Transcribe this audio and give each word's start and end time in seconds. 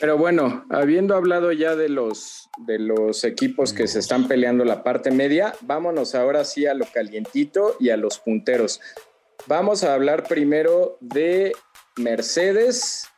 Pero 0.00 0.16
bueno, 0.16 0.64
habiendo 0.70 1.16
hablado 1.16 1.50
ya 1.50 1.74
de 1.74 1.88
los, 1.88 2.48
de 2.66 2.78
los 2.78 3.24
equipos 3.24 3.72
que 3.72 3.88
se 3.88 3.98
están 3.98 4.28
peleando 4.28 4.64
la 4.64 4.84
parte 4.84 5.10
media, 5.10 5.54
vámonos 5.62 6.14
ahora 6.14 6.44
sí 6.44 6.66
a 6.66 6.74
lo 6.74 6.86
calientito 6.86 7.76
y 7.80 7.90
a 7.90 7.96
los 7.96 8.20
punteros. 8.20 8.80
Vamos 9.46 9.82
a 9.82 9.94
hablar 9.94 10.24
primero 10.28 10.98
de 11.00 11.52
Mercedes. 11.96 13.08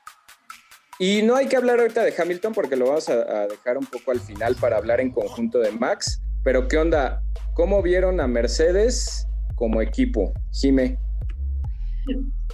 Y 0.98 1.22
no 1.22 1.36
hay 1.36 1.48
que 1.48 1.56
hablar 1.56 1.80
ahorita 1.80 2.02
de 2.02 2.14
Hamilton 2.16 2.54
porque 2.54 2.76
lo 2.76 2.86
vamos 2.86 3.08
a, 3.08 3.46
dejar 3.46 3.76
un 3.76 3.86
poco 3.86 4.10
al 4.10 4.20
final 4.20 4.54
para 4.54 4.76
hablar 4.78 5.00
en 5.00 5.10
conjunto 5.10 5.58
de 5.58 5.72
Max. 5.72 6.22
Pero 6.44 6.66
¿qué 6.66 6.78
onda? 6.78 7.22
¿Cómo 7.54 7.82
vieron 7.82 8.20
a 8.20 8.26
Mercedes 8.26 9.26
como 9.54 9.82
equipo? 9.82 10.32
Jime. 10.52 10.98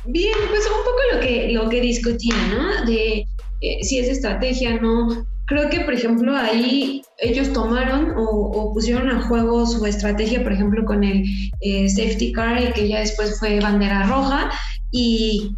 Bien, 0.04 0.34
pues 0.48 0.66
un 0.66 0.84
poco 0.84 0.98
lo 1.12 1.20
que, 1.20 1.48
lo 1.52 1.68
que 1.68 1.80
discutía, 1.80 2.34
¿no? 2.48 2.84
De 2.84 3.26
eh, 3.60 3.82
si 3.82 3.98
es 3.98 4.08
estrategia, 4.08 4.78
¿no? 4.80 5.26
Creo 5.46 5.70
que, 5.70 5.80
por 5.80 5.94
ejemplo, 5.94 6.36
ahí 6.36 7.02
ellos 7.18 7.52
tomaron 7.52 8.14
o, 8.16 8.72
pusieron 8.74 9.08
a 9.10 9.22
juego 9.22 9.64
su 9.66 9.86
estrategia, 9.86 10.42
por 10.42 10.52
ejemplo, 10.52 10.84
con 10.84 11.04
el 11.04 11.24
eh, 11.60 11.88
safety 11.88 12.32
car 12.32 12.60
y 12.60 12.72
que 12.72 12.88
ya 12.88 13.00
después 13.00 13.38
fue 13.38 13.60
bandera 13.60 14.06
roja. 14.06 14.50
Y 14.90 15.56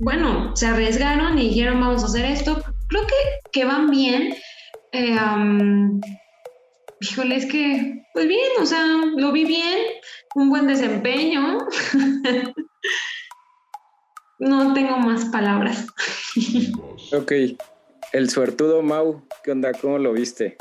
bueno, 0.00 0.54
se 0.54 0.66
arriesgaron 0.66 1.38
y 1.38 1.48
dijeron, 1.48 1.80
vamos 1.80 2.02
a 2.02 2.06
hacer 2.06 2.26
esto. 2.26 2.62
Creo 2.88 3.06
que, 3.06 3.14
que 3.52 3.64
van 3.64 3.90
bien. 3.90 4.34
Eh, 4.92 5.16
híjole, 7.00 7.36
es 7.36 7.46
que, 7.46 8.04
pues 8.12 8.28
bien, 8.28 8.50
o 8.60 8.66
sea, 8.66 8.84
lo 9.16 9.32
vi 9.32 9.44
bien, 9.44 9.78
un 10.34 10.50
buen 10.50 10.66
desempeño. 10.66 11.58
no 14.38 14.74
tengo 14.74 14.98
más 14.98 15.24
palabras. 15.26 15.86
ok. 17.18 17.32
El 18.12 18.30
suertudo 18.30 18.82
Mau, 18.82 19.26
¿qué 19.42 19.52
onda? 19.52 19.72
¿Cómo 19.72 19.98
lo 19.98 20.12
viste? 20.12 20.56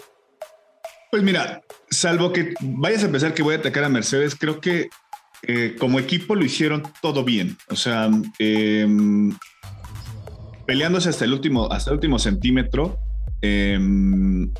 Pues 1.11 1.21
mira, 1.21 1.61
salvo 1.89 2.33
que 2.33 2.53
vayas 2.61 3.03
a 3.03 3.11
pensar 3.11 3.33
que 3.33 3.43
voy 3.43 3.55
a 3.55 3.59
atacar 3.59 3.83
a 3.83 3.89
Mercedes, 3.89 4.35
creo 4.35 4.59
que 4.59 4.89
eh, 5.43 5.75
como 5.77 5.99
equipo 5.99 6.35
lo 6.35 6.43
hicieron 6.43 6.83
todo 7.01 7.23
bien. 7.23 7.57
O 7.69 7.75
sea, 7.75 8.09
em, 8.39 9.31
peleándose 10.65 11.09
hasta 11.09 11.25
el 11.25 11.33
último, 11.33 11.71
hasta 11.71 11.91
el 11.91 11.95
último 11.95 12.17
centímetro. 12.17 12.97
Em, 13.41 14.51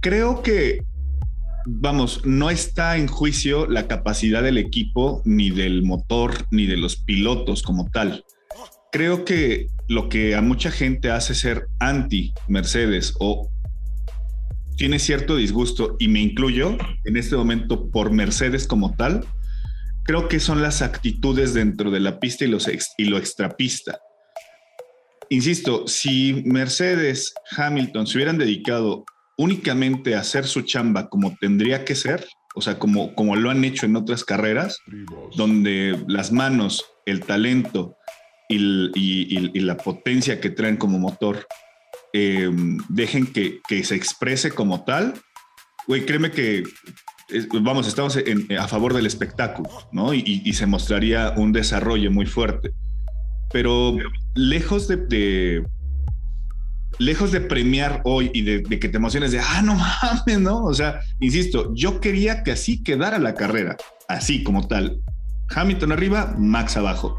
creo 0.00 0.42
que 0.42 0.82
vamos, 1.66 2.24
no 2.24 2.50
está 2.50 2.96
en 2.96 3.06
juicio 3.06 3.66
la 3.66 3.86
capacidad 3.86 4.42
del 4.42 4.58
equipo, 4.58 5.22
ni 5.24 5.50
del 5.50 5.82
motor, 5.82 6.32
ni 6.50 6.66
de 6.66 6.76
los 6.76 6.96
pilotos 6.96 7.62
como 7.62 7.88
tal. 7.90 8.24
Creo 8.92 9.24
que 9.24 9.68
lo 9.88 10.10
que 10.10 10.34
a 10.34 10.42
mucha 10.42 10.70
gente 10.70 11.10
hace 11.10 11.34
ser 11.34 11.66
anti 11.80 12.34
Mercedes 12.46 13.14
o 13.18 13.50
tiene 14.76 14.98
cierto 14.98 15.36
disgusto, 15.36 15.96
y 15.98 16.08
me 16.08 16.20
incluyo 16.20 16.76
en 17.04 17.16
este 17.16 17.36
momento 17.36 17.90
por 17.90 18.10
Mercedes 18.10 18.66
como 18.66 18.94
tal, 18.94 19.24
creo 20.04 20.28
que 20.28 20.40
son 20.40 20.60
las 20.60 20.82
actitudes 20.82 21.54
dentro 21.54 21.90
de 21.90 22.00
la 22.00 22.20
pista 22.20 22.44
y, 22.44 22.48
los 22.48 22.68
y 22.98 23.04
lo 23.04 23.16
extrapista. 23.16 23.98
Insisto, 25.30 25.86
si 25.86 26.42
Mercedes, 26.44 27.32
Hamilton 27.56 28.06
se 28.06 28.18
hubieran 28.18 28.36
dedicado 28.36 29.04
únicamente 29.38 30.16
hacer 30.16 30.44
su 30.44 30.62
chamba 30.62 31.08
como 31.08 31.34
tendría 31.40 31.86
que 31.86 31.94
ser, 31.94 32.26
o 32.54 32.60
sea, 32.60 32.78
como, 32.78 33.14
como 33.14 33.36
lo 33.36 33.50
han 33.50 33.64
hecho 33.64 33.86
en 33.86 33.96
otras 33.96 34.24
carreras, 34.24 34.80
donde 35.36 35.98
las 36.08 36.30
manos, 36.30 36.84
el 37.06 37.20
talento 37.20 37.96
y, 38.48 39.60
la 39.60 39.76
potencia 39.76 40.40
que 40.40 40.50
traen 40.50 40.76
como 40.76 40.98
motor 40.98 41.46
em, 42.12 42.78
dejen 42.88 43.26
que, 43.26 43.60
se 43.84 43.94
exprese 43.94 44.50
como 44.50 44.84
tal, 44.84 45.14
güey, 45.86 46.04
créeme 46.04 46.30
que, 46.30 46.64
vamos, 47.60 47.86
estamos 47.86 48.18
a 48.58 48.68
favor 48.68 48.94
del 48.94 49.06
espectáculo, 49.06 49.70
¿no? 49.92 50.12
Y, 50.14 50.52
se 50.52 50.66
mostraría 50.66 51.34
un 51.36 51.52
desarrollo 51.52 52.10
muy 52.10 52.26
fuerte. 52.26 52.72
Pero 53.50 53.96
lejos 54.34 54.88
de 54.88 55.62
lejos 56.98 57.32
de 57.32 57.40
premiar 57.40 58.00
hoy 58.04 58.30
y 58.32 58.42
de, 58.42 58.62
que 58.62 58.88
te 58.88 58.96
emociones 58.96 59.32
de, 59.32 59.40
ah, 59.40 59.62
no 59.62 59.74
mames, 59.74 60.40
¿no? 60.40 60.64
O 60.64 60.74
sea, 60.74 61.00
insisto, 61.20 61.72
yo 61.74 62.00
quería 62.00 62.42
que 62.42 62.52
así 62.52 62.82
quedara 62.82 63.18
la 63.18 63.34
carrera, 63.34 63.76
así 64.08 64.42
como 64.42 64.66
tal. 64.68 65.00
Hamilton 65.54 65.92
arriba, 65.92 66.34
Max 66.38 66.76
abajo. 66.76 67.18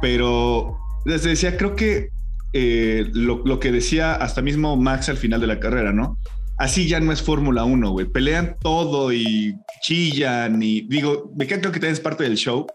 Pero 0.00 0.78
les 1.04 1.22
decía, 1.22 1.56
creo 1.56 1.76
que 1.76 2.10
eh, 2.52 3.08
lo, 3.12 3.60
que 3.60 3.70
decía 3.70 4.14
hasta 4.14 4.42
mismo 4.42 4.76
Max 4.76 5.08
al 5.08 5.16
final 5.16 5.40
de 5.40 5.46
la 5.46 5.60
carrera, 5.60 5.92
¿no? 5.92 6.18
Así 6.58 6.88
ya 6.88 7.00
no 7.00 7.12
es 7.12 7.22
Fórmula 7.22 7.64
1, 7.64 7.90
güey. 7.90 8.06
Pelean 8.06 8.56
todo 8.60 9.12
y 9.12 9.54
chillan 9.82 10.62
y 10.62 10.82
digo, 10.82 11.32
me 11.36 11.46
queda 11.46 11.60
creo 11.60 11.72
que 11.72 11.80
también 11.80 11.94
es 11.94 12.00
parte 12.00 12.24
del 12.24 12.36
show, 12.36 12.66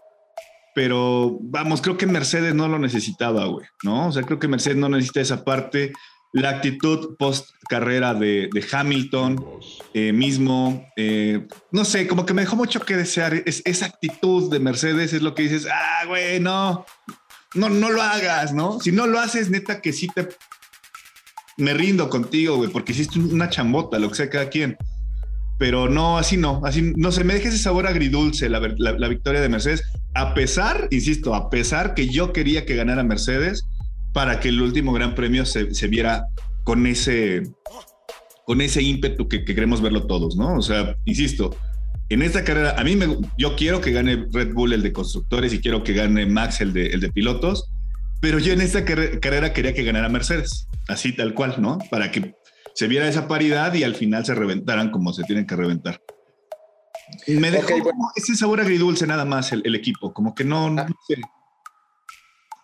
pero 0.74 1.38
vamos, 1.40 1.80
creo 1.80 1.96
que 1.96 2.06
Mercedes 2.06 2.54
no 2.54 2.68
lo 2.68 2.78
necesitaba, 2.78 3.46
güey, 3.46 3.66
¿no? 3.84 4.08
O 4.08 4.12
sea, 4.12 4.22
creo 4.24 4.38
que 4.38 4.48
Mercedes 4.48 4.76
no 4.76 4.88
necesita 4.88 5.20
esa 5.20 5.44
parte 5.44 5.92
la 6.40 6.50
actitud 6.50 7.16
post 7.16 7.50
carrera 7.68 8.14
de, 8.14 8.50
Hamilton 8.70 9.42
eh, 9.94 10.12
mismo, 10.12 10.86
eh, 10.96 11.46
no 11.72 11.84
sé, 11.84 12.06
como 12.06 12.26
que 12.26 12.34
me 12.34 12.42
dejó 12.42 12.56
mucho 12.56 12.80
que 12.80 12.94
desear. 12.94 13.42
Es, 13.46 13.62
esa 13.64 13.86
actitud 13.86 14.50
de 14.50 14.60
Mercedes 14.60 15.12
es 15.12 15.22
lo 15.22 15.34
que 15.34 15.44
dices, 15.44 15.66
ah, 15.70 16.04
güey, 16.06 16.38
no, 16.40 16.84
no, 17.54 17.70
no 17.70 17.90
lo 17.90 18.02
hagas, 18.02 18.52
¿no? 18.52 18.80
Si 18.80 18.92
no 18.92 19.06
lo 19.06 19.18
haces, 19.18 19.50
neta 19.50 19.80
que 19.80 19.92
sí 19.92 20.08
te... 20.14 20.28
Me 21.56 21.72
rindo 21.72 22.10
contigo, 22.10 22.56
güey, 22.56 22.70
porque 22.70 22.92
hiciste 22.92 23.18
una 23.18 23.48
chambota, 23.48 23.98
lo 23.98 24.10
que 24.10 24.16
sea 24.16 24.28
cada 24.28 24.50
quien. 24.50 24.76
Pero 25.58 25.88
no, 25.88 26.18
así 26.18 26.36
no, 26.36 26.60
así 26.66 26.92
no 26.96 27.12
se 27.12 27.24
me 27.24 27.32
deja 27.32 27.48
ese 27.48 27.56
sabor 27.56 27.86
agridulce 27.86 28.50
la, 28.50 28.60
la 28.60 29.08
victoria 29.08 29.40
de 29.40 29.48
Mercedes, 29.48 29.82
a 30.12 30.34
pesar, 30.34 30.86
insisto, 30.90 31.34
a 31.34 31.48
pesar 31.48 31.94
que 31.94 32.08
yo 32.08 32.34
quería 32.34 32.66
que 32.66 32.76
ganara 32.76 33.02
Mercedes, 33.02 33.64
para 34.16 34.40
que 34.40 34.48
el 34.48 34.62
último 34.62 34.94
Gran 34.94 35.14
Premio 35.14 35.44
se, 35.44 35.66
viera 35.88 36.28
con 36.64 36.86
ese, 36.86 37.42
con 38.46 38.62
ese 38.62 38.80
ímpetu 38.80 39.28
que, 39.28 39.44
queremos 39.44 39.82
verlo 39.82 40.06
todos, 40.06 40.36
¿no? 40.36 40.54
O 40.56 40.62
sea, 40.62 40.96
insisto, 41.04 41.54
en 42.08 42.22
esta 42.22 42.42
carrera, 42.42 42.76
a 42.78 42.82
mí 42.82 42.96
me, 42.96 43.14
yo 43.36 43.56
quiero 43.56 43.82
que 43.82 43.92
gane 43.92 44.26
Red 44.32 44.54
Bull 44.54 44.72
el 44.72 44.82
de 44.82 44.94
constructores 44.94 45.52
y 45.52 45.60
quiero 45.60 45.84
que 45.84 45.92
gane 45.92 46.24
Max 46.24 46.62
el 46.62 46.72
de, 46.72 46.86
el 46.86 47.00
de 47.00 47.12
pilotos, 47.12 47.68
pero 48.22 48.38
yo 48.38 48.54
en 48.54 48.62
esta 48.62 48.86
carrera 48.86 49.52
quería 49.52 49.74
que 49.74 49.84
ganara 49.84 50.08
Mercedes, 50.08 50.66
así 50.88 51.12
tal 51.12 51.34
cual, 51.34 51.56
¿no? 51.58 51.76
Para 51.90 52.10
que 52.10 52.36
se 52.74 52.88
viera 52.88 53.06
esa 53.06 53.28
paridad 53.28 53.74
y 53.74 53.84
al 53.84 53.96
final 53.96 54.24
se 54.24 54.34
reventaran 54.34 54.92
como 54.92 55.12
se 55.12 55.24
tienen 55.24 55.46
que 55.46 55.56
reventar. 55.56 56.00
Me 57.26 57.50
dejó 57.50 57.68
ese 58.16 58.34
sabor 58.34 58.62
agridulce 58.62 59.06
nada 59.06 59.26
más 59.26 59.52
el, 59.52 59.74
equipo, 59.74 60.14
como 60.14 60.34
que 60.34 60.42
no, 60.42 60.70
no 60.70 60.86
sé 61.06 61.20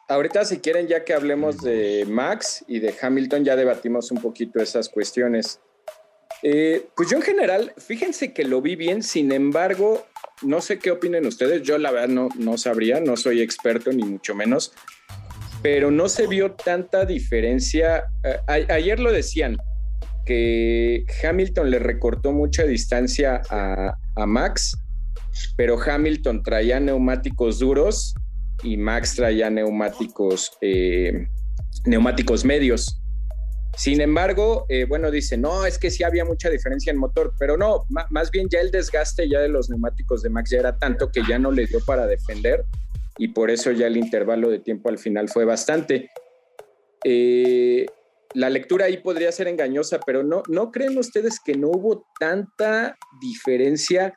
ahorita 0.08 0.44
si 0.44 0.58
quieren, 0.58 0.88
ya 0.88 1.04
que 1.04 1.14
hablemos 1.14 1.62
de 1.62 2.04
Max 2.08 2.64
y 2.68 2.80
de 2.80 2.94
Hamilton, 3.00 3.44
ya 3.44 3.56
debatimos 3.56 4.10
un 4.10 4.20
poquito 4.20 4.60
esas 4.60 4.88
cuestiones. 4.88 5.60
Eh, 6.42 6.86
pues 6.96 7.10
yo 7.10 7.16
en 7.16 7.22
general, 7.22 7.72
fíjense 7.76 8.32
que 8.32 8.44
lo 8.44 8.60
vi 8.60 8.76
bien, 8.76 9.02
sin 9.02 9.32
embargo, 9.32 10.06
no 10.42 10.60
sé 10.60 10.78
qué 10.78 10.90
opinen 10.90 11.26
ustedes, 11.26 11.62
yo 11.62 11.78
la 11.78 11.90
verdad 11.90 12.08
no, 12.08 12.28
no 12.36 12.58
sabría, 12.58 13.00
no 13.00 13.16
soy 13.16 13.42
experto 13.42 13.92
ni 13.92 14.02
mucho 14.02 14.34
menos, 14.34 14.72
pero 15.62 15.90
no 15.90 16.08
se 16.08 16.26
vio 16.26 16.52
tanta 16.52 17.04
diferencia. 17.04 18.04
Eh, 18.24 18.64
ayer 18.68 18.98
lo 18.98 19.12
decían, 19.12 19.56
que 20.24 21.04
Hamilton 21.22 21.70
le 21.70 21.78
recortó 21.78 22.32
mucha 22.32 22.64
distancia 22.64 23.42
a, 23.50 23.96
a 24.14 24.26
Max, 24.26 24.76
pero 25.56 25.80
Hamilton 25.80 26.42
traía 26.42 26.78
neumáticos 26.78 27.58
duros 27.58 28.14
y 28.62 28.76
Max 28.76 29.16
traía 29.16 29.50
neumáticos, 29.50 30.52
eh, 30.60 31.26
neumáticos 31.84 32.44
medios. 32.44 32.98
Sin 33.76 34.00
embargo, 34.00 34.66
eh, 34.68 34.84
bueno, 34.84 35.10
dice, 35.10 35.38
no, 35.38 35.64
es 35.64 35.78
que 35.78 35.90
sí 35.90 36.04
había 36.04 36.24
mucha 36.24 36.50
diferencia 36.50 36.90
en 36.90 36.98
motor, 36.98 37.34
pero 37.38 37.56
no, 37.56 37.86
más 38.10 38.30
bien 38.30 38.48
ya 38.50 38.60
el 38.60 38.70
desgaste 38.70 39.28
ya 39.28 39.40
de 39.40 39.48
los 39.48 39.70
neumáticos 39.70 40.22
de 40.22 40.28
Max 40.28 40.50
ya 40.50 40.58
era 40.58 40.76
tanto 40.76 41.10
que 41.10 41.22
ya 41.26 41.38
no 41.38 41.50
le 41.50 41.66
dio 41.66 41.80
para 41.80 42.06
defender 42.06 42.66
y 43.16 43.28
por 43.28 43.50
eso 43.50 43.70
ya 43.72 43.86
el 43.86 43.96
intervalo 43.96 44.50
de 44.50 44.58
tiempo 44.58 44.90
al 44.90 44.98
final 44.98 45.28
fue 45.28 45.44
bastante. 45.44 46.10
Eh, 47.04 47.86
la 48.34 48.50
lectura 48.50 48.86
ahí 48.86 48.98
podría 48.98 49.32
ser 49.32 49.48
engañosa, 49.48 50.00
pero 50.04 50.22
no, 50.22 50.42
¿no 50.48 50.70
creen 50.70 50.96
ustedes 50.98 51.38
que 51.44 51.54
no 51.54 51.68
hubo 51.68 52.06
tanta 52.18 52.96
diferencia 53.20 54.14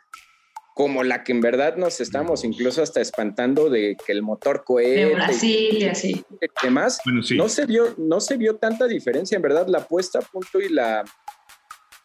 como 0.76 1.06
la 1.06 1.24
que 1.24 1.32
en 1.32 1.40
verdad 1.40 1.78
nos 1.78 2.02
estamos 2.02 2.44
incluso 2.44 2.84
hasta 2.84 3.00
espantando 3.00 3.70
de 3.70 3.96
que 4.06 4.12
el 4.12 4.22
motor 4.22 4.66
cohete 4.66 5.06
de 5.06 5.16
Brasil 5.16 5.78
y 5.80 5.86
así 5.86 6.26
demás 6.62 7.00
no 7.06 7.48
se 7.48 7.66
vio 7.66 7.96
no 7.98 8.20
se 8.20 8.36
vio 8.36 8.58
tanta 8.58 8.86
diferencia 8.86 9.38
en 9.38 9.42
verdad 9.42 9.68
la 9.70 9.88
puesta 9.88 10.20
a 10.20 10.22
punto 10.22 10.60
y 10.60 10.68
la 10.68 11.06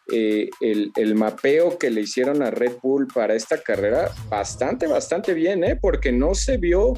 eh, 0.09 0.49
el, 0.61 1.15
mapeo 1.15 1.77
que 1.77 1.89
le 1.89 2.01
hicieron 2.01 2.41
a 2.41 2.49
Red 2.49 2.77
Bull 2.81 3.07
para 3.13 3.35
esta 3.35 3.61
carrera 3.61 4.09
bastante 4.29 4.87
bastante 4.87 5.33
bien 5.33 5.65
¿eh? 5.65 5.77
porque 5.79 6.13
no 6.13 6.33
se 6.33 6.55
vio 6.55 6.93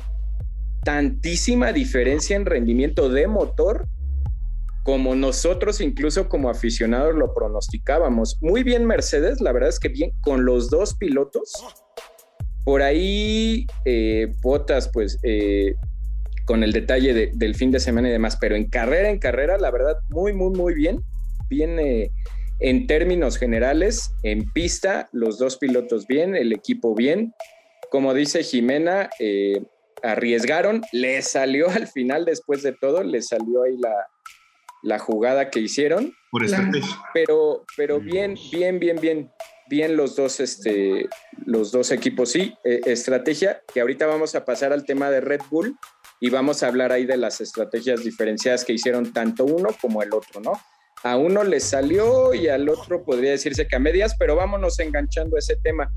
tantísima 0.83 1.73
diferencia 1.73 2.35
en 2.35 2.45
rendimiento 2.45 3.09
de 3.09 3.27
motor 3.27 3.87
como 4.83 5.15
nosotros 5.15 5.79
incluso 5.79 6.27
como 6.27 6.49
aficionados 6.49 7.15
lo 7.15 7.33
pronosticábamos. 7.33 8.37
Muy 8.41 8.63
bien 8.63 8.85
Mercedes, 8.85 9.39
la 9.39 9.53
verdad 9.53 9.69
es 9.69 9.79
que 9.79 9.87
bien 9.89 10.11
con 10.21 10.45
los 10.45 10.69
dos 10.69 10.95
pilotos. 10.95 11.51
Por 12.65 12.81
ahí 12.81 13.65
eh, 13.85 14.33
Botas, 14.41 14.89
pues 14.93 15.19
eh, 15.23 15.75
con 16.45 16.63
el 16.63 16.73
detalle 16.73 17.31
del 17.33 17.55
fin 17.55 17.71
de 17.71 17.79
semana 17.79 18.09
y 18.09 18.11
demás, 18.11 18.37
pero 18.39 18.55
en 18.55 18.69
carrera, 18.69 19.09
en 19.09 19.19
carrera, 19.19 19.57
la 19.57 19.71
verdad, 19.71 19.97
muy, 20.09 20.33
muy, 20.33 20.51
muy 20.51 20.73
bien. 20.73 21.01
Viene 21.49 22.11
en 22.59 22.87
términos 22.87 23.37
generales, 23.37 24.11
en 24.23 24.49
pista, 24.51 25.09
los 25.13 25.37
dos 25.37 25.57
pilotos 25.57 26.07
bien, 26.07 26.35
el 26.35 26.51
equipo 26.51 26.93
bien. 26.95 27.33
Como 27.89 28.13
dice 28.13 28.43
Jimena, 28.43 29.09
eh, 29.19 29.61
arriesgaron, 30.01 30.81
le 30.91 31.21
salió 31.21 31.69
al 31.69 31.87
final, 31.87 32.25
después 32.25 32.63
de 32.63 32.73
todo, 32.73 33.03
le 33.03 33.21
salió 33.21 33.63
ahí 33.63 33.77
la, 33.77 33.93
la 34.83 34.99
jugada 34.99 35.49
que 35.49 35.59
hicieron. 35.59 36.13
Por 36.29 36.43
estrategia. 36.43 36.95
Pero, 37.13 37.65
pero 37.75 37.99
bien, 37.99 38.35
bien, 38.51 38.79
bien, 38.79 38.97
bien, 39.01 39.31
bien 39.69 39.97
los 39.97 40.15
dos, 40.15 40.39
este, 40.39 41.07
los 41.45 41.71
dos 41.71 41.91
equipos. 41.91 42.31
Sí, 42.31 42.53
eh, 42.63 42.81
estrategia, 42.85 43.61
que 43.73 43.81
ahorita 43.81 44.05
vamos 44.05 44.35
a 44.35 44.45
pasar 44.45 44.73
al 44.73 44.85
tema 44.85 45.09
de 45.09 45.21
Red 45.21 45.41
Bull 45.49 45.75
y 46.19 46.29
vamos 46.29 46.61
a 46.61 46.67
hablar 46.67 46.91
ahí 46.91 47.05
de 47.05 47.17
las 47.17 47.41
estrategias 47.41 48.03
diferenciadas 48.03 48.65
que 48.65 48.73
hicieron 48.73 49.11
tanto 49.13 49.45
uno 49.45 49.69
como 49.81 50.03
el 50.03 50.13
otro, 50.13 50.41
¿no? 50.41 50.53
A 51.03 51.17
uno 51.17 51.43
le 51.43 51.59
salió 51.59 52.33
y 52.33 52.47
al 52.47 52.69
otro 52.69 53.03
podría 53.03 53.31
decirse 53.31 53.67
que 53.67 53.75
a 53.75 53.79
medias, 53.79 54.15
pero 54.17 54.35
vámonos 54.35 54.79
enganchando 54.79 55.35
a 55.35 55.39
ese 55.39 55.57
tema. 55.57 55.91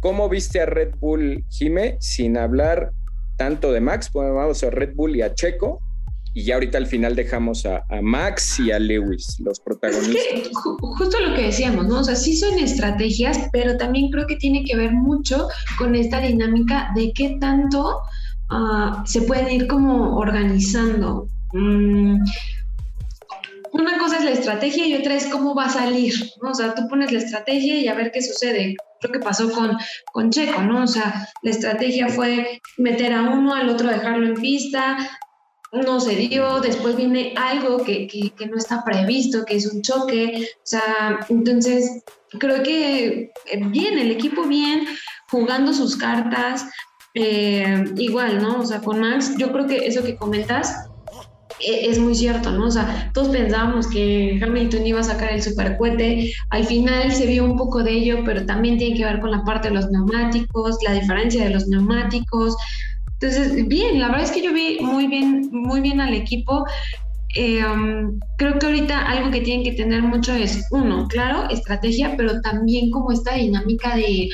¿Cómo 0.00 0.28
viste 0.28 0.60
a 0.60 0.66
Red 0.66 0.94
Bull, 0.98 1.44
Jime, 1.50 1.96
sin 2.00 2.38
hablar 2.38 2.92
tanto 3.36 3.72
de 3.72 3.80
Max? 3.80 4.08
Pues 4.10 4.32
vamos 4.32 4.62
a 4.62 4.70
Red 4.70 4.94
Bull 4.94 5.16
y 5.16 5.22
a 5.22 5.34
Checo, 5.34 5.80
y 6.36 6.44
ya 6.44 6.56
ahorita 6.56 6.76
al 6.76 6.86
final 6.86 7.16
dejamos 7.16 7.64
a, 7.64 7.82
Max 8.02 8.60
y 8.60 8.70
a 8.70 8.78
Lewis, 8.78 9.40
los 9.40 9.58
protagonistas. 9.58 10.16
Es 10.34 10.42
que 10.42 10.50
justo 10.52 11.18
lo 11.18 11.34
que 11.34 11.44
decíamos, 11.44 11.86
¿no? 11.86 12.00
O 12.00 12.04
sea, 12.04 12.14
sí 12.14 12.36
son 12.36 12.58
estrategias, 12.58 13.48
pero 13.52 13.78
también 13.78 14.10
creo 14.10 14.26
que 14.26 14.36
tiene 14.36 14.62
que 14.62 14.76
ver 14.76 14.92
mucho 14.92 15.48
con 15.78 15.94
esta 15.94 16.20
dinámica 16.20 16.90
de 16.94 17.10
qué 17.14 17.38
tanto 17.40 18.02
ah, 18.50 19.02
se 19.06 19.22
pueden 19.22 19.50
ir 19.50 19.66
como 19.66 20.18
organizando. 20.18 21.26
Mm, 21.54 22.18
una 23.72 23.96
cosa 23.96 24.18
es 24.18 24.24
la 24.26 24.32
estrategia 24.32 24.86
y 24.86 24.94
otra 24.94 25.14
es 25.14 25.28
cómo 25.28 25.54
va 25.54 25.64
a 25.64 25.70
salir, 25.70 26.12
¿no? 26.42 26.50
O 26.50 26.54
sea, 26.54 26.74
tú 26.74 26.86
pones 26.88 27.12
la 27.12 27.20
estrategia 27.20 27.76
y 27.76 27.88
a 27.88 27.94
ver 27.94 28.12
qué 28.12 28.20
sucede. 28.20 28.76
Creo 29.00 29.12
que 29.12 29.20
pasó 29.20 29.50
con, 29.50 29.78
con 30.12 30.30
Checo, 30.30 30.60
¿no? 30.60 30.82
O 30.82 30.86
sea, 30.86 31.30
la 31.40 31.50
estrategia 31.50 32.08
fue 32.08 32.60
meter 32.76 33.14
a 33.14 33.22
uno, 33.22 33.54
al 33.54 33.70
otro 33.70 33.88
dejarlo 33.88 34.26
en 34.26 34.34
pista, 34.34 34.98
no 35.82 36.00
se 36.00 36.16
dio, 36.16 36.60
después 36.60 36.96
viene 36.96 37.34
algo 37.36 37.78
que, 37.78 38.32
no 38.50 38.56
está 38.56 38.84
previsto, 38.84 39.44
que 39.44 39.56
es 39.56 39.72
un 39.72 39.82
choque, 39.82 40.48
o 40.56 40.66
sea, 40.66 41.20
entonces 41.28 42.02
creo 42.38 42.62
que 42.62 43.32
eh, 43.46 43.60
bien, 43.68 43.98
el 43.98 44.10
equipo 44.10 44.44
bien, 44.44 44.86
jugando 45.30 45.72
sus 45.72 45.96
cartas, 45.96 46.66
eh, 47.14 47.84
igual, 47.96 48.42
¿no? 48.42 48.60
O 48.60 48.66
sea, 48.66 48.80
con 48.80 49.00
Max, 49.00 49.34
yo 49.38 49.52
creo 49.52 49.66
que 49.66 49.86
eso 49.86 50.02
que 50.02 50.16
comentas 50.16 50.88
e, 51.60 51.88
es 51.88 51.98
muy 51.98 52.14
cierto, 52.14 52.50
¿no? 52.52 52.66
O 52.66 52.70
sea, 52.70 53.10
todos 53.14 53.28
pensábamos 53.28 53.86
que 53.86 54.38
Hamilton 54.42 54.86
iba 54.86 55.00
a 55.00 55.04
sacar 55.04 55.32
el 55.32 55.42
supercuete, 55.42 56.32
al 56.50 56.64
final 56.64 57.12
se 57.12 57.26
vio 57.26 57.44
un 57.44 57.56
poco 57.56 57.82
de 57.82 57.92
ello, 57.92 58.18
pero 58.24 58.44
también 58.44 58.78
tiene 58.78 58.96
que 58.96 59.04
ver 59.04 59.20
con 59.20 59.30
la 59.30 59.44
parte 59.44 59.68
de 59.68 59.74
los 59.74 59.90
neumáticos, 59.90 60.78
la 60.86 60.92
diferencia 60.92 61.44
de 61.44 61.50
los 61.50 61.66
neumáticos, 61.68 62.56
entonces, 63.20 63.66
bien, 63.66 63.98
la 63.98 64.08
verdad 64.08 64.24
es 64.24 64.30
que 64.30 64.42
yo 64.42 64.52
vi 64.52 64.78
muy 64.80 65.06
bien, 65.06 65.48
muy 65.50 65.80
bien 65.80 66.00
al 66.00 66.12
equipo. 66.12 66.66
Eh, 67.34 67.64
um, 67.64 68.18
creo 68.36 68.58
que 68.58 68.66
ahorita 68.66 69.06
algo 69.06 69.30
que 69.30 69.40
tienen 69.40 69.64
que 69.64 69.72
tener 69.72 70.02
mucho 70.02 70.34
es, 70.34 70.66
uno, 70.70 71.06
claro, 71.08 71.48
estrategia, 71.50 72.14
pero 72.16 72.40
también 72.42 72.90
como 72.90 73.12
esta 73.12 73.34
dinámica 73.34 73.96
de 73.96 74.28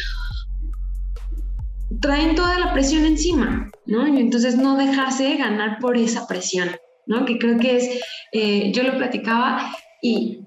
traen 2.01 2.35
toda 2.35 2.59
la 2.59 2.73
presión 2.73 3.05
encima, 3.05 3.71
¿no? 3.87 4.07
Y 4.09 4.21
entonces 4.21 4.57
no 4.57 4.77
dejarse 4.77 5.37
ganar 5.37 5.79
por 5.81 5.97
esa 5.97 6.27
presión, 6.27 6.71
¿no? 7.07 7.25
Que 7.25 7.39
creo 7.39 7.59
que 7.59 7.77
es, 7.77 8.01
eh, 8.33 8.73
yo 8.73 8.83
lo 8.83 8.97
platicaba 8.97 9.73
y 10.01 10.41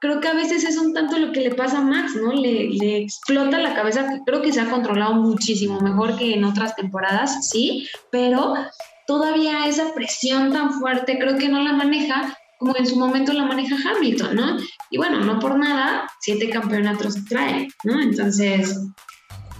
creo 0.00 0.20
que 0.20 0.28
a 0.28 0.34
veces 0.34 0.64
es 0.64 0.76
un 0.76 0.92
tanto 0.94 1.18
lo 1.18 1.30
que 1.30 1.42
le 1.42 1.54
pasa 1.54 1.78
a 1.78 1.82
Max, 1.82 2.16
¿no? 2.16 2.32
Le, 2.32 2.98
explota 2.98 3.58
la 3.58 3.74
cabeza, 3.74 4.20
creo 4.26 4.42
que 4.42 4.52
se 4.52 4.60
ha 4.60 4.70
controlado 4.70 5.14
muchísimo 5.14 5.80
mejor 5.80 6.16
que 6.16 6.34
en 6.34 6.44
otras 6.44 6.74
temporadas, 6.74 7.48
sí, 7.48 7.86
pero 8.10 8.54
todavía 9.06 9.66
esa 9.66 9.92
presión 9.94 10.52
tan 10.52 10.72
fuerte 10.72 11.18
creo 11.18 11.36
que 11.36 11.48
no 11.48 11.60
la 11.62 11.74
maneja 11.74 12.36
como 12.58 12.76
en 12.76 12.86
su 12.86 12.96
momento 12.96 13.32
la 13.32 13.46
maneja 13.46 13.76
Hamilton, 13.90 14.36
¿no? 14.36 14.56
Y 14.90 14.98
bueno, 14.98 15.20
no 15.20 15.38
por 15.38 15.58
nada, 15.58 16.06
siete 16.20 16.50
campeonatos 16.50 17.24
trae, 17.24 17.68
¿no? 17.84 18.00
Entonces, 18.02 18.78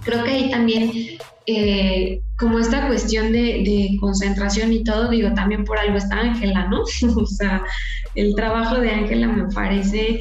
creo 0.05 0.23
que 0.23 0.31
ahí 0.31 0.51
también, 0.51 0.91
eh, 1.47 2.21
como 2.39 2.59
esta 2.59 2.87
cuestión 2.87 3.33
de, 3.33 3.63
de, 3.65 3.97
concentración 4.01 4.73
y 4.73 4.85
todo, 4.85 5.09
digo, 5.09 5.33
también 5.35 5.65
por 5.65 5.79
algo 5.79 5.97
está 5.97 6.21
Ángela, 6.21 6.69
¿no? 6.69 6.83
o 7.17 7.27
sea, 7.27 7.65
el 8.15 8.35
trabajo 8.35 8.81
de 8.81 8.91
Ángela 8.91 9.29
me 9.29 9.53
parece, 9.53 10.21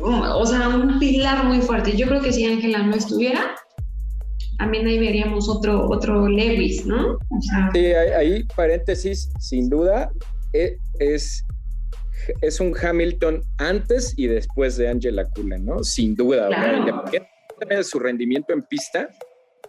o 0.00 0.46
sea, 0.46 0.68
un 0.68 0.98
pilar 0.98 1.44
muy 1.44 1.60
fuerte. 1.60 1.96
Yo 1.96 2.06
creo 2.06 2.22
que 2.22 2.32
si 2.32 2.44
Ángela 2.44 2.78
no 2.78 2.94
estuviera, 2.94 3.56
también 4.58 4.86
ahí 4.86 4.98
veríamos 4.98 5.48
otro, 5.48 5.88
otro 5.88 6.28
Lewis, 6.28 6.86
¿no? 6.86 7.18
sí, 7.72 7.86
ahí, 7.86 8.44
paréntesis, 8.56 9.30
sin 9.40 9.68
duda, 9.68 10.10
e, 10.52 10.76
es, 10.98 11.44
es 12.40 12.60
un 12.60 12.74
Hamilton 12.76 13.42
antes 13.58 14.14
y 14.16 14.28
después 14.28 14.76
de 14.76 14.88
Angela 14.88 15.28
Cullen, 15.34 15.64
¿no? 15.64 15.82
Sin 15.82 16.14
duda, 16.14 16.48
claro. 16.48 17.04
de 17.68 17.84
su 17.84 17.98
rendimiento 17.98 18.52
en 18.52 18.62
pista, 18.62 19.08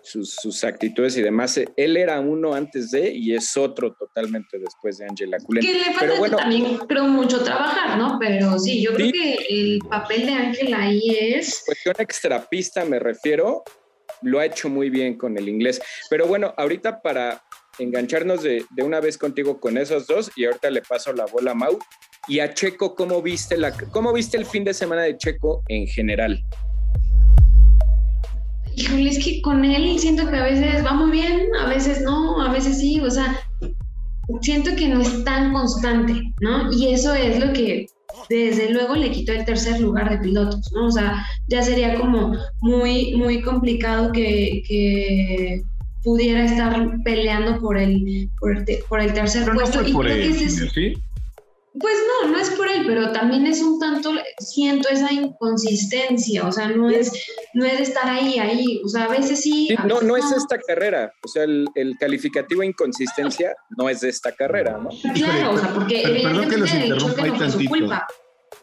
sus, 0.06 0.63
actitudes 0.63 1.18
y 1.18 1.22
demás. 1.22 1.60
Él 1.75 1.98
era 1.98 2.19
uno 2.19 2.54
antes 2.54 2.92
de 2.92 3.12
y 3.12 3.34
es 3.34 3.57
otro 3.57 3.94
totalmente 3.94 4.60
después 4.60 4.98
de 4.98 5.06
Angela 5.06 5.38
Cullen. 5.40 5.66
Que 5.66 5.74
le 5.74 5.84
falta 5.86 6.00
Pero 6.00 6.18
bueno, 6.18 6.38
también 6.38 6.78
creo 6.88 7.06
mucho 7.06 7.44
trabajar, 7.44 7.98
¿no? 7.98 8.18
Pero 8.19 8.57
sí, 8.60 8.81
yo 8.81 8.94
creo 8.94 9.12
que 9.12 9.34
el 9.50 9.80
papel 9.90 10.28
de 10.28 10.34
Ángela 10.34 10.81
ahí 10.81 11.10
es... 11.10 11.63
Cuestión 11.66 11.96
extrapista 12.00 12.86
me 12.86 13.00
refiero, 13.00 13.63
lo 14.22 14.39
ha 14.39 14.46
hecho 14.46 14.70
muy 14.70 14.89
bien 14.89 15.18
con 15.18 15.38
el 15.38 15.50
inglés. 15.50 15.82
Pero 16.10 16.27
bueno, 16.27 16.53
ahorita 16.58 17.01
para 17.01 17.44
engancharnos 17.79 18.44
de, 18.44 18.63
de 18.70 18.84
una 18.84 19.00
vez 19.01 19.18
contigo 19.18 19.60
con 19.60 19.77
esos 19.77 20.08
dos 20.08 20.32
y 20.36 20.46
ahorita 20.46 20.70
le 20.70 20.82
paso 20.82 21.12
la 21.13 21.25
bola 21.25 21.51
a 21.51 21.56
Mau. 21.56 21.79
Y 22.27 22.39
a 22.39 22.53
Checo, 22.53 22.96
¿cómo 22.96 23.22
viste, 23.22 23.56
la, 23.56 23.72
¿cómo 23.91 24.12
viste 24.12 24.38
el 24.38 24.46
fin 24.46 24.63
de 24.63 24.74
semana 24.74 25.03
de 25.03 25.15
Checo 25.15 25.63
en 25.68 25.86
general? 25.86 26.44
Híjole, 28.75 29.10
es 29.10 29.24
que 29.24 29.41
con 29.41 29.65
él 29.65 29.98
siento 30.00 30.29
que 30.29 30.38
a 30.38 30.44
veces 30.44 30.86
va 30.86 30.94
muy 30.94 31.12
bien, 31.12 31.48
a 31.60 31.67
veces 31.67 32.01
no, 32.01 32.41
a 32.41 32.51
veces 32.51 32.79
sí, 32.79 33.00
o 33.00 33.10
sea, 33.10 33.39
siento 34.41 34.75
que 34.75 34.88
no 34.88 35.01
es 35.01 35.24
tan 35.24 35.53
constante, 35.53 36.34
¿no? 36.41 36.72
Y 36.72 36.94
eso 36.94 37.13
es 37.13 37.39
lo 37.39 37.53
que 37.53 37.88
desde 38.29 38.72
luego 38.72 38.96
le 38.96 39.12
quitó 39.12 39.34
el 39.34 39.46
tercer 39.46 39.79
lugar 39.79 40.10
de 40.10 40.17
pilotos, 40.17 40.72
¿no? 40.74 40.88
O 40.88 40.91
sea, 40.91 41.25
ya 41.48 41.62
sería 41.62 41.96
como 41.96 42.36
muy, 42.62 43.15
muy 43.15 43.41
complicado 43.41 44.12
que, 44.12 45.63
pudiera 46.03 46.46
estar 46.46 47.01
peleando 47.03 47.60
por 47.60 47.79
el, 47.79 48.29
por 48.39 49.01
el, 49.01 49.13
tercer 49.13 49.51
puesto. 49.51 49.82
y 49.82 49.91
creo 49.91 50.34
que 50.38 50.50
¿sí? 50.50 50.94
Pues 51.79 51.96
no, 52.08 52.32
no 52.32 52.38
es 52.38 52.51
por 52.51 52.70
él, 52.70 52.86
pero 52.88 53.12
también 53.12 53.46
es 53.48 53.62
un 53.62 53.79
tanto, 53.79 54.13
siento 54.39 54.88
esa 54.88 55.12
inconsistencia, 55.12 56.48
o 56.48 56.51
sea, 56.51 56.70
no 56.70 56.89
es, 56.89 57.12
no 57.53 57.65
es 57.65 57.82
estar 57.82 58.08
ahí, 58.08 58.39
ahí, 58.39 58.82
o 58.84 58.88
sea, 58.88 59.05
a 59.05 59.08
veces 59.10 59.41
sí. 59.41 59.75
no, 59.86 60.01
no, 60.01 60.15
es 60.15 60.32
esta 60.32 60.58
carrera, 60.58 61.12
o 61.22 61.27
sea, 61.27 61.44
el, 61.44 61.67
calificativo 62.00 62.63
inconsistencia 62.63 63.53
no 63.77 63.89
es 63.89 64.01
de 64.01 64.10
esta 64.10 64.32
carrera, 64.32 64.77
¿no? 64.77 64.89
Claro, 65.13 65.51
o 65.51 65.58
sea, 65.58 65.74
porque 65.74 66.22
perdón 66.24 66.50
que 66.50 66.58
los 66.58 66.74
interrumpa 66.74 67.24
ahí 67.24 67.32
tantito. 67.32 67.89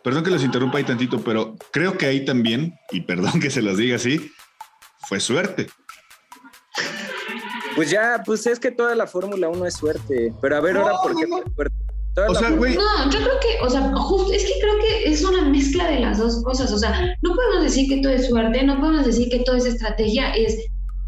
Perdón 0.03 0.25
que 0.25 0.31
los 0.31 0.43
interrumpa 0.43 0.79
ahí 0.79 0.85
tantito, 0.85 1.21
pero 1.23 1.57
creo 1.71 1.99
que 1.99 2.07
ahí 2.07 2.25
también, 2.25 2.75
y 2.91 3.03
perdón 3.03 3.41
que 3.41 3.51
se 3.51 3.61
los 3.61 3.77
diga 3.77 3.97
así, 3.97 4.33
fue 5.07 5.21
suerte. 5.21 5.69
Pues 7.77 7.91
ya, 7.91 8.23
pues 8.25 8.47
es 8.47 8.59
que 8.59 8.71
toda 8.71 8.95
la 8.95 9.07
Fórmula 9.07 9.49
1 9.49 9.67
es 9.67 9.75
suerte, 9.75 10.33
pero 10.41 10.57
a 10.57 10.61
ver 10.61 10.77
ahora 10.77 10.95
por 11.03 11.15
qué 11.17 11.27
fue 11.27 11.43
suerte. 11.55 11.82
O 12.29 12.35
sea, 12.35 12.51
güey. 12.51 12.75
No, 12.75 13.11
yo 13.11 13.19
creo 13.21 13.41
que, 13.41 13.65
o 13.65 13.71
sea, 13.71 13.91
justo, 13.95 14.33
es 14.33 14.45
que 14.45 14.61
creo 14.61 14.75
que 14.81 15.11
es 15.11 15.25
una 15.25 15.43
mezcla 15.49 15.89
de 15.89 16.01
las 16.01 16.19
dos 16.19 16.43
cosas. 16.45 16.71
O 16.73 16.79
sea, 16.79 17.17
no 17.23 17.35
podemos 17.35 17.63
decir 17.63 17.89
que 17.89 18.03
todo 18.03 18.13
es 18.13 18.29
suerte, 18.29 18.63
no 18.65 18.81
podemos 18.81 19.07
decir 19.07 19.31
que 19.31 19.41
todo 19.41 19.57
es 19.57 19.65
estrategia, 19.65 20.33
es 20.35 20.59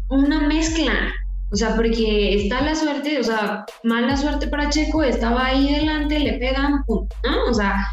una 0.09 0.41
mezcla. 0.47 1.13
O 1.51 1.55
sea, 1.55 1.75
porque 1.75 2.35
está 2.35 2.61
la 2.61 2.75
suerte, 2.75 3.19
o 3.19 3.23
sea, 3.23 3.65
mala 3.83 4.17
suerte 4.17 4.47
para 4.47 4.69
Checo, 4.69 5.03
estaba 5.03 5.45
ahí 5.45 5.71
delante, 5.71 6.19
le 6.19 6.33
pegan, 6.33 6.83
pum, 6.85 7.07
¿no? 7.23 7.51
O 7.51 7.53
sea, 7.53 7.87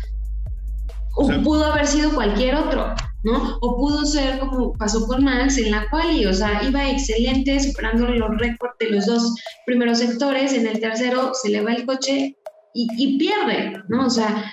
o, 1.15 1.29
pudo 1.43 1.67
haber 1.67 1.87
sido 1.87 2.15
cualquier 2.15 2.55
otro, 2.55 2.95
¿no? 3.25 3.59
O 3.61 3.77
pudo 3.77 4.07
ser 4.07 4.39
como 4.39 4.73
pasó 4.73 5.07
con 5.07 5.23
Max 5.23 5.59
en 5.59 5.71
la 5.71 5.87
quali, 5.91 6.25
o 6.25 6.33
sea, 6.33 6.63
iba 6.65 6.91
excelente, 6.91 7.61
superando 7.61 8.09
los 8.09 8.39
récords 8.39 8.75
de 8.81 8.91
los 8.91 9.07
dos 9.07 9.35
primeros 9.67 9.99
sectores, 9.99 10.55
en 10.55 10.67
el 10.67 10.81
tercero 10.81 11.33
se 11.35 11.51
le 11.51 11.61
va 11.61 11.75
el 11.75 11.85
coche, 11.85 12.35
y, 12.75 13.19
pierde, 13.19 13.83
¿no? 13.89 14.07
O 14.07 14.11
sea, 14.11 14.53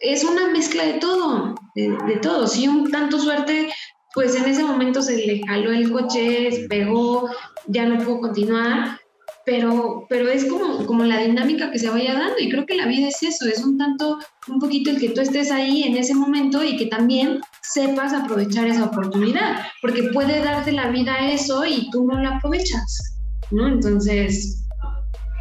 es 0.00 0.24
una 0.24 0.48
mezcla 0.48 0.84
de 0.84 0.94
todo, 0.94 1.54
de, 1.74 2.18
todo. 2.20 2.46
Si 2.46 2.68
un 2.68 2.90
tanto 2.90 3.18
suerte, 3.18 3.70
pues 4.14 4.34
en 4.34 4.44
ese 4.46 4.64
momento 4.64 5.02
se 5.02 5.16
le 5.16 5.40
jaló 5.46 5.72
el 5.72 5.90
coche, 5.90 6.66
pegó, 6.68 7.30
ya 7.68 7.86
no 7.86 8.04
pudo 8.04 8.20
continuar, 8.20 8.98
pero, 9.46 10.06
pero 10.08 10.28
es 10.28 10.46
como, 10.46 10.86
como 10.86 11.04
la 11.04 11.20
dinámica 11.20 11.70
que 11.70 11.78
se 11.78 11.90
vaya 11.90 12.14
dando 12.14 12.38
y 12.38 12.50
creo 12.50 12.66
que 12.66 12.76
la 12.76 12.86
vida 12.86 13.08
es 13.08 13.22
eso, 13.22 13.46
es 13.46 13.62
un 13.62 13.76
tanto, 13.76 14.18
un 14.48 14.58
poquito 14.58 14.90
el 14.90 14.98
que 14.98 15.10
tú 15.10 15.20
estés 15.20 15.50
ahí 15.50 15.82
en 15.82 15.96
ese 15.96 16.14
momento 16.14 16.64
y 16.64 16.76
que 16.76 16.86
también 16.86 17.40
sepas 17.62 18.12
aprovechar 18.12 18.66
esa 18.66 18.84
oportunidad, 18.84 19.66
porque 19.82 20.04
puede 20.14 20.40
darte 20.42 20.72
la 20.72 20.88
vida 20.88 21.30
eso 21.30 21.64
y 21.66 21.90
tú 21.90 22.06
no 22.06 22.20
la 22.20 22.36
aprovechas, 22.36 23.16
¿no? 23.50 23.68
Entonces... 23.68 24.63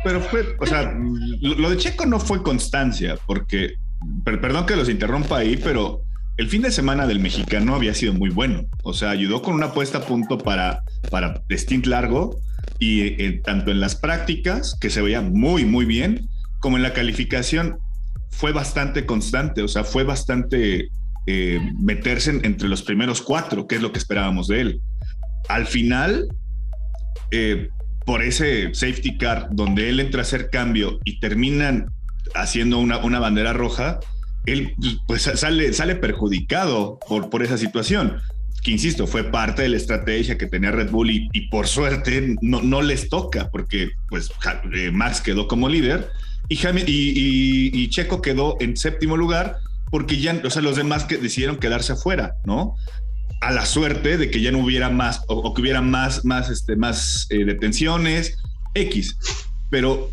Pero 0.04 0.22
fue, 0.22 0.56
o 0.60 0.66
sea, 0.66 0.94
lo 1.42 1.70
de 1.70 1.78
Checo 1.78 2.06
no 2.06 2.20
fue 2.20 2.44
constancia, 2.44 3.18
porque, 3.26 3.76
perdón 4.26 4.66
que 4.66 4.76
los 4.76 4.90
interrumpa 4.90 5.38
ahí, 5.38 5.58
pero 5.58 6.02
el 6.38 6.50
fin 6.50 6.62
de 6.62 6.72
semana 6.72 7.08
del 7.08 7.20
mexicano 7.20 7.76
había 7.76 7.94
sido 7.94 8.14
muy 8.14 8.30
bueno. 8.30 8.66
O 8.84 8.94
sea, 8.94 9.12
ayudó 9.12 9.42
con 9.42 9.54
una 9.54 9.72
puesta 9.72 10.00
a 10.00 10.02
punto 10.02 10.38
para, 10.38 10.84
para 11.10 11.44
stint 11.52 11.86
largo 11.86 12.40
y 12.80 13.02
eh, 13.02 13.42
tanto 13.44 13.72
en 13.72 13.80
las 13.80 13.96
prácticas, 13.96 14.78
que 14.80 14.90
se 14.90 15.02
veía 15.02 15.22
muy, 15.22 15.66
muy 15.66 15.86
bien, 15.86 16.28
como 16.60 16.78
en 16.78 16.84
la 16.84 16.94
calificación, 16.94 17.78
fue 18.30 18.52
bastante 18.52 19.06
constante, 19.06 19.62
o 19.62 19.68
sea, 19.68 19.84
fue 19.84 20.04
bastante 20.04 20.90
eh, 21.28 21.60
meterse 21.80 22.32
entre 22.44 22.68
los 22.68 22.82
primeros 22.82 23.22
cuatro, 23.22 23.68
que 23.68 23.76
es 23.76 23.82
lo 23.82 23.92
que 23.92 24.00
esperábamos 24.00 24.48
de 24.48 24.62
él. 24.62 24.82
Al 25.50 25.68
final, 25.68 26.28
eh, 27.32 27.70
por 28.06 28.22
ese 28.22 28.74
safety 28.74 29.18
car 29.18 29.48
donde 29.52 29.90
él 29.90 30.00
entra 30.00 30.22
a 30.22 30.24
hacer 30.24 30.50
cambio 30.50 31.00
y 31.04 31.20
terminan 31.20 31.92
haciendo 32.36 32.80
una, 32.80 32.98
una 32.98 33.20
bandera 33.20 33.54
roja, 33.54 34.00
él 34.46 34.76
pues 35.08 35.24
sale, 35.24 35.74
sale 35.74 35.96
perjudicado 35.96 37.00
por, 37.08 37.30
por 37.30 37.44
esa 37.44 37.58
situación 37.58 38.22
que 38.64 38.72
insisto, 38.72 39.08
fue 39.08 39.26
parte 39.26 39.62
de 39.64 39.70
la 39.70 39.78
estrategia 39.78 40.38
que 40.38 40.48
tenía 40.48 40.72
Red 40.72 40.90
Bull 40.90 41.12
y, 41.12 41.50
por 41.50 41.68
suerte 41.68 42.36
no, 42.42 42.62
no, 42.62 42.82
les 42.82 43.10
toca 43.10 43.50
porque 43.52 43.92
pues 44.10 44.32
eh, 44.74 44.90
Max 44.92 45.22
quedó 45.22 45.48
como 45.48 45.68
líder 45.68 46.10
y, 46.48 46.58
y, 47.74 47.90
Checo 47.90 48.22
quedó 48.22 48.58
en 48.62 48.78
séptimo 48.78 49.18
lugar 49.18 49.58
porque 49.92 50.18
ya, 50.20 50.42
o 50.44 50.50
sea, 50.50 50.62
los 50.62 50.78
demás 50.78 51.04
que 51.04 51.18
decidieron 51.18 51.58
quedarse 51.58 51.94
afuera, 51.94 52.36
¿no? 52.46 52.76
A 53.48 53.52
la 53.52 53.66
suerte 53.66 54.18
de 54.18 54.32
que 54.32 54.42
ya 54.42 54.52
no 54.52 54.60
hubiera 54.60 54.90
más 54.90 55.22
o, 55.28 55.54
que 55.54 55.62
hubiera 55.62 55.82
más, 55.82 56.26
más, 56.26 56.50
este, 56.50 56.76
más 56.76 57.28
eh, 57.30 57.46
detenciones, 57.46 58.38
X. 58.74 59.18
Pero 59.70 60.12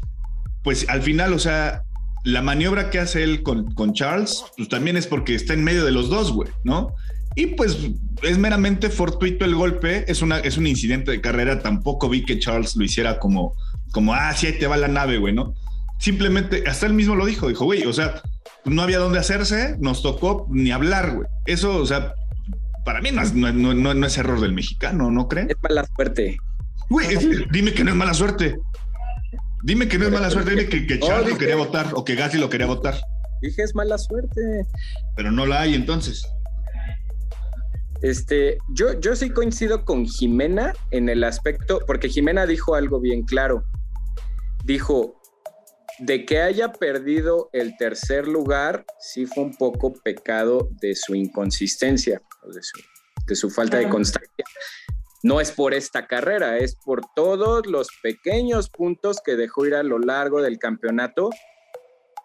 pues 0.63 0.89
al 0.89 1.03
final, 1.03 1.33
o 1.33 1.39
sea, 1.39 1.83
la 2.25 2.43
maniobra 2.43 2.91
que 2.91 2.99
hace 2.99 3.23
él 3.23 3.43
con, 3.43 3.73
con 3.75 3.93
Charles, 3.95 4.45
pues 4.57 4.69
también 4.69 4.97
es 4.97 5.07
porque 5.07 5.35
está 5.35 5.55
en 5.55 5.65
medio 5.65 5.85
de 5.85 5.93
los 5.93 6.11
dos, 6.11 6.33
güey, 6.33 6.51
¿no? 6.65 6.95
Y 7.37 7.47
pues 7.47 7.79
es 8.23 8.39
meramente 8.39 8.91
fortuito 8.91 9.45
el 9.45 9.55
golpe, 9.55 10.11
es, 10.11 10.21
una, 10.21 10.39
es 10.41 10.59
un 10.59 10.67
incidente 10.67 11.11
de 11.13 11.21
carrera, 11.21 11.61
tampoco 11.61 12.09
vi 12.09 12.25
que 12.25 12.39
Charles 12.39 12.77
lo 12.77 12.85
hiciera 12.85 13.19
como, 13.19 13.55
como 13.93 14.15
ah, 14.15 14.35
sí, 14.35 14.49
ahí 14.49 14.59
te 14.59 14.67
va 14.67 14.77
la 14.77 14.89
nave, 14.89 15.19
güey, 15.19 15.33
¿no? 15.33 15.55
Simplemente, 15.99 16.65
hasta 16.67 16.87
él 16.87 16.95
mismo 16.95 17.15
lo 17.15 17.27
dijo, 17.27 17.49
dijo, 17.49 17.65
güey, 17.65 17.85
o 17.85 17.93
sea, 17.93 18.21
no 18.65 18.83
había 18.83 18.99
dónde 18.99 19.19
hacerse, 19.19 19.77
nos 19.79 20.03
tocó 20.03 20.47
ni 20.51 20.71
hablar, 20.73 21.15
güey. 21.15 21.29
Eso, 21.47 21.77
o 21.77 21.87
sea, 21.87 22.15
para 22.85 23.01
mí 23.01 23.11
no 23.13 23.23
es, 23.23 23.35
no, 23.35 23.53
no, 23.53 24.07
es 24.07 24.19
error 24.19 24.41
del 24.41 24.53
mexicano, 24.53 25.11
¿no 25.11 25.29
creen? 25.29 25.51
Es 25.51 25.57
mala 25.63 25.87
suerte. 25.97 26.37
Güey, 26.89 27.07
dime 27.51 27.73
que 27.73 27.85
no 27.85 27.91
es 27.91 27.97
mala 27.97 28.15
suerte. 28.15 28.59
Dime 29.63 29.89
que 29.89 29.99
no 29.99 30.07
es 30.07 30.13
mala 30.13 30.31
suerte, 30.31 30.51
dime 30.51 30.69
que, 30.69 30.87
que 30.87 30.99
Charles 30.99 31.31
lo 31.31 31.39
quería 31.39 31.57
votar 31.57 31.91
o 31.95 32.05
que 32.05 32.15
Gasly 32.15 32.41
lo 32.41 32.49
quería 32.49 32.67
votar. 32.67 32.95
Dije 33.43 33.63
es 33.63 33.75
mala 33.75 33.99
suerte. 33.99 34.41
Pero 35.17 35.31
no 35.31 35.47
la 35.47 35.63
hay 35.63 35.75
entonces. 35.75 36.27
Este, 38.03 38.57
yo, 38.71 38.99
yo 38.99 39.15
sí 39.15 39.31
coincido 39.31 39.85
con 39.85 40.07
Jimena 40.07 40.73
en 40.91 41.09
el 41.11 41.23
aspecto, 41.23 41.81
porque 41.87 42.09
Jimena 42.09 42.47
dijo 42.47 42.75
algo 42.75 43.01
bien 43.01 43.23
claro. 43.25 43.65
Dijo, 44.65 45.21
de 45.99 46.25
que 46.25 46.41
haya 46.41 46.73
perdido 46.73 47.51
el 47.53 47.77
tercer 47.77 48.27
lugar, 48.27 48.87
sí 48.99 49.27
fue 49.27 49.45
un 49.45 49.55
poco 49.55 49.93
pecado 50.03 50.71
de 50.81 50.95
su 50.95 51.15
inconsistencia, 51.15 52.23
de 53.27 53.37
su, 53.37 53.51
falta 53.51 53.79
de 53.79 53.89
constancia. 53.89 54.45
No 55.23 55.41
es 55.41 55.53
por 55.53 55.75
esta 55.75 56.07
carrera, 56.07 56.59
es 56.59 56.77
por 56.77 57.03
todos 57.15 57.67
los 57.67 57.89
pequeños 58.03 58.71
puntos 58.71 59.21
que 59.25 59.37
dejó 59.37 59.67
ir 59.67 59.75
a 59.75 59.83
lo 59.83 59.99
largo 59.99 60.41
del 60.41 60.59
campeonato 60.59 61.31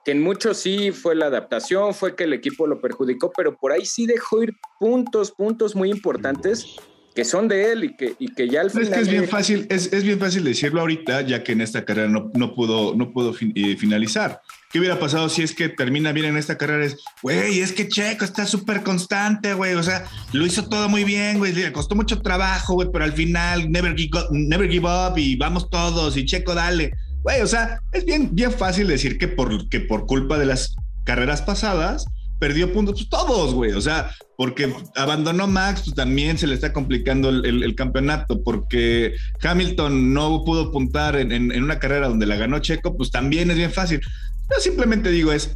que 0.06 0.12
en 0.12 0.22
muchos 0.22 0.58
sí 0.58 0.92
fue 0.92 1.16
la 1.16 1.26
adaptación, 1.26 1.96
fue 1.96 2.16
que 2.16 2.26
el 2.26 2.34
equipo 2.34 2.68
lo 2.68 2.80
perjudicó, 2.80 3.34
pero 3.36 3.58
por 3.58 3.72
ahí 3.72 3.86
sí 3.86 4.06
dejó 4.06 4.44
ir 4.44 4.54
puntos, 4.80 5.32
puntos 5.32 5.76
muy 5.76 5.90
importantes 5.90 6.76
que 7.16 7.26
son 7.26 7.48
de 7.48 7.72
él 7.72 7.86
y 7.86 7.96
que, 7.96 8.14
y 8.20 8.28
que 8.34 8.48
ya 8.48 8.62
al 8.62 8.70
final... 8.70 8.88
Es 8.88 8.94
que 8.94 9.00
es 9.00 9.10
bien 9.10 9.28
fácil, 9.28 9.66
es, 9.70 9.92
es, 9.92 10.04
bien 10.04 10.20
fácil 10.20 10.44
decirlo 10.44 10.82
ahorita, 10.82 11.22
ya 11.22 11.44
que 11.44 11.54
en 11.54 11.62
esta 11.62 11.86
carrera 11.86 12.10
no, 12.10 12.30
no 12.36 12.54
pudo, 12.54 12.94
no 12.94 13.12
pudo 13.12 13.34
eh, 13.56 13.78
finalizar. 13.78 14.42
¿Qué 14.76 14.80
hubiera 14.80 15.00
pasado 15.00 15.30
si 15.30 15.42
es 15.42 15.56
que 15.56 15.70
termina 15.70 16.12
bien 16.12 16.26
en 16.26 16.36
esta 16.36 16.58
carrera? 16.58 16.84
Es, 16.84 16.98
güey, 17.22 17.62
es 17.62 17.72
que 17.72 17.88
Checo 17.88 18.26
está 18.26 18.46
súper 18.46 18.84
constante, 18.84 19.54
güey. 19.54 19.74
O 19.76 19.82
sea, 19.82 20.04
lo 20.34 20.46
hizo 20.46 20.68
todo 20.68 20.90
muy 20.90 21.06
bien, 21.06 21.38
güey. 21.38 21.54
Le 21.54 21.72
costó 21.72 21.96
mucho 21.96 22.22
trabajo, 22.22 22.74
güey, 22.74 22.90
pero 22.92 23.06
al 23.06 23.14
final, 23.14 23.72
never 23.72 23.96
give, 23.96 24.20
never 24.32 24.70
give 24.70 24.86
up 24.86 25.18
y 25.18 25.38
vamos 25.38 25.70
todos 25.70 26.18
y 26.18 26.26
Checo, 26.26 26.54
dale. 26.54 26.92
Güey, 27.22 27.42
o 27.42 27.48
sea, 27.48 27.80
es 27.94 28.04
bien, 28.04 28.36
bien 28.36 28.52
fácil 28.52 28.88
decir 28.88 29.18
que 29.18 29.30
por, 29.30 29.50
por 29.88 30.06
culpa 30.08 30.38
de 30.38 30.48
las 30.48 30.76
carreras 31.06 31.42
pasadas 31.42 32.06
perdió 32.38 32.74
puntos 32.74 32.96
pues, 32.96 33.10
todos, 33.10 33.54
güey. 33.54 33.72
O 33.72 33.82
sea, 33.82 34.12
porque 34.38 34.74
abandonó 34.96 35.48
Max, 35.48 35.84
pues 35.86 35.96
también 35.96 36.38
se 36.38 36.48
le 36.48 36.54
está 36.54 36.74
complicando 36.74 37.30
el, 37.30 37.76
campeonato. 37.76 38.44
Porque 38.44 39.16
Hamilton 39.42 40.14
no 40.14 40.44
pudo 40.44 40.72
puntar 40.72 41.16
en, 41.16 41.64
una 41.64 41.80
carrera 41.80 42.10
donde 42.10 42.26
la 42.26 42.36
ganó 42.36 42.60
Checo, 42.60 42.98
pues 42.98 43.12
también 43.12 43.52
es 43.52 43.58
bien 43.58 43.72
fácil. 43.72 44.02
Yo 44.50 44.60
simplemente 44.60 45.10
digo 45.10 45.32
es, 45.32 45.56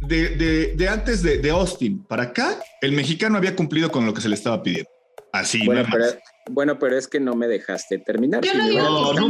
de, 0.00 0.74
de, 0.76 0.88
antes 0.88 1.22
de, 1.22 1.38
de, 1.38 1.50
Austin 1.50 2.04
para 2.04 2.24
acá, 2.24 2.58
el 2.80 2.92
mexicano 2.92 3.36
había 3.36 3.56
cumplido 3.56 3.90
con 3.90 4.06
lo 4.06 4.14
que 4.14 4.20
se 4.20 4.28
le 4.28 4.34
estaba 4.34 4.62
pidiendo. 4.62 4.90
Así, 5.32 5.66
bueno, 5.66 5.84
pero, 5.90 6.04
bueno, 6.50 6.78
pero 6.78 6.96
es 6.96 7.06
que 7.08 7.20
no 7.20 7.34
me 7.34 7.48
dejaste 7.48 7.98
terminar. 7.98 8.42
Yo 8.42 8.54
no 8.54 8.68
digo 8.68 9.14
que, 9.14 9.20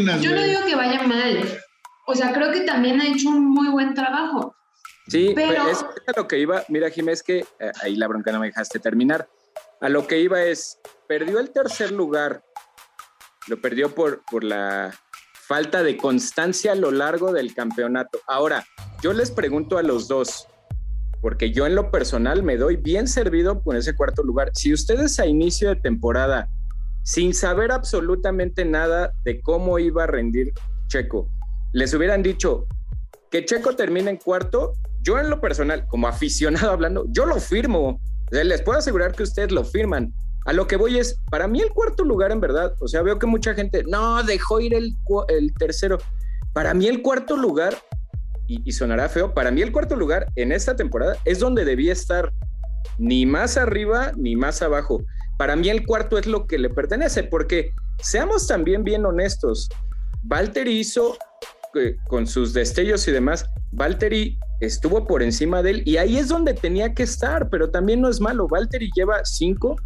mal. 0.00 0.20
Yo 0.20 0.34
no 0.34 0.42
digo 0.42 0.64
que 0.64 0.74
vaya 0.74 1.02
mal. 1.02 1.60
O 2.06 2.14
sea, 2.14 2.32
creo 2.32 2.52
que 2.52 2.60
también 2.60 3.00
ha 3.00 3.06
hecho 3.06 3.28
un 3.28 3.50
muy 3.50 3.68
buen 3.68 3.94
trabajo. 3.94 4.54
Sí, 5.08 5.32
pero 5.34 5.68
es, 5.68 5.82
a 5.82 6.12
lo 6.16 6.28
que 6.28 6.38
iba. 6.38 6.62
Mira, 6.68 6.88
Jiménez, 6.90 7.22
que 7.22 7.40
eh, 7.40 7.72
ahí 7.82 7.96
la 7.96 8.06
bronca 8.08 8.32
no 8.32 8.40
me 8.40 8.46
dejaste 8.46 8.78
terminar. 8.78 9.28
A 9.80 9.88
lo 9.88 10.06
que 10.06 10.20
iba 10.20 10.42
es, 10.42 10.78
perdió 11.08 11.38
el 11.40 11.50
tercer 11.50 11.92
lugar. 11.92 12.44
Lo 13.48 13.60
perdió 13.60 13.94
por, 13.94 14.22
por 14.30 14.44
la 14.44 14.94
falta 15.52 15.82
de 15.82 15.98
constancia 15.98 16.72
a 16.72 16.74
lo 16.74 16.90
largo 16.90 17.30
del 17.30 17.54
campeonato. 17.54 18.20
Ahora, 18.26 18.64
yo 19.02 19.12
les 19.12 19.30
pregunto 19.30 19.76
a 19.76 19.82
los 19.82 20.08
dos, 20.08 20.48
porque 21.20 21.52
yo 21.52 21.66
en 21.66 21.74
lo 21.74 21.90
personal 21.90 22.42
me 22.42 22.56
doy 22.56 22.76
bien 22.76 23.06
servido 23.06 23.62
con 23.62 23.76
ese 23.76 23.94
cuarto 23.94 24.22
lugar. 24.22 24.50
Si 24.54 24.72
ustedes 24.72 25.20
a 25.20 25.26
inicio 25.26 25.68
de 25.68 25.76
temporada, 25.76 26.48
sin 27.02 27.34
saber 27.34 27.70
absolutamente 27.70 28.64
nada 28.64 29.12
de 29.24 29.42
cómo 29.42 29.78
iba 29.78 30.04
a 30.04 30.06
rendir 30.06 30.54
Checo, 30.86 31.28
les 31.74 31.92
hubieran 31.92 32.22
dicho 32.22 32.66
que 33.30 33.44
Checo 33.44 33.76
termine 33.76 34.08
en 34.08 34.16
cuarto, 34.16 34.72
yo 35.02 35.18
en 35.18 35.28
lo 35.28 35.38
personal, 35.38 35.86
como 35.86 36.08
aficionado 36.08 36.70
hablando, 36.72 37.04
yo 37.10 37.26
lo 37.26 37.38
firmo. 37.38 38.00
les 38.30 38.62
puedo 38.62 38.78
asegurar 38.78 39.12
que 39.12 39.24
ustedes 39.24 39.52
lo 39.52 39.64
firman. 39.64 40.14
A 40.44 40.52
lo 40.52 40.66
que 40.66 40.76
voy 40.76 40.98
es, 40.98 41.20
para 41.30 41.46
mí 41.46 41.60
el 41.60 41.70
cuarto 41.70 42.04
lugar 42.04 42.32
en 42.32 42.40
verdad, 42.40 42.74
o 42.80 42.88
sea, 42.88 43.02
veo 43.02 43.18
que 43.18 43.26
mucha 43.26 43.54
gente, 43.54 43.84
no, 43.86 44.22
dejó 44.22 44.60
ir 44.60 44.74
el, 44.74 44.96
el 45.28 45.54
tercero. 45.54 45.98
Para 46.52 46.74
mí 46.74 46.86
el 46.86 47.02
cuarto 47.02 47.36
lugar 47.36 47.76
y, 48.46 48.72
sonará 48.72 49.08
feo, 49.08 49.32
para 49.34 49.50
mí 49.50 49.62
el 49.62 49.72
cuarto 49.72 49.96
lugar 49.96 50.26
en 50.36 50.52
esta 50.52 50.76
temporada 50.76 51.16
es 51.24 51.38
donde 51.38 51.64
debía 51.64 51.92
estar, 51.92 52.32
ni 52.98 53.24
más 53.24 53.56
arriba 53.56 54.12
ni 54.16 54.36
más 54.36 54.62
abajo. 54.62 55.02
Para 55.38 55.56
mí 55.56 55.68
el 55.68 55.86
cuarto 55.86 56.18
es 56.18 56.26
lo 56.26 56.46
que 56.46 56.58
le 56.58 56.68
pertenece, 56.68 57.22
porque 57.22 57.72
seamos 58.00 58.46
también 58.46 58.84
bien 58.84 59.06
honestos, 59.06 59.68
Valtteri 60.24 60.78
hizo 60.78 61.16
eh, 61.74 61.96
con 62.06 62.26
sus 62.26 62.52
destellos 62.52 63.06
y 63.08 63.12
demás, 63.12 63.46
Valtteri 63.72 64.38
estuvo 64.60 65.06
por 65.06 65.22
encima 65.22 65.62
de 65.62 65.70
él 65.70 65.82
y 65.86 65.96
ahí 65.96 66.18
es 66.18 66.28
donde 66.28 66.54
tenía 66.54 66.94
que 66.94 67.02
estar, 67.02 67.48
pero 67.48 67.70
también 67.70 68.00
no 68.00 68.08
es 68.08 68.20
malo. 68.20 68.46
Valtteri 68.46 68.90
lleva 68.94 69.24
cinco, 69.24 69.76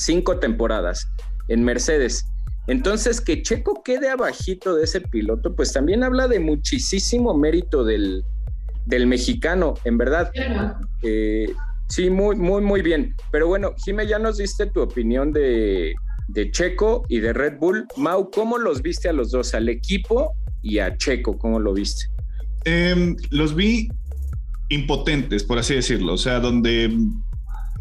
cinco 0.00 0.38
temporadas 0.38 1.08
en 1.48 1.64
Mercedes 1.64 2.24
entonces, 2.70 3.20
que 3.20 3.42
Checo 3.42 3.82
quede 3.82 4.08
abajito 4.08 4.76
de 4.76 4.84
ese 4.84 5.00
piloto, 5.00 5.56
pues 5.56 5.72
también 5.72 6.04
habla 6.04 6.28
de 6.28 6.38
muchísimo 6.38 7.36
mérito 7.36 7.84
del, 7.84 8.24
mexicano, 8.86 9.74
en 9.82 9.98
verdad. 9.98 10.30
Eh, 11.02 11.52
sí, 11.88 12.10
muy, 12.10 12.36
muy, 12.36 12.62
muy 12.62 12.80
bien. 12.82 13.16
Pero 13.32 13.48
bueno, 13.48 13.74
Jime, 13.84 14.06
ya 14.06 14.20
nos 14.20 14.38
diste 14.38 14.66
tu 14.66 14.82
opinión 14.82 15.32
de, 15.32 15.94
de 16.28 16.50
Checo 16.52 17.04
y 17.08 17.18
de 17.18 17.32
Red 17.32 17.58
Bull. 17.58 17.86
Mau, 17.96 18.30
¿cómo 18.30 18.56
los 18.56 18.82
viste 18.82 19.08
a 19.08 19.12
los 19.12 19.32
dos? 19.32 19.52
Al 19.54 19.68
equipo 19.68 20.36
y 20.62 20.78
a 20.78 20.96
Checo, 20.96 21.38
¿cómo 21.38 21.58
lo 21.58 21.72
viste? 21.72 22.06
Em, 22.66 23.16
los 23.30 23.56
vi 23.56 23.88
impotentes, 24.68 25.42
por 25.42 25.58
así 25.58 25.74
decirlo. 25.74 26.14
O 26.14 26.18
sea, 26.18 26.38
donde 26.38 26.96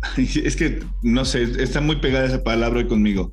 es 0.18 0.56
que 0.56 0.84
no 1.02 1.26
sé, 1.26 1.44
está 1.62 1.82
muy 1.82 1.98
pegada 1.98 2.26
esa 2.26 2.44
palabra 2.44 2.80
hoy 2.80 2.88
conmigo. 2.88 3.32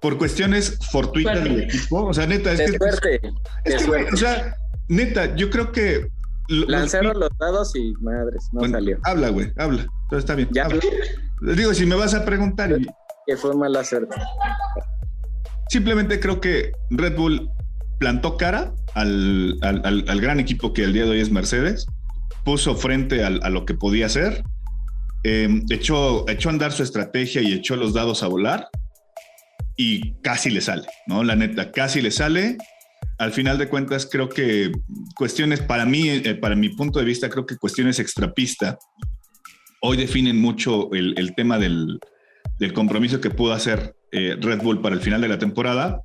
Por 0.00 0.16
cuestiones 0.16 0.78
fortuitas 0.92 1.42
del 1.42 1.62
equipo. 1.62 2.04
O 2.04 2.14
sea, 2.14 2.26
neta, 2.26 2.52
es 2.52 2.70
que. 2.70 2.78
Suerte, 2.78 3.20
es 3.64 3.84
que, 3.84 3.90
o 4.12 4.16
sea, 4.16 4.54
neta, 4.88 5.34
yo 5.34 5.50
creo 5.50 5.72
que. 5.72 6.08
Lanzaron 6.48 7.20
los 7.20 7.30
dados 7.38 7.76
y 7.76 7.92
madres, 8.00 8.48
no 8.52 8.66
salió. 8.66 8.98
Habla, 9.04 9.28
güey, 9.28 9.52
habla. 9.58 9.82
Entonces 10.04 10.18
está 10.20 10.34
bien. 10.34 10.48
Ya. 10.52 10.68
Digo, 11.42 11.74
si 11.74 11.84
me 11.84 11.94
vas 11.94 12.14
a 12.14 12.24
preguntar. 12.24 12.74
Que 13.26 13.36
fue 13.36 13.54
mala 13.54 13.84
suerte. 13.84 14.16
Simplemente 15.68 16.18
creo 16.20 16.40
que 16.40 16.72
Red 16.88 17.16
Bull 17.16 17.50
plantó 17.98 18.38
cara 18.38 18.72
al, 18.94 19.58
al, 19.62 20.20
gran 20.20 20.40
equipo 20.40 20.72
que 20.72 20.84
el 20.84 20.94
día 20.94 21.04
de 21.04 21.10
hoy 21.10 21.20
es 21.20 21.30
Mercedes, 21.30 21.86
puso 22.44 22.74
frente 22.74 23.24
a 23.24 23.50
lo 23.50 23.66
que 23.66 23.74
podía 23.74 24.06
hacer, 24.06 24.42
em, 25.22 25.64
echó, 25.70 26.28
echó 26.28 26.48
a 26.48 26.52
andar 26.52 26.72
su 26.72 26.82
estrategia 26.82 27.42
y 27.42 27.52
echó 27.52 27.76
los 27.76 27.94
dados 27.94 28.22
a 28.22 28.28
volar 28.28 28.68
y 29.76 30.14
casi 30.22 30.50
le 30.50 30.60
sale, 30.60 30.86
¿no? 31.06 31.22
La 31.22 31.36
neta, 31.36 31.70
casi 31.70 32.00
le 32.00 32.10
sale. 32.10 32.56
Al 33.18 33.32
final 33.32 33.58
de 33.58 33.68
cuentas, 33.68 34.08
creo 34.10 34.28
que 34.28 34.72
cuestiones, 35.14 35.60
para 35.60 35.84
mí, 35.84 36.08
eh, 36.08 36.34
para 36.34 36.54
mi 36.54 36.68
punto 36.70 36.98
de 36.98 37.04
vista, 37.04 37.28
creo 37.28 37.46
que 37.46 37.56
cuestiones 37.56 37.98
extrapista 37.98 38.78
hoy 39.80 39.96
definen 39.96 40.40
mucho 40.40 40.92
el, 40.92 41.34
tema 41.36 41.58
del, 41.58 42.00
del, 42.58 42.72
compromiso 42.72 43.20
que 43.20 43.30
pudo 43.30 43.52
hacer 43.52 43.94
eh, 44.10 44.36
Red 44.40 44.62
Bull 44.62 44.80
para 44.80 44.96
el 44.96 45.00
final 45.00 45.20
de 45.20 45.28
la 45.28 45.38
temporada 45.38 46.02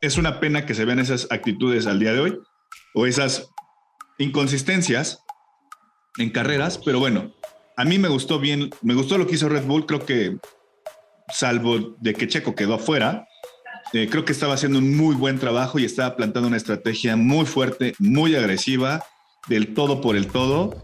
es 0.00 0.18
una 0.18 0.40
pena 0.40 0.66
que 0.66 0.74
se 0.74 0.84
vean 0.84 0.98
esas 0.98 1.26
actitudes 1.30 1.86
al 1.86 1.98
día 1.98 2.12
de 2.12 2.20
hoy 2.20 2.38
o 2.94 3.06
esas 3.06 3.50
inconsistencias 4.18 5.22
en 6.18 6.30
carreras, 6.30 6.78
pero 6.78 6.98
bueno, 6.98 7.34
a 7.76 7.84
mí 7.84 7.98
me 7.98 8.08
gustó 8.08 8.38
bien, 8.40 8.70
me 8.82 8.94
gustó 8.94 9.18
lo 9.18 9.26
que 9.26 9.34
hizo 9.34 9.48
Red 9.48 9.64
Bull, 9.64 9.86
creo 9.86 10.04
que 10.04 10.38
salvo 11.28 11.96
de 12.00 12.14
que 12.14 12.26
Checo 12.26 12.54
quedó 12.54 12.74
afuera, 12.74 13.26
eh, 13.92 14.08
creo 14.10 14.24
que 14.24 14.32
estaba 14.32 14.54
haciendo 14.54 14.78
un 14.78 14.96
muy 14.96 15.14
buen 15.14 15.38
trabajo 15.38 15.78
y 15.78 15.84
estaba 15.84 16.16
plantando 16.16 16.48
una 16.48 16.56
estrategia 16.56 17.16
muy 17.16 17.46
fuerte, 17.46 17.94
muy 17.98 18.34
agresiva, 18.34 19.04
del 19.48 19.74
todo 19.74 20.00
por 20.00 20.16
el 20.16 20.26
todo, 20.26 20.74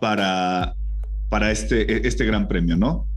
para, 0.00 0.74
para 1.28 1.50
este, 1.50 2.06
este 2.06 2.24
gran 2.24 2.46
premio, 2.46 2.76
¿no? 2.76 3.08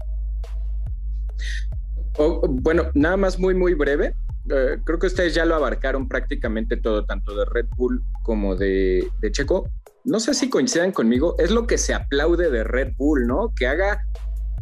bueno, 2.50 2.92
nada 2.96 3.16
más 3.16 3.40
muy, 3.40 3.54
muy 3.54 3.74
breve. 3.74 4.14
Eh, 4.50 4.78
creo 4.84 5.00
que 5.00 5.08
ustedes 5.08 5.34
ya 5.34 5.46
lo 5.46 5.56
abarcaron 5.56 6.08
prácticamente 6.08 6.78
todo, 6.78 7.06
tanto 7.06 7.36
de 7.36 7.46
Red 7.46 7.68
Bull 7.78 8.02
como 8.24 8.56
de, 8.56 9.08
Checo. 9.32 9.70
No 10.04 10.20
sé 10.20 10.34
si 10.34 10.50
coincidan 10.50 10.92
conmigo, 10.92 11.36
es 11.38 11.52
lo 11.52 11.68
que 11.68 11.78
se 11.78 11.94
aplaude 11.94 12.50
de 12.50 12.64
Red 12.64 12.94
Bull, 12.98 13.28
¿no? 13.28 13.54
Que 13.56 13.68
haga, 13.68 14.02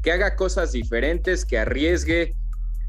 que 0.03 0.11
haga 0.11 0.35
cosas 0.35 0.71
diferentes, 0.71 1.45
que 1.45 1.57
arriesgue. 1.57 2.33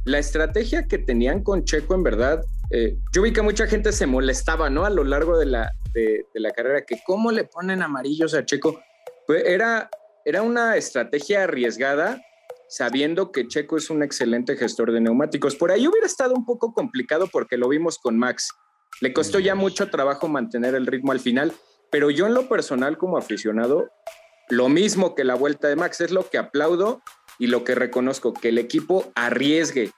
La 0.04 0.18
estrategia 0.18 0.86
que 0.86 0.98
tenían 0.98 1.42
con 1.42 1.64
Checo, 1.64 1.94
en 1.94 2.02
verdad, 2.02 2.42
eh, 2.70 2.96
yo 3.12 3.22
vi 3.22 3.32
que 3.32 3.42
mucha 3.42 3.66
gente 3.66 3.92
se 3.92 4.06
molestaba, 4.06 4.70
¿no? 4.70 4.84
A 4.84 4.90
lo 4.90 5.04
largo 5.04 5.38
de 5.38 5.46
la, 5.46 5.72
de, 5.92 6.24
la 6.34 6.50
carrera, 6.50 6.84
que 6.86 7.00
cómo 7.06 7.32
le 7.32 7.44
ponen 7.44 7.82
amarillos 7.82 8.34
a 8.34 8.44
Checo. 8.44 8.80
Era, 9.28 9.90
era 10.24 10.42
una 10.42 10.76
estrategia 10.76 11.44
arriesgada, 11.44 12.22
sabiendo 12.68 13.30
que 13.32 13.46
Checo 13.46 13.76
es 13.76 13.90
un 13.90 14.02
excelente 14.02 14.56
gestor 14.56 14.92
de 14.92 15.00
neumáticos. 15.00 15.56
Por 15.56 15.70
ahí 15.70 15.86
hubiera 15.86 16.06
estado 16.06 16.34
un 16.34 16.44
poco 16.44 16.72
complicado 16.72 17.26
porque 17.30 17.56
lo 17.56 17.68
vimos 17.68 17.98
con 17.98 18.18
Max. 18.18 18.48
Le 19.00 19.12
costó 19.12 19.38
ya 19.38 19.54
mucho 19.54 19.90
trabajo 19.90 20.28
mantener 20.28 20.74
el 20.74 20.86
ritmo 20.86 21.12
al 21.12 21.20
final, 21.20 21.52
pero 21.90 22.10
yo 22.10 22.26
en 22.26 22.34
lo 22.34 22.48
personal 22.48 22.98
como 22.98 23.18
aficionado, 23.18 23.90
lo 24.50 24.68
mismo 24.68 25.14
que 25.14 25.24
la 25.24 25.34
vuelta 25.34 25.68
de 25.68 25.76
Max 25.76 26.00
es 26.00 26.10
lo 26.10 26.28
que 26.28 26.38
aplaudo 26.38 27.02
y 27.38 27.46
lo 27.46 27.64
que 27.64 27.74
reconozco, 27.74 28.32
que 28.32 28.48
el 28.48 28.58
equipo 28.58 29.10
arriesgue, 29.14 29.90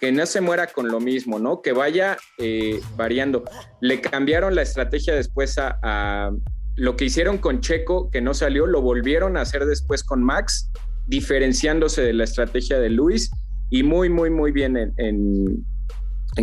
que 0.00 0.12
no 0.12 0.26
se 0.26 0.40
muera 0.40 0.66
con 0.66 0.88
lo 0.88 1.00
mismo, 1.00 1.38
¿no? 1.38 1.62
Que 1.62 1.72
vaya 1.72 2.16
eh, 2.38 2.80
variando. 2.96 3.44
Le 3.80 4.00
cambiaron 4.00 4.54
la 4.54 4.62
estrategia 4.62 5.14
después 5.14 5.56
a, 5.58 6.32
lo 6.74 6.96
que 6.96 7.04
hicieron 7.04 7.38
con 7.38 7.60
Checo, 7.60 8.10
que 8.10 8.20
no 8.20 8.34
salió, 8.34 8.66
lo 8.66 8.80
volvieron 8.80 9.36
a 9.36 9.42
hacer 9.42 9.66
después 9.66 10.02
con 10.02 10.22
Max 10.22 10.70
diferenciándose 11.06 12.02
de 12.02 12.14
la 12.14 12.24
estrategia 12.24 12.78
de 12.78 12.90
Luis 12.90 13.30
y 13.70 13.82
muy, 13.82 14.08
muy, 14.08 14.30
muy 14.30 14.52
bien 14.52 14.76
en, 14.76 14.92
en, 14.96 15.64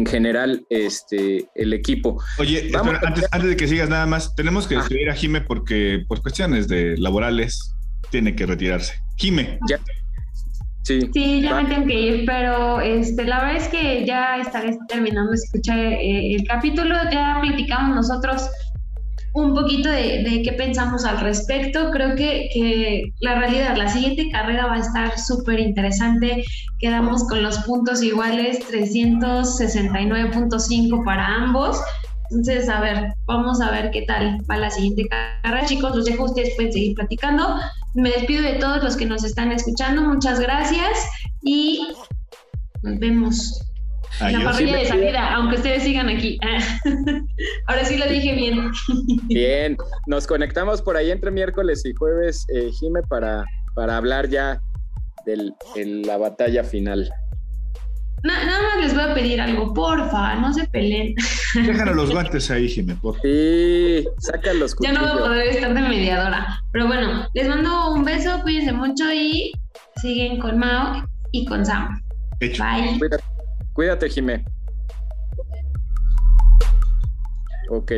general 0.05 0.65
este, 0.69 1.47
el 1.55 1.73
equipo. 1.73 2.21
Oye, 2.37 2.71
antes, 2.75 3.25
antes, 3.31 3.49
de 3.49 3.57
que 3.57 3.67
sigas 3.67 3.89
nada 3.89 4.05
más, 4.05 4.35
tenemos 4.35 4.67
que 4.67 4.75
ah. 4.75 4.79
despedir 4.79 5.09
a 5.09 5.15
Jime 5.15 5.41
porque 5.41 6.03
por 6.07 6.21
cuestiones 6.21 6.67
de 6.67 6.95
laborales 6.97 7.75
tiene 8.11 8.35
que 8.35 8.45
retirarse. 8.45 8.93
Jime. 9.17 9.59
Ya. 9.67 9.79
Sí, 10.83 11.01
sí, 11.13 11.41
ya 11.41 11.61
me 11.61 11.69
tengo 11.69 11.85
que 11.85 11.93
ir, 11.93 12.25
pero 12.25 12.81
este, 12.81 13.23
la 13.25 13.39
verdad 13.41 13.57
es 13.57 13.67
que 13.67 14.05
ya 14.07 14.37
estaré 14.37 14.75
terminando 14.87 15.31
de 15.31 15.37
escuchar 15.37 15.77
eh, 15.77 16.35
el 16.35 16.43
capítulo, 16.47 16.95
ya 17.11 17.37
platicamos 17.41 17.95
nosotros 17.95 18.49
un 19.33 19.53
poquito 19.53 19.89
de, 19.89 20.41
qué 20.43 20.53
pensamos 20.53 21.05
al 21.05 21.19
respecto. 21.19 21.91
Creo 21.91 22.15
que, 22.15 22.49
que, 22.53 23.11
la 23.19 23.35
realidad, 23.35 23.77
la 23.77 23.89
siguiente 23.89 24.29
carrera 24.31 24.65
va 24.67 24.75
a 24.75 24.79
estar 24.79 25.19
súper 25.19 25.59
interesante. 25.59 26.45
Quedamos 26.79 27.27
con 27.27 27.43
los 27.43 27.57
puntos 27.59 28.01
iguales, 28.01 28.59
369.5 28.69 31.05
para 31.05 31.25
ambos. 31.25 31.79
Entonces, 32.31 32.69
a 32.69 32.79
ver, 32.79 33.13
vamos 33.25 33.59
a 33.59 33.71
ver 33.71 33.89
qué 33.91 34.03
tal 34.03 34.37
va 34.49 34.55
la 34.57 34.69
siguiente 34.69 35.07
carrera. 35.07 35.65
Chicos, 35.65 35.95
los 35.95 36.05
dejo, 36.05 36.25
ustedes 36.25 36.53
pueden 36.55 36.71
seguir 36.71 36.95
platicando. 36.95 37.55
Me 37.95 38.11
despido 38.11 38.43
de 38.43 38.53
todos 38.53 38.83
los 38.83 38.95
que 38.95 39.07
nos 39.07 39.23
están 39.23 39.51
escuchando. 39.51 40.03
Muchas 40.03 40.39
gracias 40.39 41.09
y 41.41 41.87
nos 42.83 42.99
vemos 42.99 43.68
la 44.19 44.43
parrilla 44.43 44.77
de 44.77 44.85
salida, 44.85 45.35
aunque 45.35 45.55
ustedes 45.57 45.83
sigan 45.83 46.09
aquí. 46.09 46.37
Ahora 47.67 47.85
sí 47.85 47.97
lo 47.97 48.07
dije 48.07 48.33
bien. 48.33 48.71
Bien, 49.27 49.77
nos 50.07 50.27
conectamos 50.27 50.81
por 50.81 50.97
ahí 50.97 51.11
entre 51.11 51.31
miércoles 51.31 51.85
y 51.85 51.93
jueves, 51.93 52.45
eh, 52.53 52.69
Jime, 52.79 53.01
para, 53.03 53.45
para 53.75 53.97
hablar 53.97 54.29
ya 54.29 54.61
de 55.25 55.53
la 56.05 56.17
batalla 56.17 56.63
final. 56.63 57.09
nada 58.23 58.61
más 58.61 58.83
les 58.83 58.93
voy 58.93 59.03
a 59.03 59.13
pedir 59.13 59.39
algo, 59.39 59.73
porfa, 59.73 60.35
no 60.35 60.53
se 60.53 60.67
peleen. 60.67 61.15
Déjanos 61.55 61.95
los 61.95 62.11
guantes 62.11 62.49
ahí, 62.51 62.67
Jime, 62.67 62.95
porfa. 62.95 63.21
Sí, 63.21 64.05
saca 64.19 64.53
los 64.53 64.75
Ya 64.81 64.91
no 64.91 65.01
voy 65.01 65.09
a 65.09 65.17
poder 65.17 65.47
estar 65.47 65.73
de 65.73 65.81
mediadora. 65.81 66.61
Pero 66.71 66.87
bueno, 66.87 67.27
les 67.33 67.47
mando 67.47 67.93
un 67.93 68.03
beso, 68.03 68.41
cuídense 68.41 68.73
mucho 68.73 69.11
y 69.13 69.51
siguen 70.01 70.39
con 70.39 70.57
Mao 70.57 71.05
y 71.31 71.45
con 71.45 71.65
Sam. 71.65 72.01
Bye. 72.39 72.97
Cuídate, 72.97 73.23
Jimé. 74.09 74.43
Ok. 77.69 77.91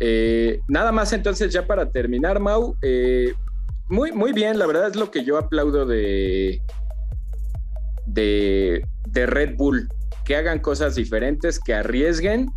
Eh, 0.00 0.60
nada 0.68 0.92
más 0.92 1.12
entonces 1.12 1.52
ya 1.52 1.66
para 1.66 1.90
terminar, 1.90 2.40
Mau. 2.40 2.74
Eh, 2.82 3.32
muy, 3.88 4.12
muy 4.12 4.32
bien, 4.32 4.58
la 4.58 4.66
verdad 4.66 4.88
es 4.88 4.96
lo 4.96 5.10
que 5.10 5.24
yo 5.24 5.36
aplaudo 5.36 5.84
de, 5.84 6.60
de, 8.06 8.82
Red 9.12 9.56
Bull. 9.56 9.88
Que 10.24 10.36
hagan 10.36 10.60
cosas 10.60 10.94
diferentes, 10.94 11.60
que 11.60 11.74
arriesguen. 11.74 12.48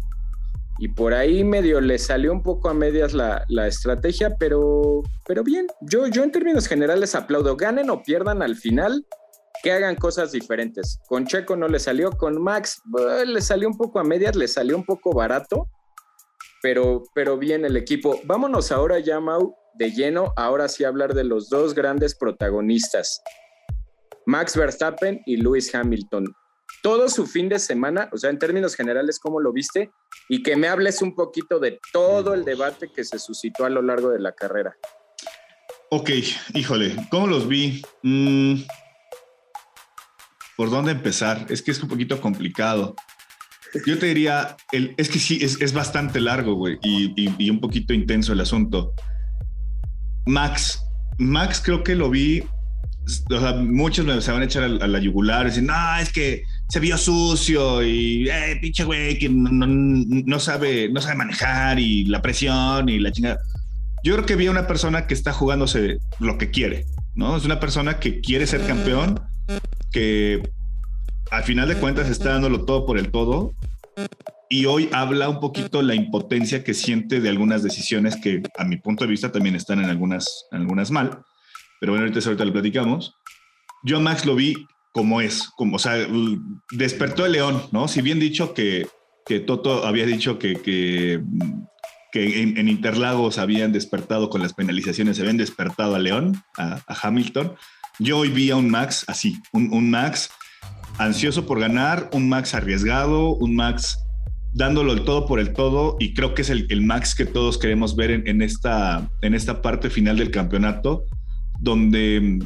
Y 0.79 0.87
por 0.89 1.13
ahí 1.13 1.43
medio 1.43 1.81
le 1.81 1.99
salió 1.99 2.31
un 2.31 2.41
poco 2.41 2.69
a 2.69 2.73
medias 2.73 3.13
la, 3.13 3.45
estrategia, 3.67 4.35
pero, 4.39 5.03
pero 5.27 5.43
bien. 5.43 5.67
Yo, 5.81 6.07
yo 6.07 6.23
en 6.23 6.31
términos 6.31 6.67
generales 6.67 7.13
aplaudo. 7.13 7.55
Ganen 7.55 7.89
o 7.89 8.01
pierdan 8.03 8.41
al 8.41 8.55
final 8.55 9.05
que 9.63 9.71
hagan 9.71 9.95
cosas 9.95 10.33
diferentes. 10.33 10.99
Con 11.07 11.25
Checo 11.25 11.55
no 11.55 11.69
le 11.69 11.79
salió, 11.79 12.11
con 12.11 12.39
Max 12.39 12.81
le 13.25 13.41
salió 13.41 13.69
un 13.69 13.77
poco 13.77 13.97
a 13.97 14.03
medias, 14.03 14.35
le 14.35 14.49
salió 14.49 14.75
un 14.75 14.83
poco 14.83 15.13
barato, 15.13 15.69
pero, 16.61 17.03
pero 17.15 17.37
bien 17.37 17.63
el 17.63 17.77
equipo. 17.77 18.19
Vámonos 18.25 18.73
ahora 18.73 18.99
ya, 18.99 19.21
Mau, 19.21 19.55
de 19.75 19.91
lleno, 19.91 20.33
ahora 20.35 20.67
sí 20.67 20.83
hablar 20.83 21.13
de 21.13 21.23
los 21.23 21.49
dos 21.49 21.73
grandes 21.73 22.13
protagonistas, 22.13 23.21
Max 24.25 24.55
Verstappen 24.57 25.21
y 25.25 25.37
Lewis 25.37 25.73
Hamilton. 25.73 26.25
Todo 26.81 27.07
su 27.07 27.25
fin 27.25 27.47
de 27.47 27.57
semana, 27.57 28.09
o 28.11 28.17
sea, 28.17 28.29
en 28.29 28.39
términos 28.39 28.75
generales, 28.75 29.17
¿cómo 29.17 29.39
lo 29.39 29.53
viste? 29.53 29.91
Y 30.27 30.43
que 30.43 30.57
me 30.57 30.67
hables 30.67 31.01
un 31.01 31.15
poquito 31.15 31.59
de 31.59 31.79
todo 31.93 32.33
el 32.33 32.43
debate 32.43 32.89
que 32.93 33.05
se 33.05 33.17
suscitó 33.17 33.63
a 33.63 33.69
lo 33.69 33.81
largo 33.81 34.09
de 34.09 34.19
la 34.19 34.33
carrera. 34.33 34.75
Ok, 35.89 36.09
híjole, 36.53 36.95
¿cómo 37.09 37.27
los 37.27 37.47
vi? 37.47 37.81
Mm, 38.01 38.63
¿Por 40.63 40.71
dónde 40.71 40.93
empezar? 40.93 41.45
Es 41.49 41.61
que 41.61 41.71
es 41.71 41.83
un 41.83 41.89
poquito 41.89 42.21
complicado. 42.21 42.95
Yo 43.85 43.99
te 43.99 44.05
diría, 44.05 44.55
el, 44.71 44.95
es 44.95 45.09
que 45.09 45.19
sí, 45.19 45.39
es, 45.41 45.73
bastante 45.73 46.21
largo, 46.21 46.53
güey, 46.53 46.77
y, 46.81 47.49
un 47.49 47.59
poquito 47.59 47.93
intenso 47.93 48.31
el 48.31 48.39
asunto. 48.39 48.93
Max, 50.25 50.81
Max 51.17 51.61
creo 51.61 51.83
que 51.83 51.95
lo 51.95 52.09
vi, 52.09 52.45
o 53.29 53.39
sea, 53.41 53.55
muchos 53.55 54.05
me 54.05 54.21
se 54.21 54.31
van 54.31 54.41
a 54.41 54.45
echar 54.45 54.63
a, 54.63 54.87
la 54.87 54.99
yugular 54.99 55.41
y 55.41 55.49
decir, 55.49 55.63
no, 55.63 55.97
es 55.97 56.13
que 56.13 56.43
se 56.69 56.79
vio 56.79 56.97
sucio 56.97 57.83
y, 57.83 58.29
eh, 58.29 58.57
pinche 58.61 58.85
güey, 58.85 59.19
que 59.19 59.27
no, 59.27 60.39
sabe, 60.39 60.87
no 60.87 61.01
sabe 61.01 61.15
manejar 61.15 61.77
y 61.77 62.05
la 62.05 62.21
presión 62.21 62.87
y 62.87 62.99
la 62.99 63.11
chingada. 63.11 63.37
Yo 64.05 64.13
creo 64.13 64.25
que 64.25 64.37
vi 64.37 64.47
a 64.47 64.51
una 64.51 64.65
persona 64.65 65.07
que 65.07 65.13
está 65.13 65.33
jugándose 65.33 65.97
lo 66.21 66.37
que 66.37 66.51
quiere, 66.51 66.85
¿no? 67.15 67.35
Es 67.35 67.43
una 67.43 67.59
persona 67.59 67.99
que 67.99 68.21
quiere 68.21 68.47
ser 68.47 68.65
campeón, 68.65 69.19
que 69.91 70.41
al 71.31 71.43
final 71.43 71.67
de 71.67 71.75
cuentas 71.75 72.09
está 72.09 72.31
dándolo 72.31 72.65
todo 72.65 72.85
por 72.85 72.97
el 72.97 73.11
todo 73.11 73.53
y 74.49 74.65
hoy 74.65 74.89
habla 74.91 75.29
un 75.29 75.39
poquito 75.39 75.81
la 75.81 75.95
impotencia 75.95 76.63
que 76.63 76.73
siente 76.73 77.19
de 77.21 77.29
algunas 77.29 77.63
decisiones 77.63 78.15
que 78.15 78.43
a 78.57 78.63
mi 78.65 78.77
punto 78.77 79.03
de 79.03 79.09
vista 79.09 79.31
también 79.31 79.55
están 79.55 79.79
en 79.83 79.89
algunas, 79.89 80.45
algunas 80.51 80.91
mal, 80.91 81.23
pero 81.79 81.93
bueno, 81.93 82.05
ahorita, 82.05 82.25
ahorita 82.25 82.45
lo 82.45 82.53
platicamos. 82.53 83.15
Yo 83.83 83.99
Max 83.99 84.25
lo 84.25 84.35
vi 84.35 84.55
como 84.93 85.21
es, 85.21 85.49
como, 85.57 85.77
o 85.77 85.79
sea, 85.79 85.95
despertó 86.71 87.25
el 87.25 87.33
león, 87.33 87.63
¿no? 87.71 87.87
Si 87.87 88.01
bien 88.01 88.19
dicho 88.19 88.53
que, 88.53 88.87
que 89.25 89.39
Toto 89.39 89.85
había 89.85 90.05
dicho 90.05 90.37
que, 90.37 90.61
que, 90.61 91.19
que 92.11 92.43
en, 92.43 92.67
Interlagos 92.67 93.39
habían 93.39 93.71
despertado 93.71 94.29
con 94.29 94.41
las 94.41 94.53
penalizaciones, 94.53 95.17
se 95.17 95.23
habían 95.23 95.37
despertado 95.37 95.95
a 95.95 95.99
León, 95.99 96.43
a, 96.57 96.79
Hamilton, 96.87 97.55
yo 97.99 98.19
hoy 98.19 98.29
vi 98.29 98.51
a 98.51 98.55
un 98.55 98.69
Max 98.69 99.05
así, 99.07 99.41
un, 99.51 99.71
un 99.73 99.89
Max 99.89 100.29
ansioso 100.97 101.45
por 101.45 101.59
ganar, 101.59 102.09
un 102.13 102.29
Max 102.29 102.53
arriesgado, 102.53 103.35
un 103.35 103.55
Max 103.55 104.03
dándolo 104.53 104.93
el 104.93 105.03
todo 105.03 105.25
por 105.25 105.39
el 105.39 105.53
todo 105.53 105.97
y 105.99 106.13
creo 106.13 106.33
que 106.33 106.43
es 106.43 106.49
el, 106.49 106.81
max 106.81 107.15
que 107.15 107.25
todos 107.25 107.57
queremos 107.57 107.95
ver 107.95 108.11
en, 108.11 108.41
esta, 108.41 109.09
en 109.21 109.33
esta 109.33 109.61
parte 109.61 109.89
final 109.89 110.17
del 110.17 110.31
campeonato, 110.31 111.05
donde 111.59 112.39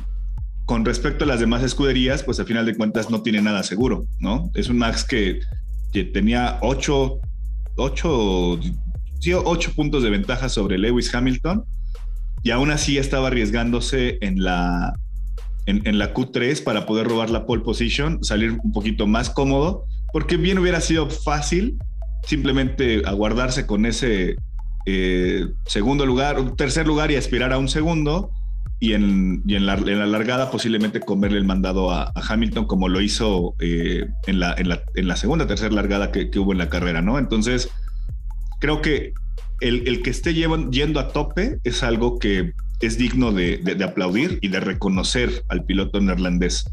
con 0.66 0.86
respecto 0.86 1.24
a 1.24 1.28
las 1.28 1.40
demás 1.40 1.64
escuderías, 1.64 2.24
pues 2.24 2.40
al 2.40 2.46
final 2.46 2.66
de 2.66 2.76
cuentas 2.76 3.10
no 3.10 3.22
tiene 3.22 3.42
nada 3.42 3.64
seguro, 3.64 4.06
¿no? 4.20 4.50
Es 4.54 4.70
un 4.70 4.78
max 4.78 5.04
que, 5.04 5.40
tenía 6.14 6.60
ocho, 6.62 7.20
ocho, 7.76 8.60
sí, 9.20 9.34
ocho 9.34 9.74
puntos 9.74 10.04
de 10.04 10.12
ventaja 10.12 10.48
sobre 10.48 10.78
Lewis 10.78 11.14
Hamilton 11.14 11.66
y 12.44 12.52
aún 12.52 12.70
así 12.70 13.00
estaba 13.00 13.28
arriesgándose 13.28 14.20
en 14.22 14.44
la, 14.44 14.94
en, 15.68 15.88
en 15.88 16.00
la 16.00 16.14
Q3 16.14 16.64
para 16.64 16.86
poder 16.86 17.08
robar 17.08 17.30
la 17.30 17.46
pole 17.46 17.64
position, 17.64 18.24
salir 18.24 18.52
un 18.52 18.72
poquito 18.72 19.06
más 19.06 19.30
cómodo, 19.30 19.86
porque 20.12 20.38
bien 20.38 20.58
hubiera 20.58 20.82
sido 20.82 21.10
fácil 21.10 21.78
simplemente 22.24 23.04
aguardarse 23.06 23.66
con 23.66 23.86
ese 23.86 24.36
eh, 24.86 25.48
segundo 25.66 26.06
lugar, 26.06 26.40
un 26.40 26.56
tercer 26.56 26.88
lugar 26.88 27.12
y 27.12 27.18
aspirar 27.18 27.52
a 27.52 27.58
un 27.58 27.68
segundo. 27.68 28.32
Y 28.80 28.94
en, 28.94 29.44
en, 29.48 29.66
la, 29.66 29.76
largada 29.76 30.52
posiblemente 30.52 31.00
comerle 31.00 31.40
el 31.40 31.46
mandado 31.46 31.92
a, 31.92 32.14
Hamilton 32.16 32.66
como 32.66 32.88
lo 32.88 33.02
hizo 33.02 33.56
eh, 33.60 34.06
en, 34.28 34.40
la, 34.40 34.54
en, 34.58 34.70
la, 34.70 34.84
en, 34.96 35.08
la, 35.08 35.16
segunda, 35.18 35.48
tercera 35.48 35.74
largada 35.74 36.12
que, 36.12 36.30
hubo 36.38 36.52
en 36.52 36.60
la 36.60 36.70
carrera, 36.70 37.02
¿no? 37.02 37.18
Entonces, 37.18 37.70
creo 38.60 38.82
que 38.82 39.14
el, 39.62 40.02
que 40.02 40.10
esté 40.10 40.34
yendo 40.34 41.00
a 41.00 41.08
tope 41.10 41.60
es 41.64 41.84
algo 41.84 42.20
que 42.20 42.54
es 42.80 42.98
digno 42.98 43.32
de, 43.32 43.58
de, 43.58 43.84
aplaudir 43.84 44.40
y 44.42 44.50
de 44.50 44.60
reconocer 44.60 45.44
al 45.50 45.66
piloto 45.66 46.00
neerlandés. 46.00 46.66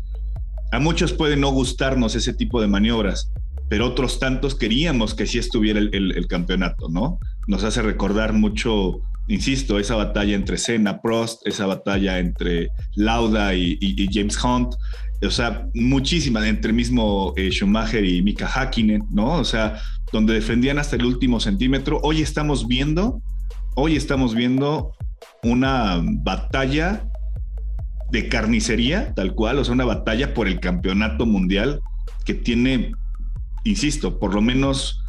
A 0.72 0.78
muchos 0.78 1.12
puede 1.12 1.36
no 1.36 1.50
gustarnos 1.50 2.14
ese 2.14 2.34
tipo 2.34 2.60
de 2.60 2.66
maniobras, 2.66 3.30
pero 3.68 3.86
otros 3.86 4.18
tantos 4.18 4.54
queríamos 4.54 5.14
que 5.14 5.26
sí 5.26 5.38
estuviera 5.38 5.80
el, 5.80 6.26
campeonato, 6.28 6.88
¿no? 6.88 7.18
Nos 7.46 7.64
hace 7.64 7.82
recordar 7.82 8.32
mucho, 8.32 9.00
insisto, 9.28 9.78
esa 9.78 9.96
batalla 9.96 10.34
entre 10.34 10.58
Senna, 10.58 11.00
Prost, 11.00 11.46
esa 11.46 11.66
batalla 11.66 12.18
entre 12.18 12.68
Lauda 12.94 13.54
y, 13.54 14.08
James 14.12 14.36
Hunt, 14.42 14.74
o 15.22 15.30
sea, 15.30 15.66
muchísimas, 15.74 16.44
entre 16.44 16.72
mismo 16.72 17.32
eh, 17.36 17.50
Schumacher 17.50 18.04
y 18.04 18.20
Mika 18.20 18.46
Hakkinen, 18.46 19.04
¿no? 19.10 19.34
O 19.34 19.44
sea, 19.44 19.80
donde 20.14 20.34
defendían 20.34 20.78
hasta 20.78 20.94
el 20.94 21.04
último 21.04 21.40
centímetro. 21.40 21.98
Hoy 22.04 22.22
estamos 22.22 22.68
viendo, 22.68 23.20
hoy 23.74 23.96
estamos 23.96 24.32
viendo 24.32 24.92
una 25.42 26.00
batalla 26.04 27.08
de 28.12 28.28
carnicería, 28.28 29.12
tal 29.14 29.34
cual, 29.34 29.58
o 29.58 29.64
sea, 29.64 29.74
una 29.74 29.84
batalla 29.84 30.32
por 30.32 30.46
el 30.46 30.60
campeonato 30.60 31.26
mundial 31.26 31.80
que 32.24 32.34
tiene 32.34 32.92
insisto, 33.64 34.20
por 34.20 34.34
lo 34.34 34.40
menos 34.40 35.00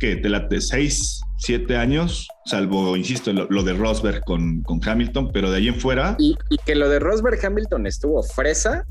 que 0.00 0.16
te 0.16 0.28
late 0.28 0.60
seis, 0.60 1.22
siete 1.38 1.78
años, 1.78 2.28
salvo, 2.44 2.94
insisto, 2.94 3.32
lo, 3.32 3.62
de 3.62 3.72
Rosberg 3.72 4.22
con, 4.24 4.60
con, 4.60 4.86
Hamilton, 4.86 5.30
pero 5.32 5.50
de 5.50 5.56
ahí 5.56 5.68
en 5.68 5.80
fuera. 5.80 6.14
Y, 6.18 6.36
que 6.66 6.74
lo 6.74 6.90
de 6.90 6.98
Rosberg 6.98 7.42
Hamilton 7.42 7.86
estuvo 7.86 8.22
fresa 8.22 8.84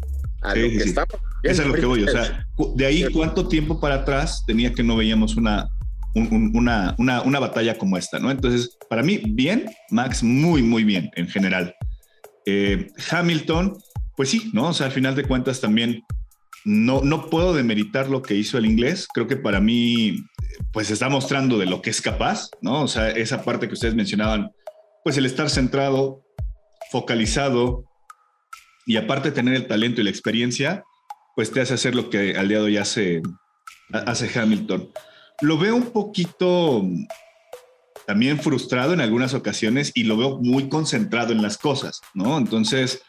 a 0.45 0.55
lo 0.55 0.69
que. 0.69 0.93
Eso 1.43 1.62
es 1.62 1.67
lo 1.67 1.73
que 1.73 1.86
voy, 1.86 2.03
o 2.03 2.08
sea, 2.08 2.47
de 2.75 2.86
ahí 2.86 3.05
cuánto 3.12 3.47
tiempo 3.47 3.79
para 3.79 3.95
atrás 3.95 4.43
tenía 4.47 4.73
que 4.73 4.84
no 4.84 4.95
veíamos 4.97 5.36
una, 5.36 5.69
una, 6.15 6.95
una, 6.97 7.21
una, 7.21 7.39
batalla 7.39 7.77
como 7.77 7.97
esta, 7.97 8.19
¿no? 8.19 8.31
Entonces, 8.31 8.77
para 8.89 9.03
mí, 9.03 9.21
bien, 9.27 9.65
Max, 9.91 10.23
muy, 10.23 10.63
muy 10.63 10.84
bien 10.84 11.12
en 11.15 11.27
general. 11.27 11.75
Eh, 12.47 12.88
Hamilton, 13.12 13.77
pues 14.15 14.29
sí, 14.29 14.49
¿no? 14.53 14.69
O 14.69 14.73
sea, 14.73 14.88
al 14.88 14.91
final 14.91 15.13
de 15.15 15.25
cuentas 15.25 15.62
también 15.62 16.03
no, 16.63 17.01
no 17.01 17.29
puedo 17.29 17.53
demeritar 17.53 18.10
lo 18.10 18.21
que 18.21 18.34
hizo 18.34 18.58
el 18.58 18.65
inglés. 18.65 19.08
Creo 19.13 19.27
que 19.27 19.38
para 19.38 19.60
mí, 19.60 20.25
pues 20.73 20.89
está 20.89 21.10
mostrando 21.10 21.60
de 21.60 21.67
lo 21.67 21.81
que 21.81 21.91
es 21.91 22.01
capaz, 22.01 22.49
¿no? 22.62 22.81
O 22.84 22.88
sea, 22.88 23.12
esa 23.12 23.43
parte 23.43 23.67
que 23.67 23.73
ustedes 23.73 23.93
mencionaban, 23.93 24.51
pues 25.03 25.17
el 25.17 25.27
estar 25.27 25.49
centrado, 25.49 26.23
focalizado 26.91 27.86
y 28.85 28.97
aparte 28.97 29.31
tener 29.31 29.53
el 29.55 29.67
talento 29.67 30.01
y 30.01 30.03
la 30.03 30.09
experiencia, 30.09 30.83
pues 31.35 31.51
te 31.51 31.61
hace 31.61 31.73
hacer 31.73 31.95
lo 31.95 32.09
que 32.09 32.37
al 32.37 32.47
día 32.47 32.59
de 32.59 32.63
hoy 32.63 32.77
hace, 32.77 33.21
hace 33.91 34.39
Hamilton. 34.39 34.89
Lo 35.41 35.57
veo 35.57 35.75
un 35.75 35.91
poquito 35.91 36.83
también 38.07 38.39
frustrado 38.39 38.93
en 38.93 39.01
algunas 39.01 39.33
ocasiones 39.33 39.91
y 39.95 40.03
lo 40.03 40.17
veo 40.17 40.39
muy 40.39 40.69
concentrado 40.69 41.33
en 41.33 41.41
las 41.41 41.57
cosas, 41.57 42.01
¿no? 42.13 42.37
Entonces, 42.37 43.01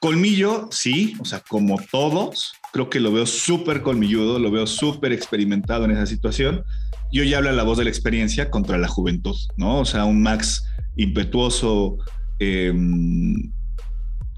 Colmillo, 0.00 0.68
sí, 0.70 1.14
o 1.20 1.24
sea, 1.24 1.40
como 1.40 1.80
todos, 1.90 2.52
creo 2.72 2.90
que 2.90 3.00
lo 3.00 3.12
veo 3.12 3.26
súper 3.26 3.82
colmilludo, 3.82 4.38
lo 4.38 4.50
veo 4.50 4.66
súper 4.66 5.12
experimentado 5.12 5.84
en 5.84 5.92
esa 5.92 6.06
situación. 6.06 6.64
Yo 7.10 7.24
ya 7.24 7.38
habla 7.38 7.52
la 7.52 7.62
voz 7.62 7.78
de 7.78 7.84
la 7.84 7.90
experiencia 7.90 8.50
contra 8.50 8.76
la 8.76 8.88
juventud, 8.88 9.36
¿no? 9.56 9.80
O 9.80 9.84
sea, 9.84 10.04
un 10.04 10.22
Max 10.22 10.64
impetuoso 10.96 11.96
em, 12.38 13.52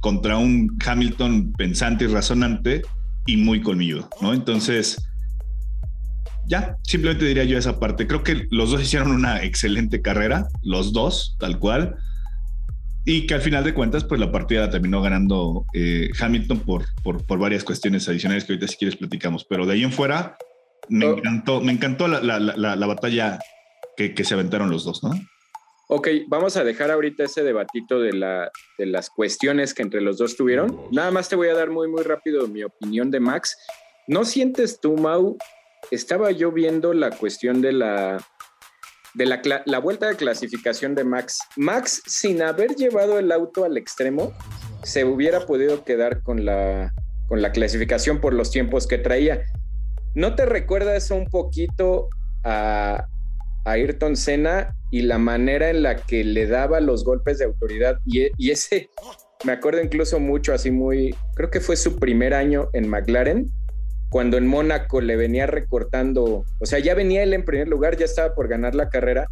contra 0.00 0.36
un 0.36 0.76
Hamilton 0.84 1.52
pensante 1.52 2.04
y 2.04 2.08
razonante 2.08 2.82
y 3.26 3.36
muy 3.36 3.60
colmilludo, 3.60 4.08
¿no? 4.20 4.32
Entonces, 4.32 5.02
ya, 6.46 6.76
simplemente 6.82 7.24
diría 7.24 7.44
yo 7.44 7.58
esa 7.58 7.78
parte. 7.78 8.06
Creo 8.06 8.22
que 8.22 8.46
los 8.50 8.70
dos 8.70 8.82
hicieron 8.82 9.10
una 9.10 9.42
excelente 9.42 10.00
carrera, 10.00 10.48
los 10.62 10.92
dos, 10.92 11.36
tal 11.38 11.58
cual 11.58 11.96
y 13.08 13.26
que 13.26 13.32
al 13.32 13.40
final 13.40 13.64
de 13.64 13.72
cuentas, 13.72 14.04
pues 14.04 14.20
la 14.20 14.30
partida 14.30 14.68
terminó 14.68 15.00
ganando 15.00 15.64
eh, 15.72 16.10
Hamilton 16.20 16.60
por, 16.60 16.84
por, 17.02 17.38
varias 17.38 17.64
cuestiones 17.64 18.06
adicionales 18.06 18.44
que 18.44 18.52
ahorita 18.52 18.68
si 18.68 18.76
quieres 18.76 18.96
platicamos. 18.96 19.46
Pero 19.48 19.64
de 19.64 19.72
ahí 19.72 19.82
en 19.82 19.92
fuera, 19.92 20.36
me 20.90 21.06
oh. 21.06 21.16
encantó, 21.16 21.62
me 21.62 21.72
encantó 21.72 22.06
la, 22.06 22.20
la, 22.20 22.76
la, 22.76 22.86
batalla 22.86 23.38
que, 23.96 24.12
que, 24.12 24.24
se 24.24 24.34
aventaron 24.34 24.68
los 24.68 24.84
dos, 24.84 25.02
¿no? 25.02 25.18
Ok, 25.90 26.08
vamos 26.26 26.58
a 26.58 26.64
dejar 26.64 26.90
ahorita 26.90 27.24
ese 27.24 27.42
debatito 27.42 27.98
de, 27.98 28.12
la, 28.12 28.50
de 28.76 28.84
las 28.84 29.08
cuestiones 29.08 29.72
que 29.72 29.80
entre 29.80 30.02
los 30.02 30.18
dos 30.18 30.36
tuvieron. 30.36 30.78
Nada 30.92 31.10
más 31.10 31.30
te 31.30 31.36
voy 31.36 31.48
a 31.48 31.54
dar 31.54 31.70
muy, 31.70 31.88
muy 31.88 32.02
rápido 32.02 32.46
mi 32.46 32.62
opinión 32.62 33.10
de 33.10 33.20
Max. 33.20 33.56
¿No 34.06 34.26
sientes 34.26 34.80
tú, 34.80 34.98
Mau? 34.98 35.38
Estaba 35.90 36.30
yo 36.30 36.52
viendo 36.52 36.92
la 36.92 37.10
cuestión 37.10 37.62
de 37.62 37.72
la 37.72 38.18
de 39.14 39.24
la, 39.24 39.78
vuelta 39.78 40.08
de 40.08 40.16
clasificación 40.16 40.94
de 40.94 41.04
Max. 41.04 41.38
Max, 41.56 42.02
sin 42.06 42.42
haber 42.42 42.76
llevado 42.76 43.18
el 43.18 43.32
auto 43.32 43.64
al 43.64 43.78
extremo, 43.78 44.34
se 44.82 45.06
hubiera 45.06 45.46
podido 45.46 45.84
quedar 45.84 46.22
con 46.22 46.44
la, 46.44 46.92
con 47.28 47.40
la 47.40 47.50
clasificación 47.50 48.20
por 48.20 48.34
los 48.34 48.50
tiempos 48.50 48.86
que 48.86 48.98
traía. 48.98 49.42
¿No 50.14 50.34
te 50.34 50.44
recuerda 50.44 50.94
eso 50.94 51.14
un 51.16 51.30
poquito 51.30 52.10
a, 52.44 53.06
a 53.64 53.70
Ayrton 53.70 54.16
Senna 54.16 54.77
y 54.90 55.02
la 55.02 55.18
manera 55.18 55.70
en 55.70 55.82
la 55.82 55.96
que 55.96 56.24
le 56.24 56.46
daba 56.46 56.80
los 56.80 57.04
golpes 57.04 57.38
de 57.38 57.44
autoridad? 57.44 57.98
Y, 58.04 58.28
y, 58.36 58.50
ese, 58.50 58.90
me 59.44 59.52
acuerdo 59.52 59.82
incluso 59.82 60.20
mucho, 60.20 60.52
así 60.52 60.70
muy, 60.70 61.14
creo 61.34 61.50
que 61.50 61.60
fue 61.60 61.76
su 61.76 61.96
primer 61.96 62.34
año 62.34 62.68
en 62.72 62.88
McLaren, 62.88 63.50
cuando 64.10 64.38
en 64.38 64.46
Mónaco 64.46 65.00
le 65.00 65.16
venía 65.16 65.46
recortando, 65.46 66.44
o 66.58 66.66
sea, 66.66 66.78
ya 66.78 66.94
venía 66.94 67.22
él 67.22 67.34
en 67.34 67.44
primer 67.44 67.68
lugar, 67.68 67.96
ya 67.96 68.06
estaba 68.06 68.34
por 68.34 68.48
ganar 68.48 68.74
la 68.74 68.88
carrera, 68.88 69.26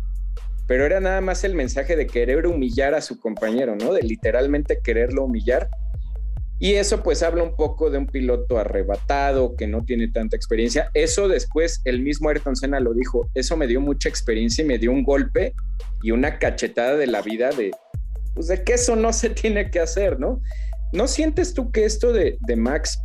pero 0.66 0.84
era 0.84 1.00
nada 1.00 1.20
más 1.20 1.44
el 1.44 1.54
mensaje 1.54 1.96
de 1.96 2.06
querer 2.06 2.46
humillar 2.46 2.94
a 2.94 3.00
su 3.00 3.18
compañero, 3.20 3.76
¿no? 3.76 3.92
De 3.92 4.02
literalmente 4.02 4.80
quererlo 4.82 5.24
humillar. 5.24 5.68
Y 6.58 6.74
eso 6.74 7.02
pues 7.02 7.22
habla 7.22 7.42
un 7.42 7.54
poco 7.54 7.90
de 7.90 7.98
un 7.98 8.06
piloto 8.06 8.58
arrebatado 8.58 9.56
que 9.56 9.66
no 9.66 9.84
tiene 9.84 10.08
tanta 10.08 10.36
experiencia. 10.36 10.90
Eso 10.94 11.28
después 11.28 11.82
el 11.84 12.00
mismo 12.00 12.30
Ayrton 12.30 12.56
Senna 12.56 12.80
lo 12.80 12.94
dijo, 12.94 13.28
eso 13.34 13.56
me 13.56 13.66
dio 13.66 13.80
mucha 13.80 14.08
experiencia 14.08 14.64
y 14.64 14.66
me 14.66 14.78
dio 14.78 14.90
un 14.90 15.04
golpe 15.04 15.54
y 16.02 16.12
una 16.12 16.38
cachetada 16.38 16.96
de 16.96 17.06
la 17.06 17.20
vida 17.20 17.50
de, 17.50 17.72
pues 18.34 18.46
de 18.46 18.64
que 18.64 18.74
eso 18.74 18.96
no 18.96 19.12
se 19.12 19.30
tiene 19.30 19.70
que 19.70 19.80
hacer, 19.80 20.18
¿no? 20.18 20.40
¿No 20.92 21.08
sientes 21.08 21.52
tú 21.52 21.70
que 21.72 21.84
esto 21.84 22.12
de, 22.12 22.38
de 22.46 22.56
Max 22.56 22.98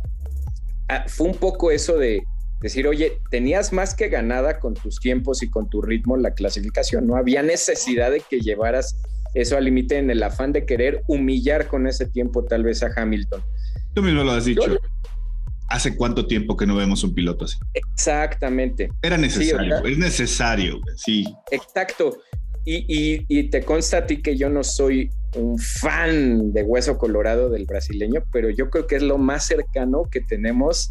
ah, 0.88 1.04
fue 1.06 1.26
un 1.26 1.34
poco 1.34 1.70
eso 1.70 1.98
de 1.98 2.22
decir, 2.62 2.86
oye, 2.86 3.20
tenías 3.30 3.72
más 3.72 3.94
que 3.94 4.08
ganada 4.08 4.60
con 4.60 4.74
tus 4.74 5.00
tiempos 5.00 5.42
y 5.42 5.50
con 5.50 5.68
tu 5.68 5.82
ritmo 5.82 6.16
la 6.16 6.32
clasificación, 6.32 7.06
no 7.06 7.16
había 7.16 7.42
necesidad 7.42 8.12
de 8.12 8.20
que 8.20 8.40
llevaras 8.40 8.96
eso 9.34 9.56
al 9.56 9.64
límite 9.64 9.98
en 9.98 10.10
el 10.10 10.22
afán 10.22 10.52
de 10.52 10.66
querer 10.66 11.02
humillar 11.06 11.66
con 11.68 11.86
ese 11.86 12.06
tiempo 12.06 12.44
tal 12.44 12.64
vez 12.64 12.82
a 12.82 12.90
Hamilton. 12.94 13.42
Tú 13.94 14.02
mismo 14.02 14.24
lo 14.24 14.32
has 14.32 14.44
dicho. 14.44 14.78
¿Hace 15.68 15.96
cuánto 15.96 16.26
tiempo 16.26 16.56
que 16.56 16.66
no 16.66 16.76
vemos 16.76 17.02
un 17.02 17.14
piloto 17.14 17.46
así? 17.46 17.56
Exactamente. 17.72 18.90
Era 19.00 19.16
necesario, 19.16 19.84
es 19.84 19.98
necesario, 19.98 20.80
sí. 20.96 21.24
Exacto. 21.50 22.18
Y, 22.64 23.24
y, 23.28 23.50
te 23.50 23.62
consta 23.64 23.98
a 23.98 24.06
ti 24.06 24.22
que 24.22 24.36
yo 24.36 24.48
no 24.48 24.62
soy 24.62 25.10
un 25.34 25.58
fan 25.58 26.52
de 26.52 26.62
Hueso 26.62 26.96
Colorado 26.96 27.50
del 27.50 27.64
brasileño, 27.64 28.22
pero 28.30 28.50
yo 28.50 28.70
creo 28.70 28.86
que 28.86 28.96
es 28.96 29.02
lo 29.02 29.18
más 29.18 29.46
cercano 29.46 30.04
que 30.10 30.20
tenemos 30.20 30.88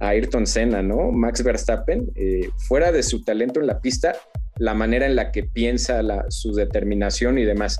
a 0.00 0.08
Ayrton 0.08 0.46
Senna, 0.46 0.82
¿no? 0.82 1.12
Max 1.12 1.44
Verstappen, 1.44 2.10
eh, 2.16 2.48
fuera 2.66 2.90
de 2.90 3.04
su 3.04 3.22
talento 3.22 3.60
en 3.60 3.68
la 3.68 3.80
pista, 3.80 4.16
la 4.56 4.74
manera 4.74 5.06
en 5.06 5.16
la 5.16 5.32
que 5.32 5.44
piensa, 5.44 6.02
la, 6.02 6.24
su 6.30 6.52
determinación 6.52 7.38
y 7.38 7.44
demás. 7.44 7.78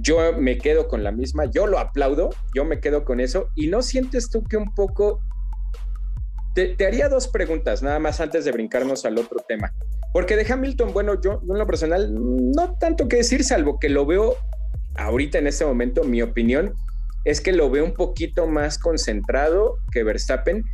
Yo 0.00 0.32
me 0.34 0.58
quedo 0.58 0.88
con 0.88 1.02
la 1.02 1.12
misma, 1.12 1.46
yo 1.46 1.66
lo 1.66 1.78
aplaudo, 1.78 2.30
yo 2.54 2.64
me 2.64 2.80
quedo 2.80 3.04
con 3.04 3.20
eso. 3.20 3.48
¿Y 3.54 3.68
no 3.68 3.82
sientes 3.82 4.30
tú 4.30 4.44
que 4.44 4.56
un 4.56 4.74
poco... 4.74 5.20
Te, 6.54 6.74
haría 6.86 7.08
dos 7.08 7.28
preguntas, 7.28 7.82
nada 7.82 7.98
más 7.98 8.20
antes 8.20 8.44
de 8.46 8.52
brincarnos 8.52 9.04
al 9.04 9.18
otro 9.18 9.44
tema. 9.46 9.72
Porque 10.12 10.36
de 10.36 10.50
Hamilton, 10.50 10.92
bueno, 10.94 11.20
yo 11.20 11.42
en 11.42 11.58
lo 11.58 11.66
personal 11.66 12.14
no 12.14 12.76
tanto 12.78 13.08
que 13.08 13.16
decir, 13.16 13.44
salvo 13.44 13.78
que 13.78 13.90
lo 13.90 14.06
veo 14.06 14.36
ahorita 14.96 15.38
en 15.38 15.46
este 15.46 15.66
momento, 15.66 16.04
mi 16.04 16.22
opinión 16.22 16.74
es 17.26 17.40
que 17.40 17.52
lo 17.52 17.68
veo 17.68 17.84
un 17.84 17.92
poquito 17.92 18.46
más 18.46 18.78
concentrado 18.78 19.78
que 19.92 20.04
Verstappen. 20.04 20.64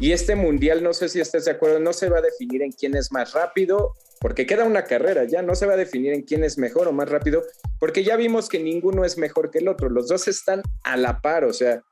Y 0.00 0.12
este 0.12 0.34
mundial, 0.34 0.82
no 0.82 0.92
sé 0.92 1.08
si 1.08 1.20
estás 1.20 1.44
de 1.44 1.52
acuerdo, 1.52 1.78
no 1.78 1.92
se 1.92 2.08
va 2.08 2.18
a 2.18 2.22
definir 2.22 2.62
en 2.62 2.72
quién 2.72 2.96
es 2.96 3.12
más 3.12 3.32
rápido, 3.32 3.92
porque 4.22 4.46
queda 4.46 4.64
una 4.64 4.84
carrera, 4.84 5.24
ya 5.24 5.42
no 5.42 5.56
se 5.56 5.66
va 5.66 5.74
a 5.74 5.76
definir 5.76 6.12
en 6.12 6.22
quién 6.22 6.44
es 6.44 6.56
mejor 6.56 6.86
o 6.86 6.92
más 6.92 7.08
rápido, 7.08 7.42
porque 7.80 8.04
ya 8.04 8.16
vimos 8.16 8.48
que 8.48 8.60
ninguno 8.60 9.04
es 9.04 9.18
mejor 9.18 9.50
que 9.50 9.58
el 9.58 9.66
otro, 9.66 9.90
los 9.90 10.06
dos 10.06 10.28
están 10.28 10.62
a 10.84 10.96
la 10.96 11.20
par, 11.20 11.44
o 11.44 11.52
sea, 11.52 11.82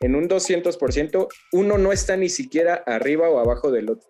en 0.00 0.14
un 0.14 0.28
200%, 0.28 1.28
uno 1.52 1.78
no 1.78 1.90
está 1.90 2.18
ni 2.18 2.28
siquiera 2.28 2.74
arriba 2.86 3.30
o 3.30 3.38
abajo 3.38 3.70
del 3.70 3.90
otro. 3.90 4.06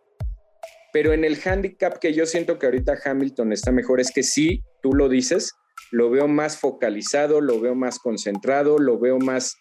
Pero 0.93 1.12
en 1.12 1.25
el 1.25 1.38
handicap 1.43 1.99
que 1.99 2.12
yo 2.12 2.27
siento 2.27 2.59
que 2.59 2.67
ahorita 2.67 2.99
Hamilton 3.05 3.53
está 3.53 3.71
mejor 3.71 4.01
es 4.01 4.11
que 4.11 4.25
sí, 4.25 4.64
tú 4.83 4.95
lo 4.95 5.09
dices, 5.09 5.53
lo 5.93 6.11
veo 6.11 6.27
más 6.27 6.59
focalizado, 6.59 7.41
lo 7.41 7.61
veo 7.61 7.77
más 7.77 8.01
concentrado, 8.01 8.79
lo 8.79 8.99
veo 8.99 9.19
más, 9.19 9.57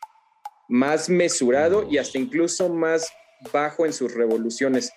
más 0.67 1.07
mesurado 1.07 1.87
y 1.87 1.99
hasta 1.99 2.17
incluso 2.17 2.67
más 2.69 3.09
bajo 3.53 3.85
en 3.85 3.93
sus 3.93 4.15
revoluciones. 4.15 4.91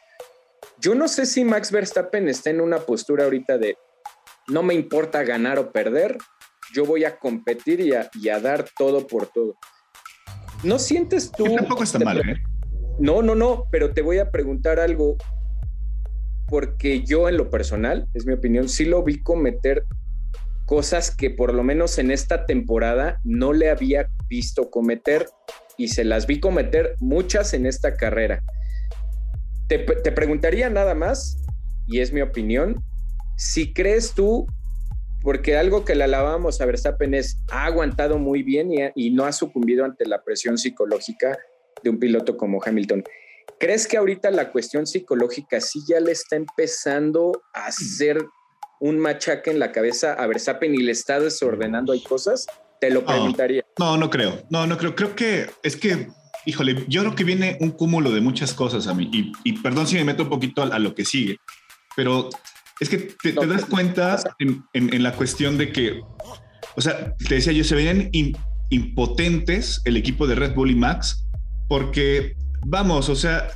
Yo 0.80 0.94
no 0.94 1.08
sé 1.08 1.26
si 1.26 1.44
Max 1.44 1.70
Verstappen 1.70 2.26
está 2.28 2.48
en 2.48 2.60
una 2.62 2.78
postura 2.78 3.24
ahorita 3.24 3.58
de 3.58 3.76
no 4.48 4.62
me 4.62 4.72
importa 4.72 5.22
ganar 5.24 5.58
o 5.58 5.72
perder, 5.72 6.16
yo 6.72 6.86
voy 6.86 7.04
a 7.04 7.18
competir 7.18 7.80
y 7.80 8.28
a, 8.28 8.40
dar 8.40 8.64
todo 8.78 9.06
por 9.06 9.26
todo. 9.26 9.56
¿No 10.62 10.78
sientes 10.78 11.30
tú? 11.30 11.44
tampoco 11.54 11.82
está 11.82 11.98
mal, 11.98 12.20
¿eh? 12.20 12.42
No, 12.98 13.20
no, 13.20 13.34
no, 13.34 13.66
pero 13.70 13.92
te 13.92 14.00
voy 14.00 14.18
a 14.18 14.30
preguntar 14.30 14.80
algo 14.80 15.16
porque 16.48 17.02
yo 17.02 17.28
en 17.28 17.36
lo 17.36 17.50
personal, 17.50 18.08
es 18.14 18.24
mi 18.24 18.32
opinión, 18.32 18.68
sí 18.68 18.86
lo 18.86 19.02
vi 19.02 19.22
cometer 19.22 19.84
cosas 20.64 21.14
que 21.14 21.30
por 21.30 21.52
lo 21.52 21.62
menos 21.62 21.98
en 21.98 22.10
esta 22.10 22.46
temporada 22.46 23.20
no 23.24 23.52
le 23.52 23.70
había 23.70 24.08
visto 24.28 24.70
cometer 24.70 25.26
y 25.76 25.88
se 25.88 26.04
las 26.04 26.26
vi 26.26 26.40
cometer 26.40 26.94
muchas 27.00 27.52
en 27.54 27.66
esta 27.66 27.96
carrera. 27.96 28.42
Te, 29.70 29.78
preguntaría 29.78 30.68
nada 30.68 30.96
más, 30.96 31.36
y 31.86 32.00
es 32.00 32.12
mi 32.12 32.22
opinión, 32.22 32.82
si 33.36 33.72
crees 33.72 34.14
tú, 34.14 34.48
porque 35.22 35.56
algo 35.56 35.84
que 35.84 35.94
le 35.94 36.02
alabamos 36.02 36.60
a 36.60 36.66
Verstappen 36.66 37.14
es, 37.14 37.38
ha 37.52 37.66
aguantado 37.66 38.18
muy 38.18 38.42
bien 38.42 38.72
y, 38.72 38.80
y 38.96 39.10
no 39.10 39.26
ha 39.26 39.30
sucumbido 39.32 39.84
ante 39.84 40.06
la 40.06 40.24
presión 40.24 40.58
psicológica 40.58 41.38
de 41.84 41.90
un 41.90 42.00
piloto 42.00 42.36
como 42.36 42.60
Hamilton. 42.60 43.04
¿Crees 43.60 43.86
que 43.86 43.96
ahorita 43.96 44.32
la 44.32 44.50
cuestión 44.50 44.88
psicológica 44.88 45.60
sí 45.60 45.78
ya 45.88 46.00
le 46.00 46.10
está 46.10 46.34
empezando 46.34 47.40
a 47.54 47.66
hacer 47.66 48.26
un 48.80 48.98
machaque 48.98 49.52
en 49.52 49.60
la 49.60 49.70
cabeza 49.70 50.14
a 50.14 50.26
Verstappen 50.26 50.74
y 50.74 50.78
le 50.78 50.90
está 50.90 51.20
desordenando 51.20 51.92
hay 51.92 52.02
cosas? 52.02 52.48
Te 52.80 52.90
lo 52.90 53.04
preguntaría. 53.04 53.64
No, 53.78 53.96
no 53.96 54.10
creo. 54.10 54.42
No, 54.50 54.66
no 54.66 54.76
creo. 54.76 54.96
Creo 54.96 55.14
que 55.14 55.46
es 55.62 55.76
que, 55.76 56.08
híjole, 56.46 56.84
yo 56.88 57.02
creo 57.02 57.14
que 57.14 57.24
viene 57.24 57.56
un 57.60 57.70
cúmulo 57.70 58.10
de 58.10 58.20
muchas 58.20 58.54
cosas 58.54 58.86
a 58.86 58.94
mí. 58.94 59.10
Y, 59.44 59.52
perdón 59.54 59.86
si 59.86 59.96
me 59.96 60.04
meto 60.04 60.24
un 60.24 60.28
poquito 60.28 60.62
a, 60.62 60.78
lo 60.78 60.94
que 60.94 61.04
sigue, 61.04 61.38
pero 61.96 62.30
es 62.78 62.88
que 62.88 62.98
te, 63.22 63.32
das 63.32 63.64
cuenta 63.66 64.18
en, 64.38 65.02
la 65.02 65.12
cuestión 65.12 65.58
de 65.58 65.72
que, 65.72 66.00
o 66.76 66.80
sea, 66.80 67.14
te 67.16 67.34
decía 67.36 67.52
yo, 67.52 67.64
se 67.64 67.74
venían 67.74 68.10
impotentes 68.70 69.82
el 69.84 69.96
equipo 69.96 70.26
de 70.26 70.34
Red 70.34 70.54
Bull 70.54 70.70
y 70.70 70.76
Max 70.76 71.26
porque 71.68 72.36
vamos, 72.66 73.08
o 73.08 73.16
sea, 73.16 73.48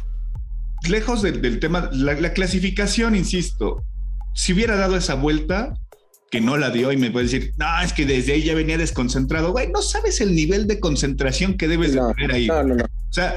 lejos 0.88 1.22
del 1.22 1.58
tema, 1.58 1.88
la, 1.92 2.32
clasificación, 2.32 3.16
insisto, 3.16 3.84
si 4.34 4.52
hubiera 4.52 4.76
dado 4.76 4.96
esa 4.96 5.14
vuelta, 5.14 5.74
que 6.34 6.40
no 6.40 6.56
la 6.56 6.70
dio 6.70 6.90
y 6.90 6.96
me 6.96 7.12
puede 7.12 7.26
decir, 7.26 7.52
no, 7.58 7.66
es 7.80 7.92
que 7.92 8.04
desde 8.04 8.32
ahí 8.32 8.42
ya 8.42 8.54
venía 8.54 8.76
desconcentrado, 8.76 9.52
güey, 9.52 9.70
no 9.70 9.82
sabes 9.82 10.20
el 10.20 10.34
nivel 10.34 10.66
de 10.66 10.80
concentración 10.80 11.56
que 11.56 11.68
debes 11.68 11.94
de 11.94 12.00
tener 12.16 12.32
ahí. 12.32 12.48
No, 12.48 12.64
no, 12.64 12.74
no. 12.74 12.84
O 12.84 13.12
sea, 13.12 13.36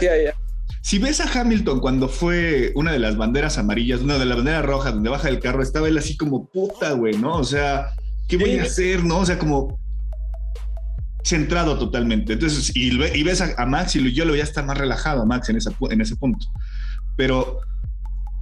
si 0.82 0.98
ves 0.98 1.22
a 1.22 1.32
Hamilton 1.32 1.80
cuando 1.80 2.10
fue 2.10 2.72
una 2.74 2.92
de 2.92 2.98
las 2.98 3.16
banderas 3.16 3.60
amarillas, 3.60 4.02
una 4.02 4.18
de 4.18 4.26
las 4.26 4.38
banderas 4.38 4.66
rojas, 4.66 4.96
donde 4.96 5.12
baja 5.12 5.30
el 5.30 5.40
carro, 5.40 5.62
estaba 5.62 5.88
él 5.88 5.98
así 6.00 6.18
como 6.18 6.50
puta, 6.50 6.94
güey, 6.94 7.16
¿no? 7.18 7.36
O 7.36 7.44
sea, 7.44 7.92
¿qué 8.28 8.38
voy 8.38 8.58
a 8.58 8.64
hacer, 8.64 9.04
no? 9.04 9.20
O 9.20 9.26
sea, 9.28 9.38
como 9.38 9.80
centrado 11.24 11.78
totalmente. 11.78 12.34
Entonces, 12.34 12.72
y, 12.76 12.98
ves 12.98 13.42
a, 13.42 13.66
Max 13.68 13.96
y 13.96 14.12
yo 14.12 14.26
lo 14.26 14.32
veía 14.32 14.44
estar 14.44 14.66
más 14.66 14.80
relajado 14.80 15.22
a 15.22 15.26
Max 15.26 15.50
en, 15.50 15.58
esa, 15.58 15.72
en 15.92 16.02
ese 16.02 16.16
punto. 16.16 16.48
Pero 17.16 17.60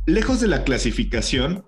lejos 0.05 0.39
de 0.39 0.47
la 0.47 0.63
clasificación, 0.63 1.65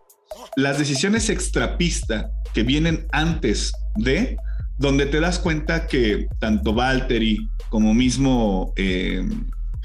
las 0.55 0.77
decisiones 0.77 1.29
extrapista 1.29 2.31
que 2.53 2.63
vienen 2.63 3.07
antes 3.11 3.71
de, 3.95 4.37
donde 4.77 5.05
te 5.05 5.19
das 5.19 5.39
cuenta 5.39 5.87
que 5.87 6.27
tanto 6.39 6.73
Valtteri 6.73 7.49
como 7.69 7.93
mismo 7.93 8.73
eh, 8.75 9.27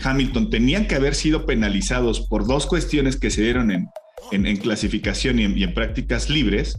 Hamilton 0.03 0.51
tenían 0.51 0.87
que 0.87 0.95
haber 0.95 1.15
sido 1.15 1.47
penalizados 1.47 2.21
por 2.21 2.47
dos 2.47 2.67
cuestiones 2.67 3.17
que 3.17 3.31
se 3.31 3.43
dieron 3.43 3.71
en, 3.71 3.89
en, 4.31 4.57
clasificación 4.57 5.39
y 5.39 5.45
y 5.45 5.63
en 5.63 5.75
prácticas 5.75 6.29
libres, 6.29 6.79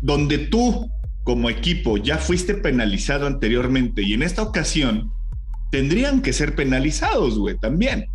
donde 0.00 0.38
tú 0.38 0.90
como 1.24 1.48
equipo 1.48 1.96
ya 1.96 2.18
fuiste 2.18 2.54
penalizado 2.54 3.26
anteriormente 3.26 4.02
y 4.02 4.12
en 4.12 4.22
esta 4.22 4.42
ocasión 4.42 5.10
tendrían 5.70 6.22
que 6.22 6.32
ser 6.32 6.54
penalizados, 6.54 7.38
güey, 7.38 7.58
también. 7.58 8.06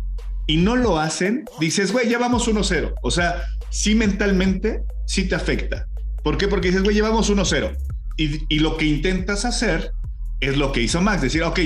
Y 0.46 0.56
no 0.56 0.76
lo 0.76 0.98
hacen, 0.98 1.44
dices, 1.60 1.92
güey, 1.92 2.08
ya 2.08 2.18
vamos 2.18 2.48
1-0. 2.48 2.94
O 3.02 3.10
sea, 3.10 3.42
sí 3.70 3.94
mentalmente, 3.94 4.82
sí 5.06 5.28
te 5.28 5.34
afecta. 5.34 5.86
¿Por 6.22 6.36
qué? 6.36 6.48
Porque 6.48 6.68
dices, 6.68 6.82
güey, 6.82 6.94
llevamos 6.94 7.30
1-0. 7.30 7.76
Y, 8.16 8.58
lo 8.58 8.76
que 8.76 8.84
intentas 8.84 9.46
hacer 9.46 9.92
es 10.40 10.58
lo 10.58 10.72
que 10.72 10.82
hizo 10.82 11.00
Max, 11.00 11.22
decir, 11.22 11.42
ok, 11.42 11.58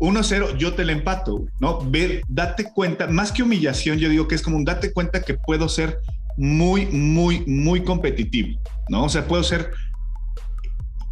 1-0, 0.00 0.56
yo 0.56 0.74
te 0.74 0.84
la 0.84 0.92
empato, 0.92 1.44
¿no? 1.60 1.78
Ver, 1.88 2.22
date 2.26 2.64
cuenta, 2.74 3.06
más 3.06 3.30
que 3.30 3.44
humillación, 3.44 3.98
yo 3.98 4.08
digo 4.08 4.26
que 4.26 4.34
es 4.34 4.42
como 4.42 4.56
un 4.56 4.64
date 4.64 4.92
cuenta 4.92 5.22
que 5.22 5.34
puedo 5.34 5.68
ser 5.68 5.98
muy, 6.36 6.86
muy, 6.86 7.44
muy 7.46 7.84
competitivo, 7.84 8.60
¿no? 8.88 9.04
O 9.04 9.08
sea, 9.08 9.26
puedo 9.26 9.44
ser 9.44 9.70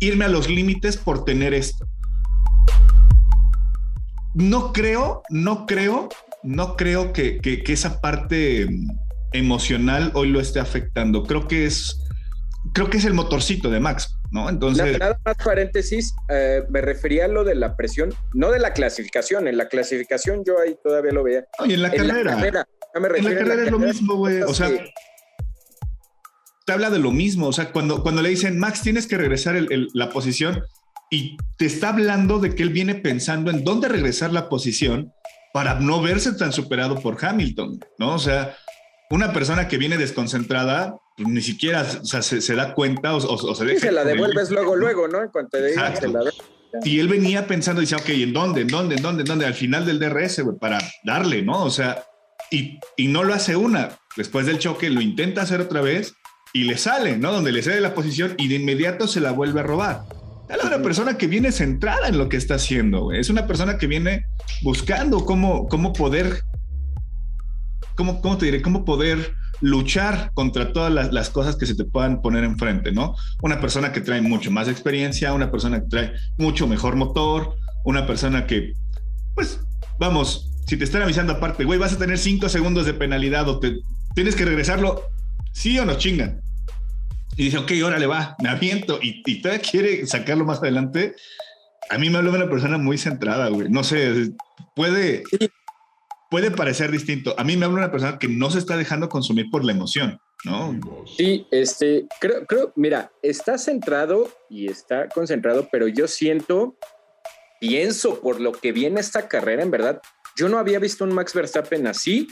irme 0.00 0.24
a 0.24 0.28
los 0.28 0.48
límites 0.48 0.96
por 0.96 1.24
tener 1.24 1.54
esto. 1.54 1.86
No 4.34 4.72
creo, 4.72 5.22
no 5.30 5.66
creo, 5.66 6.08
no 6.42 6.76
creo 6.76 7.12
que, 7.12 7.40
esa 7.66 8.00
parte 8.00 8.68
emocional 9.32 10.12
hoy 10.14 10.28
lo 10.28 10.40
esté 10.40 10.60
afectando. 10.60 11.24
Creo 11.24 11.48
que 11.48 11.66
es, 11.66 12.00
creo 12.72 12.90
que 12.90 12.98
es 12.98 13.04
el 13.04 13.14
motorcito 13.14 13.70
de 13.70 13.80
Max, 13.80 14.18
¿no? 14.30 14.48
Entonces. 14.48 14.98
Nada 14.98 15.18
más 15.24 15.36
paréntesis, 15.44 16.14
eh, 16.28 16.62
me 16.70 16.80
refería 16.80 17.26
a 17.26 17.28
lo 17.28 17.44
de 17.44 17.54
la 17.54 17.76
presión, 17.76 18.14
no 18.34 18.50
de 18.50 18.58
la 18.58 18.72
clasificación. 18.72 19.48
En 19.48 19.56
la 19.56 19.68
clasificación 19.68 20.44
yo 20.44 20.58
ahí 20.60 20.76
todavía 20.82 21.12
lo 21.12 21.22
veía. 21.22 21.44
y 21.66 21.74
en 21.74 21.82
la 21.82 21.90
carrera. 21.90 22.66
en 22.94 23.24
la 23.24 23.34
carrera 23.34 23.64
es 23.64 23.70
lo 23.70 23.78
mismo, 23.78 24.16
güey. 24.16 24.42
O 24.42 24.54
sea, 24.54 24.70
te 26.66 26.72
habla 26.72 26.90
de 26.90 26.98
lo 26.98 27.10
mismo. 27.10 27.48
O 27.48 27.52
sea, 27.52 27.72
cuando, 27.72 28.02
cuando 28.02 28.22
le 28.22 28.28
dicen, 28.28 28.58
Max, 28.58 28.82
tienes 28.82 29.06
que 29.06 29.16
regresar 29.16 29.56
la 29.94 30.10
posición 30.10 30.62
y 31.10 31.36
te 31.56 31.66
está 31.66 31.90
hablando 31.90 32.38
de 32.38 32.54
que 32.54 32.62
él 32.62 32.70
viene 32.70 32.94
pensando 32.94 33.50
en 33.50 33.64
dónde 33.64 33.88
regresar 33.88 34.32
la 34.32 34.48
posición 34.48 35.12
para 35.52 35.74
no 35.76 36.02
verse 36.02 36.32
tan 36.34 36.52
superado 36.52 37.00
por 37.00 37.16
Hamilton, 37.24 37.80
¿no? 37.98 38.14
O 38.14 38.18
sea, 38.18 38.54
una 39.10 39.32
persona 39.32 39.68
que 39.68 39.78
viene 39.78 39.96
desconcentrada, 39.96 40.96
pues, 41.16 41.28
ni 41.28 41.40
siquiera 41.40 41.84
se, 41.84 42.54
da 42.54 42.74
cuenta 42.74 43.14
o, 43.14 43.54
se 43.54 43.64
deja. 43.64 43.80
se 43.80 43.92
la 43.92 44.04
devuelves 44.04 44.50
luego, 44.50 44.76
luego, 44.76 45.08
¿no? 45.08 45.22
En 45.22 45.30
cuanto 45.30 45.58
te 45.58 45.66
digan, 45.66 45.96
se 45.96 46.08
la 46.08 46.20
Y 46.84 47.00
él 47.00 47.08
venía 47.08 47.46
pensando, 47.46 47.80
decía, 47.80 47.98
ok, 47.98 48.08
¿en 48.10 48.32
dónde? 48.32 48.62
¿En 48.62 48.68
dónde? 48.68 48.96
¿En 48.96 49.02
dónde? 49.02 49.22
¿En 49.22 49.28
dónde? 49.28 49.46
Al 49.46 49.54
final 49.54 49.86
del 49.86 49.98
DRS, 49.98 50.40
güey, 50.40 50.58
para 50.58 50.78
darle, 51.04 51.42
¿no? 51.42 51.64
O 51.64 51.70
sea, 51.70 52.04
y, 52.50 52.78
y 52.96 53.08
no 53.08 53.24
lo 53.24 53.34
hace 53.34 53.56
una. 53.56 53.98
Después 54.16 54.46
del 54.46 54.58
choque 54.58 54.90
lo 54.90 55.00
intenta 55.00 55.42
hacer 55.42 55.60
otra 55.60 55.80
vez 55.80 56.14
y 56.52 56.64
le 56.64 56.76
sale, 56.76 57.16
¿no? 57.16 57.32
Donde 57.32 57.52
le 57.52 57.62
sale 57.62 57.80
la 57.80 57.94
posición 57.94 58.34
y 58.36 58.48
de 58.48 58.56
inmediato 58.56 59.06
se 59.06 59.20
la 59.20 59.32
vuelve 59.32 59.60
a 59.60 59.62
robar. 59.62 60.02
Es 60.48 60.64
una 60.64 60.82
persona 60.82 61.18
que 61.18 61.26
viene 61.26 61.52
centrada 61.52 62.08
en 62.08 62.16
lo 62.16 62.28
que 62.28 62.38
está 62.38 62.54
haciendo, 62.54 63.02
güey. 63.02 63.20
Es 63.20 63.28
una 63.28 63.46
persona 63.46 63.76
que 63.76 63.86
viene 63.86 64.26
buscando 64.62 65.24
cómo, 65.24 65.68
cómo 65.68 65.92
poder, 65.92 66.42
cómo, 67.98 68.22
cómo 68.22 68.38
te 68.38 68.46
diré, 68.46 68.62
cómo 68.62 68.84
poder 68.84 69.34
luchar 69.60 70.30
contra 70.34 70.72
todas 70.72 70.92
las, 70.92 71.12
las, 71.12 71.30
cosas 71.30 71.56
que 71.56 71.66
se 71.66 71.74
te 71.74 71.84
puedan 71.84 72.22
poner 72.22 72.44
enfrente, 72.44 72.92
¿no? 72.92 73.16
Una 73.42 73.60
persona 73.60 73.92
que 73.92 74.00
trae 74.00 74.22
mucho 74.22 74.52
más 74.52 74.68
experiencia, 74.68 75.32
una 75.32 75.50
persona 75.50 75.80
que 75.80 75.88
trae 75.88 76.12
mucho 76.38 76.68
mejor 76.68 76.94
motor, 76.94 77.56
una 77.84 78.06
persona 78.06 78.46
que, 78.46 78.74
pues, 79.34 79.60
vamos, 79.98 80.48
si 80.68 80.76
te 80.76 80.84
están 80.84 81.02
avisando 81.02 81.32
aparte, 81.32 81.64
güey, 81.64 81.76
vas 81.76 81.92
a 81.92 81.98
tener 81.98 82.18
cinco 82.18 82.48
segundos 82.48 82.86
de 82.86 82.94
penalidad 82.94 83.48
o 83.48 83.58
te 83.58 83.80
tienes 84.14 84.36
que 84.36 84.44
regresarlo, 84.44 85.02
sí 85.52 85.76
o 85.80 85.84
no 85.84 85.98
chingan. 85.98 86.40
Y 87.36 87.46
dice, 87.46 87.58
ok, 87.58 87.72
órale, 87.84 88.06
va, 88.06 88.36
me 88.40 88.48
aviento 88.48 89.00
y, 89.02 89.22
y 89.26 89.42
todavía 89.42 89.68
quiere 89.68 90.06
sacarlo 90.06 90.44
más 90.44 90.58
adelante. 90.58 91.16
A 91.90 91.98
mí 91.98 92.10
me 92.10 92.18
habla 92.18 92.30
de 92.30 92.36
una 92.36 92.50
persona 92.50 92.78
muy 92.78 92.96
centrada, 92.96 93.48
güey. 93.48 93.68
No 93.68 93.82
sé, 93.82 94.30
puede, 94.76 95.24
puede 96.30 96.50
parecer 96.50 96.90
distinto. 96.90 97.34
A 97.38 97.44
mí 97.44 97.56
me 97.56 97.64
habla 97.64 97.78
una 97.78 97.90
persona 97.90 98.18
que 98.18 98.28
no 98.28 98.50
se 98.50 98.58
está 98.58 98.76
dejando 98.76 99.08
consumir 99.08 99.46
por 99.50 99.64
la 99.64 99.72
emoción, 99.72 100.20
¿no? 100.44 100.78
Sí, 101.16 101.46
este, 101.50 102.06
creo, 102.20 102.46
creo, 102.46 102.72
mira, 102.76 103.10
está 103.22 103.58
centrado 103.58 104.30
y 104.50 104.70
está 104.70 105.08
concentrado, 105.08 105.68
pero 105.70 105.88
yo 105.88 106.06
siento, 106.06 106.76
pienso 107.60 108.20
por 108.20 108.40
lo 108.40 108.52
que 108.52 108.72
viene 108.72 109.00
esta 109.00 109.28
carrera, 109.28 109.62
en 109.62 109.70
verdad, 109.70 110.00
yo 110.36 110.48
no 110.48 110.58
había 110.58 110.78
visto 110.78 111.04
un 111.04 111.14
Max 111.14 111.34
Verstappen 111.34 111.86
así 111.86 112.28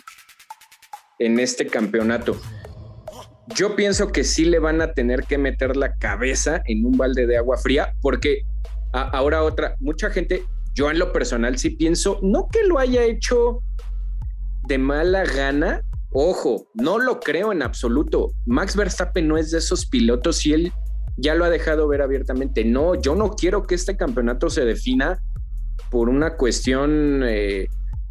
en 1.18 1.40
este 1.40 1.66
campeonato. 1.66 2.40
Yo 3.54 3.76
pienso 3.76 4.12
que 4.12 4.24
sí 4.24 4.44
le 4.44 4.59
van 4.59 4.80
a 4.80 4.92
tener 4.92 5.22
que 5.22 5.38
meter 5.38 5.76
la 5.76 5.96
cabeza 5.96 6.62
en 6.66 6.85
un 6.85 6.96
balde 6.96 7.26
de 7.26 7.38
agua 7.38 7.56
fría, 7.56 7.94
porque 8.02 8.42
ahora 8.92 9.42
otra, 9.42 9.76
mucha 9.80 10.11
gente, 10.11 10.44
yo 10.74 10.90
en 10.90 10.98
lo 10.98 11.12
personal 11.12 11.56
sí 11.59 11.70
pienso, 11.70 12.18
no 12.22 12.48
que 12.52 12.64
lo 12.64 12.78
haya 12.78 13.04
hecho 13.04 13.62
de 14.68 14.79
mala 14.79 15.24
gana, 15.24 15.83
ojo, 16.11 16.66
no 16.74 16.98
lo 16.98 17.20
creo 17.20 17.52
en 17.52 17.62
absoluto. 17.62 18.31
Max 18.46 18.76
Verstappen 18.76 19.26
no 19.29 19.38
es 19.38 19.50
de 19.50 19.59
esos 19.59 19.87
pilotos 19.87 20.44
y 20.46 20.52
él 20.52 20.72
ya 21.16 21.35
lo 21.35 21.44
ha 21.44 21.50
dejado 21.50 21.88
ver 21.88 22.02
abiertamente. 22.02 22.64
No, 22.64 22.94
yo 22.94 23.14
no 23.14 23.31
quiero 23.31 23.62
que 23.62 23.74
este 23.74 23.96
campeonato 23.96 24.50
se 24.50 24.64
defina 24.64 25.18
por 25.90 26.09
una 26.09 26.37
cuestión 26.37 27.22
eh, 27.24 27.68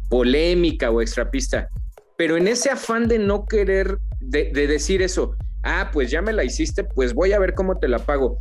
polémica 0.08 0.90
o 0.90 1.00
extrapista. 1.00 1.68
Pero 2.16 2.36
en 2.36 2.48
ese 2.48 2.70
afán 2.70 3.08
de 3.08 3.18
no 3.18 3.44
querer, 3.46 3.98
de, 4.20 4.50
de, 4.52 4.66
decir 4.66 5.02
eso, 5.02 5.36
ah, 5.62 5.90
pues 5.92 6.10
ya 6.10 6.22
me 6.22 6.32
la 6.32 6.44
hiciste, 6.44 6.84
pues 6.84 7.12
voy 7.12 7.32
a 7.32 7.38
ver 7.38 7.54
cómo 7.54 7.78
te 7.78 7.88
la 7.88 7.98
pago. 7.98 8.38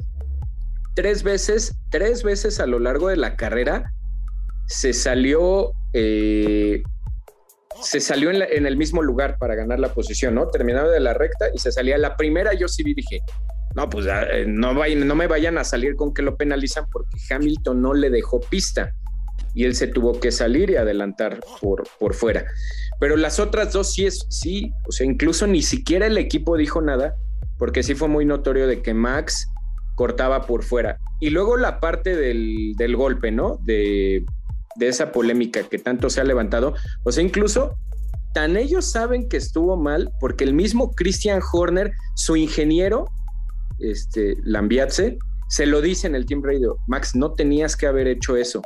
Tres 0.95 1.23
veces, 1.23 1.75
tres 1.91 2.23
veces 2.23 2.59
a 2.59 2.65
lo 2.65 2.79
largo 2.79 3.09
de 3.09 3.17
la 3.17 3.35
carrera 3.35 3.91
se 4.67 4.93
salió 4.93 5.71
eh, 5.93 6.83
se 7.81 7.99
salió 7.99 8.31
en, 8.31 8.65
el 8.65 8.77
mismo 8.77 9.01
lugar 9.01 9.37
para 9.37 9.55
ganar 9.55 9.79
la 9.79 9.93
posición, 9.93 10.35
¿no? 10.35 10.47
Terminaba 10.49 10.89
de 10.89 10.99
la 10.99 11.13
recta 11.13 11.47
y 11.53 11.57
se 11.59 11.71
salía. 11.71 11.97
La 11.97 12.15
primera 12.15 12.53
yo 12.53 12.67
sí 12.67 12.83
dije, 12.83 13.21
no, 13.75 13.89
pues 13.89 14.05
eh, 14.07 14.45
no, 14.47 14.73
no 14.73 15.15
me 15.15 15.27
vayan 15.27 15.57
a 15.57 15.63
salir 15.63 15.95
con 15.95 16.13
que 16.13 16.21
lo 16.21 16.37
penalizan 16.37 16.85
porque 16.91 17.17
Hamilton 17.29 17.81
no 17.81 17.93
le 17.93 18.09
dejó 18.09 18.39
pista 18.39 18.93
y 19.53 19.65
él 19.65 19.75
se 19.75 19.87
tuvo 19.87 20.19
que 20.19 20.31
salir 20.31 20.69
y 20.69 20.75
adelantar 20.75 21.39
por, 21.61 21.83
por 21.99 22.13
fuera. 22.13 22.45
Pero 22.99 23.17
las 23.17 23.39
otras 23.39 23.73
dos 23.73 23.93
sí 23.93 24.05
es, 24.05 24.25
sí, 24.29 24.71
o 24.87 24.91
sea, 24.91 25.05
incluso 25.05 25.47
ni 25.47 25.61
siquiera 25.61 26.07
el 26.07 26.17
equipo 26.17 26.57
dijo 26.57 26.81
nada 26.81 27.15
porque 27.57 27.83
sí 27.83 27.95
fue 27.95 28.07
muy 28.07 28.25
notorio 28.25 28.67
de 28.67 28.81
que 28.81 28.93
Max 28.93 29.49
cortaba 29.95 30.45
por 30.45 30.63
fuera. 30.63 30.99
Y 31.19 31.29
luego 31.29 31.57
la 31.57 31.79
parte 31.79 32.15
del, 32.15 32.73
del 32.77 32.95
golpe, 32.95 33.31
¿no? 33.31 33.59
De, 33.63 34.25
de 34.75 34.87
esa 34.87 35.11
polémica 35.11 35.63
que 35.63 35.79
tanto 35.79 36.09
se 36.09 36.21
ha 36.21 36.23
levantado. 36.23 36.75
O 37.03 37.11
sea, 37.11 37.23
incluso 37.23 37.77
tan 38.33 38.57
ellos 38.57 38.91
saben 38.91 39.29
que 39.29 39.37
estuvo 39.37 39.77
mal 39.77 40.11
porque 40.19 40.43
el 40.43 40.53
mismo 40.53 40.93
Christian 40.93 41.41
Horner, 41.53 41.93
su 42.15 42.35
ingeniero, 42.35 43.05
este, 43.79 44.35
Lambiatse, 44.43 45.17
se 45.47 45.65
lo 45.65 45.81
dice 45.81 46.07
en 46.07 46.15
el 46.15 46.25
Team 46.25 46.41
Radio, 46.43 46.77
Max, 46.87 47.15
no 47.15 47.33
tenías 47.33 47.75
que 47.75 47.87
haber 47.87 48.07
hecho 48.07 48.35
eso. 48.35 48.61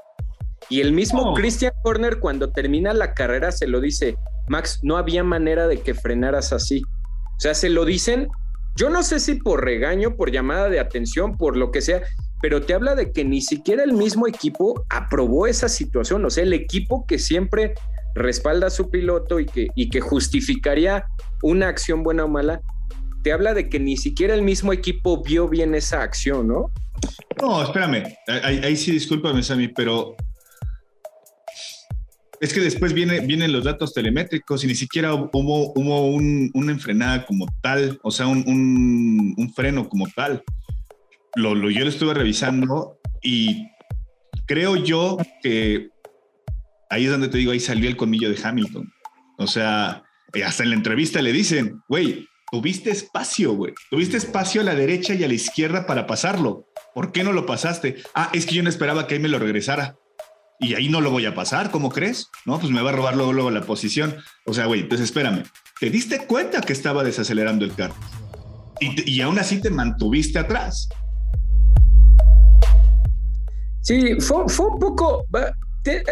Y 0.70 0.82
el 0.82 0.92
mismo 0.94 1.22
oh. 1.22 1.34
Christian 1.34 1.74
Horner 1.84 2.20
cuando 2.20 2.52
termina 2.52 2.94
la 2.94 3.14
carrera 3.14 3.52
se 3.52 3.68
lo 3.68 3.80
dice, 3.80 4.18
Max, 4.48 4.80
no 4.84 4.98
había 4.98 5.24
manera 5.24 5.68
de 5.68 5.82
que 5.82 5.94
frenaras 5.94 6.54
así. 6.54 6.82
O 6.84 7.40
sea, 7.40 7.54
se 7.54 7.70
lo 7.70 7.86
dicen, 7.86 8.28
yo 8.76 8.90
no 8.90 9.04
sé 9.04 9.20
si 9.20 9.36
por 9.36 9.64
regaño, 9.64 10.16
por 10.16 10.32
llamada 10.32 10.70
de 10.70 10.80
atención, 10.80 11.38
por 11.38 11.58
lo 11.58 11.72
que 11.72 11.82
sea, 11.82 12.02
pero 12.42 12.62
te 12.62 12.74
habla 12.74 12.96
de 12.96 13.12
que 13.12 13.26
ni 13.26 13.42
siquiera 13.42 13.84
el 13.84 13.94
mismo 13.94 14.28
equipo 14.28 14.86
aprobó 14.90 15.48
esa 15.48 15.68
situación, 15.68 16.24
o 16.26 16.30
sea, 16.30 16.44
el 16.44 16.54
equipo 16.54 17.06
que 17.06 17.20
siempre 17.20 17.74
respalda 18.16 18.68
a 18.68 18.70
su 18.70 18.90
piloto 18.90 19.40
y 19.40 19.46
que, 19.46 20.02
justificaría 20.02 21.06
una 21.44 21.68
acción 21.68 22.04
buena 22.04 22.26
o 22.26 22.28
mala, 22.28 22.62
te 23.24 23.34
habla 23.34 23.54
de 23.54 23.70
que 23.70 23.80
ni 23.80 23.98
siquiera 23.98 24.34
el 24.34 24.42
mismo 24.42 24.72
equipo 24.72 25.22
vio 25.22 25.48
bien 25.50 25.76
esa 25.76 26.02
acción, 26.02 26.48
¿no? 26.48 26.72
No, 27.42 27.62
espérame, 27.62 28.04
ahí, 28.28 28.76
sí 28.76 28.92
discúlpame, 28.92 29.44
Sammy, 29.44 29.70
pero 29.70 30.16
es 32.42 32.54
que 32.54 32.62
después 32.62 32.94
viene, 32.94 33.20
vienen 33.22 33.52
los 33.52 33.66
datos 33.66 33.94
telemétricos 33.94 34.64
y 34.64 34.68
ni 34.68 34.76
siquiera 34.76 35.14
hubo, 35.14 35.74
hubo 35.74 36.08
un, 36.08 36.50
una 36.54 36.72
enfrenada 36.72 37.26
como 37.26 37.46
tal, 37.62 38.00
o 38.04 38.12
sea, 38.12 38.28
un 38.28 39.54
freno 39.56 39.88
como 39.88 40.08
tal 40.08 40.44
lo, 41.36 41.70
yo 41.70 41.84
lo 41.84 41.90
estuve 41.90 42.14
revisando 42.14 43.00
y 43.22 43.68
creo 44.48 44.76
yo 44.76 45.18
que 45.42 45.90
ahí 46.90 47.06
es 47.06 47.12
donde 47.12 47.28
te 47.28 47.38
digo, 47.38 47.52
ahí 47.52 47.60
salió 47.60 47.90
el 47.90 47.98
colmillo 47.98 48.30
de 48.30 48.40
Hamilton. 48.42 48.92
O 49.38 49.48
sea, 49.48 50.04
eh, 50.34 50.44
hasta 50.44 50.64
en 50.64 50.70
la 50.70 50.76
entrevista 50.76 51.22
le 51.22 51.32
dicen, 51.32 51.82
güey, 51.88 52.28
tuviste 52.52 52.90
espacio, 52.92 53.54
güey. 53.54 53.74
Tuviste 53.90 54.18
espacio 54.18 54.62
a 54.62 54.64
la 54.64 54.76
derecha 54.76 55.14
y 55.14 55.24
a 55.24 55.28
la 55.28 55.34
izquierda 55.34 55.86
para 55.86 56.08
pasarlo. 56.08 56.68
¿Por 56.94 57.12
qué 57.12 57.24
no 57.24 57.32
lo 57.32 57.46
pasaste? 57.46 57.98
Ah, 58.16 58.30
es 58.34 58.46
que 58.46 58.56
yo 58.56 58.64
no 58.64 58.70
esperaba 58.70 59.08
que 59.08 59.16
ahí 59.16 59.20
me 59.20 59.30
lo 59.30 59.40
regresara. 59.40 59.96
Y 60.60 60.74
ahí 60.74 60.90
no 60.90 61.00
lo 61.00 61.10
voy 61.10 61.26
a 61.26 61.34
pasar, 61.34 61.72
¿cómo 61.72 61.90
crees? 61.90 62.28
No, 62.46 62.60
pues 62.60 62.70
me 62.70 62.82
va 62.82 62.90
a 62.90 62.94
robar 62.94 63.16
luego, 63.16 63.50
la 63.50 63.62
posición. 63.62 64.18
O 64.46 64.54
sea, 64.54 64.66
güey, 64.66 64.82
entonces 64.82 65.06
espérame. 65.06 65.44
¿Te 65.80 65.90
diste 65.90 66.26
cuenta 66.26 66.60
que 66.60 66.74
estaba 66.74 67.06
desacelerando 67.06 67.64
el 67.64 67.74
carro? 67.74 67.96
Y 68.82 69.22
aún 69.22 69.40
así 69.40 69.62
te 69.62 69.70
mantuviste 69.70 70.38
atrás. 70.38 70.90
Sí, 73.90 74.22
fue, 74.22 74.44
un 74.44 74.78
poco, 74.78 75.26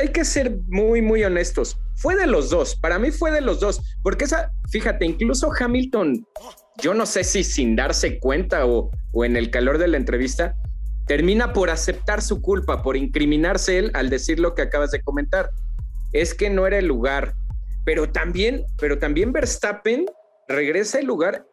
hay 0.02 0.08
que 0.08 0.26
ser 0.26 0.58
muy, 0.66 1.00
muy 1.00 1.24
honestos. 1.24 1.78
Fue 1.98 2.16
de 2.16 2.26
los 2.26 2.50
dos, 2.50 2.76
para 2.76 2.98
mí 2.98 3.12
fue 3.12 3.30
de 3.30 3.40
los 3.40 3.60
dos, 3.60 3.80
porque 4.02 4.26
esa, 4.26 4.52
fíjate, 4.72 5.06
incluso 5.06 5.52
Hamilton, 5.56 6.26
yo 6.82 6.96
no 6.96 7.06
sé 7.06 7.24
si 7.24 7.44
sin 7.44 7.76
darse 7.76 8.18
cuenta 8.18 8.66
o, 8.66 8.90
o 9.12 9.26
en 9.26 9.38
el 9.38 9.52
calor 9.52 9.78
de 9.78 9.90
la 9.90 9.98
entrevista, 9.98 10.56
termina 11.06 11.54
por 11.54 11.70
aceptar 11.70 12.24
su 12.24 12.42
culpa, 12.42 12.82
por 12.82 12.98
incriminarse 12.98 13.78
él 13.78 13.92
al 13.94 14.10
decir 14.10 14.40
lo 14.40 14.56
que 14.56 14.64
acabas 14.64 14.90
de 14.90 15.04
comentar. 15.04 15.52
Es 16.14 16.34
que 16.34 16.50
no 16.50 16.66
era 16.66 16.80
el 16.80 16.88
lugar, 16.88 17.36
pero 17.86 18.10
también, 18.10 18.66
pero 18.80 18.98
también 18.98 19.32
Verstappen 19.32 20.08
regresa 20.48 20.98
al 20.98 21.06
lugar 21.06 21.46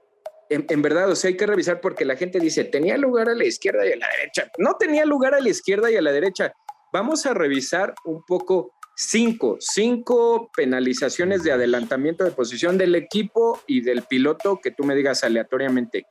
en, 0.50 0.82
verdad, 0.82 1.10
o 1.10 1.16
sea, 1.16 1.28
hay 1.28 1.36
que 1.36 1.46
revisar 1.46 1.80
porque 1.80 2.04
la 2.04 2.16
gente 2.16 2.38
dice, 2.38 2.64
tenía 2.64 2.96
lugar 2.96 3.28
a 3.28 3.34
la 3.34 3.44
izquierda 3.44 3.86
y 3.86 3.92
a 3.92 3.96
la 3.96 4.08
derecha. 4.16 4.50
No 4.58 4.76
tenía 4.78 5.04
lugar 5.04 5.34
a 5.34 5.40
la 5.40 5.48
izquierda 5.48 5.90
y 5.90 5.96
a 5.96 6.02
la 6.02 6.12
derecha. 6.12 6.52
Vamos 6.92 7.26
a 7.26 7.34
revisar 7.34 7.94
un 8.04 8.22
poco 8.24 8.74
cinco, 8.96 9.56
cinco 9.58 10.50
penalizaciones 10.56 11.42
de 11.42 11.52
adelantamiento 11.52 12.24
de 12.24 12.30
posición 12.30 12.78
del 12.78 12.94
equipo 12.94 13.60
y 13.66 13.80
del 13.80 14.02
piloto 14.02 14.60
que 14.62 14.70
tú 14.70 14.84
me 14.84 14.94
digas 14.94 15.24
aleatoriamente. 15.24 16.06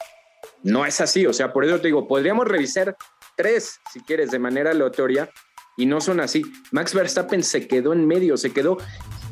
No 0.62 0.86
es 0.86 1.00
así, 1.00 1.26
o 1.26 1.34
sea, 1.34 1.54
por 1.54 1.64
eso 1.64 1.80
te 1.80 1.88
digo, 1.88 2.08
podríamos 2.08 2.48
revisar 2.48 2.98
tres, 3.38 3.80
si 3.92 4.02
quieres, 4.02 4.32
de 4.32 4.40
manera 4.40 4.72
aleatoria, 4.72 5.30
y 5.78 5.86
no 5.86 6.02
son 6.02 6.20
así. 6.20 6.44
Max 6.72 6.94
Verstappen 6.94 7.44
se 7.44 7.68
quedó 7.68 7.94
en 7.94 8.06
medio, 8.06 8.38
se 8.38 8.52
quedó, 8.52 8.78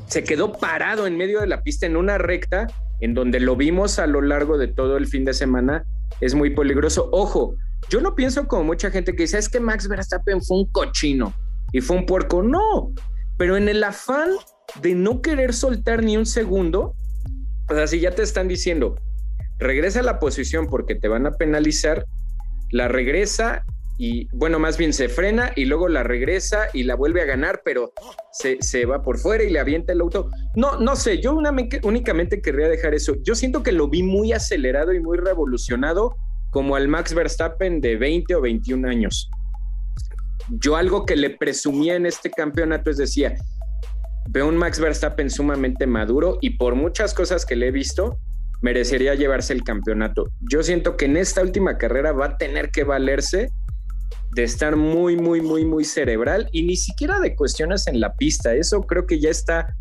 se 0.07 0.23
quedó 0.23 0.53
parado 0.53 1.05
en 1.05 1.17
medio 1.17 1.41
de 1.41 1.47
la 1.47 1.61
pista 1.61 1.85
en 1.85 1.97
una 1.97 2.17
recta 2.17 2.67
en 3.01 3.13
donde 3.13 3.39
lo 3.39 3.55
vimos 3.55 3.99
a 3.99 4.07
lo 4.07 4.21
largo 4.21 4.57
de 4.57 4.67
todo 4.67 4.95
el 4.97 5.07
fin 5.07 5.25
de 5.25 5.33
semana, 5.33 5.83
es 6.21 6.35
muy 6.35 6.51
peligroso. 6.51 7.09
Ojo, 7.11 7.55
yo 7.89 7.99
no 7.99 8.15
pienso 8.15 8.47
como 8.47 8.63
mucha 8.63 8.91
gente 8.91 9.15
que 9.15 9.23
dice, 9.23 9.37
es 9.37 9.49
que 9.49 9.59
Max 9.59 9.87
Verstappen 9.87 10.41
fue 10.41 10.59
un 10.59 10.71
cochino 10.71 11.33
y 11.73 11.81
fue 11.81 11.97
un 11.97 12.05
puerco. 12.05 12.43
No, 12.43 12.93
pero 13.37 13.57
en 13.57 13.67
el 13.67 13.83
afán 13.83 14.29
de 14.81 14.95
no 14.95 15.21
querer 15.21 15.53
soltar 15.53 16.03
ni 16.03 16.15
un 16.15 16.25
segundo, 16.25 16.93
o 17.69 17.73
sea, 17.73 17.87
si 17.87 17.99
ya 17.99 18.11
te 18.11 18.21
están 18.21 18.47
diciendo, 18.47 18.95
regresa 19.57 20.01
a 20.01 20.03
la 20.03 20.19
posición 20.19 20.67
porque 20.67 20.95
te 20.95 21.07
van 21.07 21.25
a 21.25 21.31
penalizar, 21.31 22.05
la 22.69 22.87
regresa 22.87 23.63
y 24.03 24.27
bueno, 24.31 24.57
más 24.57 24.79
bien 24.79 24.93
se 24.93 25.09
frena 25.09 25.51
y 25.55 25.65
luego 25.65 25.87
la 25.87 26.01
regresa 26.01 26.69
y 26.73 26.85
la 26.85 26.95
vuelve 26.95 27.21
a 27.21 27.25
ganar, 27.25 27.61
pero 27.63 27.93
se, 28.31 28.85
va 28.87 29.03
por 29.03 29.19
fuera 29.19 29.43
y 29.43 29.51
le 29.51 29.59
avienta 29.59 29.93
el 29.93 30.01
auto. 30.01 30.31
No, 30.55 30.79
no 30.79 30.95
sé, 30.95 31.21
yo 31.21 31.37
únicamente 31.83 32.41
querría 32.41 32.67
dejar 32.67 32.95
eso. 32.95 33.13
Yo 33.21 33.35
siento 33.35 33.61
que 33.61 33.71
lo 33.71 33.89
vi 33.89 34.01
muy 34.01 34.33
acelerado 34.33 34.91
y 34.91 34.99
muy 34.99 35.19
revolucionado 35.19 36.15
como 36.49 36.75
al 36.75 36.87
Max 36.87 37.13
Verstappen 37.13 37.79
de 37.79 37.95
20 37.95 38.33
o 38.33 38.41
21 38.41 38.89
años. 38.89 39.29
Yo 40.49 40.77
algo 40.77 41.05
que 41.05 41.15
le 41.15 41.29
presumía 41.29 41.95
en 41.95 42.07
este 42.07 42.31
campeonato 42.31 42.89
es 42.89 42.97
decía, 42.97 43.35
veo 44.31 44.47
un 44.47 44.57
Max 44.57 44.79
Verstappen 44.79 45.29
sumamente 45.29 45.85
maduro 45.85 46.39
y 46.41 46.57
por 46.57 46.73
muchas 46.73 47.13
cosas 47.13 47.45
que 47.45 47.55
le 47.55 47.67
he 47.67 47.71
visto, 47.71 48.17
merecería 48.61 49.15
llevarse 49.15 49.53
el 49.53 49.63
campeonato. 49.63 50.31
Yo 50.39 50.63
siento 50.63 50.97
que 50.97 51.05
en 51.05 51.17
esta 51.17 51.41
última 51.41 51.77
carrera 51.77 52.13
va 52.13 52.25
a 52.25 52.37
tener 52.37 52.71
que 52.71 52.83
valerse 52.83 53.51
de 54.33 54.43
estar 54.43 54.75
muy, 54.75 55.17
muy, 55.17 55.41
muy, 55.41 55.65
muy 55.65 55.83
cerebral 55.83 56.49
y 56.51 56.63
ni 56.63 56.75
siquiera 56.75 57.19
de 57.19 57.35
cuestiones 57.35 57.87
en 57.87 57.99
la 57.99 58.13
pista. 58.15 58.53
Eso 58.53 58.81
creo 58.81 59.05
que 59.05 59.19
ya 59.19 59.29
está 59.29 59.75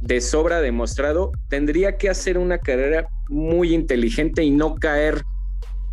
de 0.00 0.20
sobra 0.20 0.60
demostrado. 0.60 1.32
Tendría 1.48 1.96
que 1.96 2.08
hacer 2.08 2.38
una 2.38 2.58
carrera 2.58 3.08
muy 3.28 3.74
inteligente 3.74 4.44
y 4.44 4.50
no 4.50 4.76
caer 4.76 5.22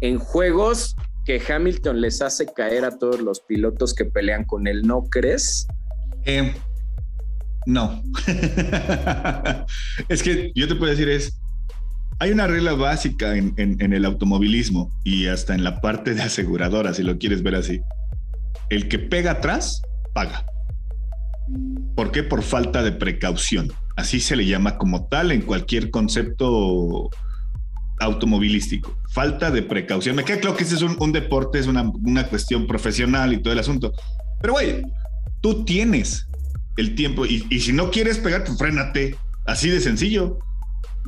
en 0.01 0.19
juegos 0.19 0.95
que 1.25 1.41
Hamilton 1.47 2.01
les 2.01 2.21
hace 2.21 2.45
caer 2.45 2.85
a 2.85 2.97
todos 2.97 3.21
los 3.21 3.41
pilotos 3.41 3.93
que 3.93 4.05
pelean 4.05 4.45
con 4.45 4.67
él, 4.67 4.81
¿no 4.83 5.03
crees? 5.03 5.67
Eh, 6.25 6.53
no. 7.65 8.01
es 10.09 10.23
que 10.23 10.51
yo 10.55 10.67
te 10.67 10.75
puedo 10.75 10.91
decir 10.91 11.09
es, 11.09 11.39
hay 12.19 12.31
una 12.31 12.47
regla 12.47 12.73
básica 12.73 13.35
en, 13.37 13.53
el 13.57 14.05
automovilismo 14.05 14.91
y 15.05 15.27
hasta 15.27 15.55
en 15.55 15.63
la 15.63 15.79
parte 15.79 16.13
de 16.13 16.21
aseguradora, 16.21 16.93
si 16.93 17.01
lo 17.01 17.17
quieres 17.17 17.43
ver 17.43 17.55
así. 17.55 17.79
El 18.69 18.89
que 18.89 18.99
pega 18.99 19.31
atrás, 19.31 19.81
paga. 20.13 20.45
¿Por 21.95 22.11
qué? 22.11 22.23
Por 22.23 22.43
falta 22.43 22.83
de 22.83 22.91
precaución. 22.91 23.71
Así 23.95 24.19
se 24.19 24.35
le 24.35 24.45
llama 24.45 24.77
como 24.77 25.07
tal 25.07 25.31
en 25.31 25.41
cualquier 25.41 25.91
concepto 25.91 27.09
automovilístico. 28.01 28.97
Falta 29.13 29.49
de 29.49 29.63
precaución. 29.63 30.17
Me 30.17 30.25
queda 30.25 30.41
claro 30.41 30.57
que 30.57 30.63
ese 30.63 30.75
es 30.75 30.81
un, 30.81 31.11
deporte, 31.13 31.57
es 31.57 31.67
una, 31.67 31.89
cuestión 32.29 32.67
profesional 32.67 33.31
y 33.31 33.41
todo 33.41 33.53
el 33.53 33.59
asunto. 33.59 33.93
Pero, 34.41 34.53
güey, 34.53 34.83
tú 35.41 35.63
tienes 35.63 36.27
el 36.75 36.95
tiempo 36.95 37.25
y, 37.25 37.45
y 37.49 37.61
si 37.61 37.71
no 37.71 37.91
quieres 37.91 38.17
pegar, 38.17 38.43
pues 38.43 38.57
frénate. 38.57 39.15
Así 39.45 39.69
de 39.69 39.79
sencillo. 39.79 40.39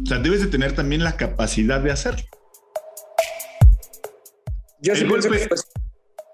O 0.01 0.05
sea, 0.05 0.19
debes 0.19 0.41
de 0.41 0.47
tener 0.47 0.73
también 0.73 1.03
la 1.03 1.17
capacidad 1.17 1.81
de 1.81 1.91
hacerlo. 1.91 2.23
el, 4.83 5.07
golpe, 5.07 5.49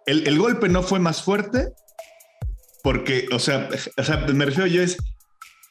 el, 0.05 0.39
golpe 0.39 0.70
no 0.70 0.84
fue 0.84 0.99
más 0.99 1.22
fuerte 1.22 1.74
porque, 2.84 3.28
o 3.32 3.39
sea, 3.39 3.70
o 3.97 4.03
sea, 4.03 4.18
me 4.18 4.45
refiero 4.45 4.68
yo 4.68 4.82
es 4.82 4.97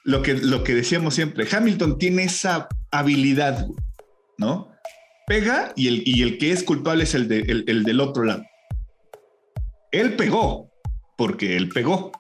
lo 0.05 0.23
que, 0.23 0.35
lo 0.35 0.63
que 0.63 0.75
decíamos 0.75 1.15
siempre. 1.15 1.49
Hamilton 1.51 1.99
tiene 1.99 2.25
esa 2.25 2.69
habilidad, 2.91 3.67
¿no? 4.39 4.71
Pega 5.27 5.73
y 5.75 5.89
el, 5.89 6.03
y 6.07 6.23
el 6.23 6.39
que 6.39 6.53
es 6.53 6.63
culpable 6.63 7.05
es 7.05 7.15
el, 7.15 7.29
de, 7.29 7.41
el 7.41 7.85
del 7.85 8.01
otro 8.01 8.25
lado. 8.25 8.45
Él 9.91 10.17
pegó 10.17 10.71
porque 11.17 11.57
él 11.57 11.69
pegó. 11.71 12.13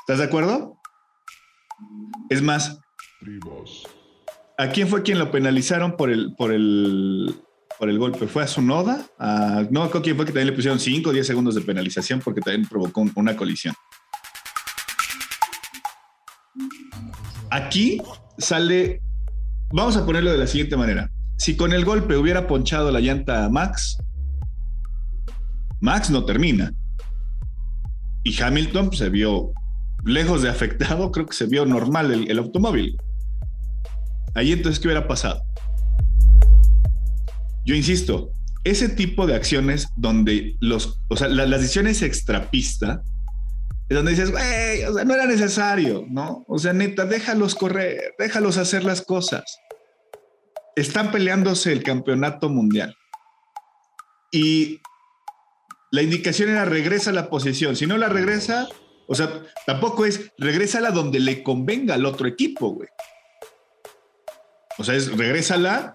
¿Estás 0.00 0.18
de 0.18 0.24
acuerdo? 0.24 0.76
Es 2.28 2.42
más, 2.42 2.80
¿A 4.60 4.68
quién 4.68 4.88
fue 4.88 5.02
quien 5.02 5.18
lo 5.18 5.30
penalizaron 5.30 5.96
por 5.96 6.10
el, 6.10 6.34
por 6.36 6.52
el, 6.52 7.34
por 7.78 7.88
el 7.88 7.98
golpe? 7.98 8.26
¿Fue 8.26 8.42
a 8.42 8.46
su 8.46 8.60
noda? 8.60 9.06
no 9.70 9.84
a 9.84 10.02
quién 10.02 10.16
fue 10.16 10.26
que 10.26 10.32
también 10.32 10.48
le 10.48 10.52
pusieron 10.52 10.78
5 10.78 11.08
o 11.08 11.12
10 11.14 11.26
segundos 11.26 11.54
de 11.54 11.62
penalización 11.62 12.20
porque 12.20 12.42
también 12.42 12.68
provocó 12.68 13.02
una 13.16 13.34
colisión. 13.34 13.74
Aquí 17.50 18.02
sale, 18.36 19.00
vamos 19.72 19.96
a 19.96 20.04
ponerlo 20.04 20.30
de 20.30 20.36
la 20.36 20.46
siguiente 20.46 20.76
manera. 20.76 21.10
Si 21.38 21.56
con 21.56 21.72
el 21.72 21.86
golpe 21.86 22.18
hubiera 22.18 22.46
ponchado 22.46 22.90
la 22.90 23.00
llanta 23.00 23.46
a 23.46 23.48
Max, 23.48 23.96
Max 25.80 26.10
no 26.10 26.26
termina. 26.26 26.70
Y 28.24 28.38
Hamilton 28.42 28.92
se 28.92 29.08
vio 29.08 29.52
lejos 30.04 30.42
de 30.42 30.50
afectado, 30.50 31.10
creo 31.12 31.24
que 31.24 31.34
se 31.34 31.46
vio 31.46 31.64
normal 31.64 32.12
el 32.28 32.38
automóvil. 32.38 32.98
Ahí 34.40 34.52
entonces, 34.52 34.80
¿qué 34.80 34.88
hubiera 34.88 35.06
pasado? 35.06 35.42
Yo 37.66 37.74
insisto, 37.74 38.32
ese 38.64 38.88
tipo 38.88 39.26
de 39.26 39.34
acciones 39.34 39.88
donde 39.96 40.56
los, 40.60 40.98
o 41.08 41.16
sea, 41.18 41.28
las 41.28 41.60
decisiones 41.60 42.00
extrapista, 42.00 43.02
es 43.90 43.94
donde 43.94 44.12
dices, 44.12 44.30
güey, 44.30 44.82
o 44.84 44.94
sea, 44.94 45.04
no 45.04 45.12
era 45.12 45.26
necesario, 45.26 46.06
¿no? 46.08 46.46
O 46.48 46.58
sea, 46.58 46.72
neta, 46.72 47.04
déjalos 47.04 47.54
correr, 47.54 48.14
déjalos 48.18 48.56
hacer 48.56 48.82
las 48.82 49.02
cosas. 49.02 49.44
Están 50.74 51.12
peleándose 51.12 51.70
el 51.70 51.82
campeonato 51.82 52.48
mundial. 52.48 52.96
Y 54.32 54.80
la 55.92 56.00
indicación 56.00 56.48
era 56.48 56.64
regresa 56.64 57.10
a 57.10 57.12
la 57.12 57.28
posición. 57.28 57.76
Si 57.76 57.86
no 57.86 57.98
la 57.98 58.08
regresa, 58.08 58.68
o 59.06 59.14
sea, 59.14 59.42
tampoco 59.66 60.06
es 60.06 60.32
regresa 60.38 60.78
a 60.78 60.80
la 60.80 60.92
donde 60.92 61.20
le 61.20 61.42
convenga 61.42 61.92
al 61.92 62.06
otro 62.06 62.26
equipo, 62.26 62.70
güey. 62.70 62.88
O 64.80 64.84
sea, 64.84 64.94
es 64.94 65.14
regrésala. 65.14 65.94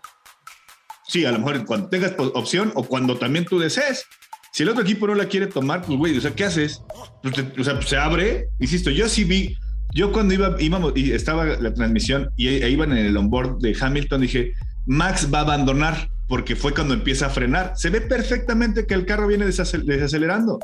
Sí, 1.08 1.26
a 1.26 1.32
lo 1.32 1.40
mejor 1.40 1.66
cuando 1.66 1.90
tengas 1.90 2.14
opción 2.18 2.72
o 2.76 2.84
cuando 2.84 3.18
también 3.18 3.46
tú 3.46 3.58
desees. 3.58 4.06
Si 4.54 4.62
el 4.62 4.70
otro 4.70 4.84
equipo 4.84 5.08
no 5.08 5.16
la 5.16 5.26
quiere 5.26 5.48
tomar, 5.48 5.82
pues 5.82 5.98
güey, 5.98 6.18
o 6.18 6.22
sea, 6.22 6.36
¿qué 6.36 6.46
haces? 6.46 6.84
Pues, 7.24 7.34
o 7.60 7.64
sea, 7.64 7.82
se 7.82 7.98
abre. 7.98 8.48
Insisto, 8.60 8.92
yo 8.92 9.10
sí 9.10 9.24
vi, 9.24 9.58
yo 9.94 10.12
cuando 10.12 10.36
iba, 10.36 10.56
íbamos 10.60 10.94
y 10.96 11.12
estaba 11.14 11.46
la 11.46 11.74
transmisión 11.74 12.30
y 12.38 12.48
e, 12.48 12.70
iban 12.70 12.92
en 12.92 13.08
el 13.08 13.18
onboard 13.18 13.58
de 13.58 13.76
Hamilton, 13.80 14.22
dije, 14.22 14.54
Max 14.86 15.30
va 15.34 15.40
a 15.40 15.42
abandonar 15.42 16.10
porque 16.28 16.56
fue 16.56 16.74
cuando 16.74 16.94
empieza 16.94 17.26
a 17.26 17.30
frenar. 17.32 17.74
Se 17.76 17.90
ve 17.90 18.02
perfectamente 18.02 18.86
que 18.86 18.94
el 18.94 19.08
carro 19.08 19.28
viene 19.28 19.46
desacelerando. 19.46 20.60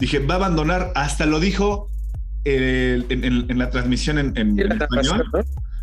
Dije, 0.00 0.18
va 0.18 0.34
a 0.34 0.38
abandonar. 0.38 0.92
Hasta 0.96 1.24
lo 1.24 1.38
dijo 1.38 1.88
en, 2.44 3.58
la 3.58 3.70
transmisión 3.70 4.18
en, 4.18 4.58
español 4.58 5.24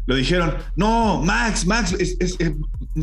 lo 0.06 0.16
dijeron, 0.16 0.56
no, 0.76 1.22
Max, 1.22 1.66
Max, 1.66 1.96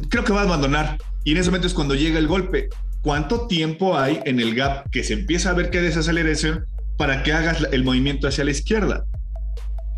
creo 0.08 0.24
que 0.24 0.32
va 0.32 0.42
a 0.42 0.44
abandonar. 0.44 0.98
Y 1.24 1.32
en 1.32 1.38
ese 1.38 1.50
momento 1.50 1.66
es 1.66 1.74
cuando 1.74 1.94
llega 1.94 2.18
el 2.18 2.26
golpe. 2.26 2.68
¿Cuánto 3.02 3.48
tiempo 3.48 3.98
hay 3.98 4.20
en 4.24 4.38
el 4.38 4.54
gap 4.54 4.88
que 4.90 5.02
se 5.02 5.14
empieza 5.14 5.50
a 5.50 5.54
ver 5.54 5.70
que 5.70 5.80
desaceleración 5.80 6.64
para 6.96 7.22
que 7.24 7.32
hagas 7.32 7.66
el 7.72 7.82
movimiento 7.82 8.28
hacia 8.28 8.44
la 8.44 8.52
izquierda? 8.52 9.04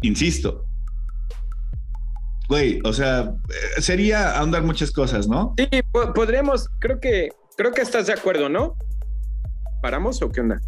Insisto. 0.00 0.64
Güey, 2.48 2.80
o 2.84 2.92
sea, 2.92 3.34
sería 3.78 4.38
ahondar 4.38 4.62
muchas 4.62 4.90
cosas, 4.90 5.28
¿no? 5.28 5.54
Sí, 5.56 5.68
podríamos, 6.14 6.68
creo 6.78 7.00
que, 7.00 7.30
creo 7.56 7.72
que 7.72 7.82
estás 7.82 8.06
de 8.06 8.14
acuerdo, 8.14 8.48
¿no? 8.48 8.76
¿Paramos 9.82 10.20
o 10.22 10.30
qué 10.30 10.40
onda? 10.40 10.60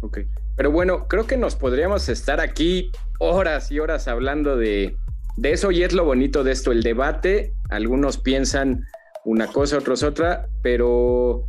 ok. 0.00 0.18
Pero 0.56 0.70
bueno, 0.70 1.06
creo 1.06 1.26
que 1.26 1.36
nos 1.36 1.54
podríamos 1.54 2.08
estar 2.08 2.40
aquí 2.40 2.90
horas 3.18 3.70
y 3.70 3.78
horas 3.78 4.08
hablando 4.08 4.56
de, 4.56 4.96
eso 5.42 5.70
y 5.70 5.82
es 5.82 5.92
lo 5.92 6.04
bonito 6.04 6.44
de 6.44 6.52
esto, 6.52 6.72
el 6.72 6.82
debate. 6.82 7.52
Algunos 7.68 8.16
piensan 8.16 8.86
una 9.24 9.48
cosa, 9.48 9.78
otros 9.78 10.02
otra, 10.02 10.48
pero 10.62 11.46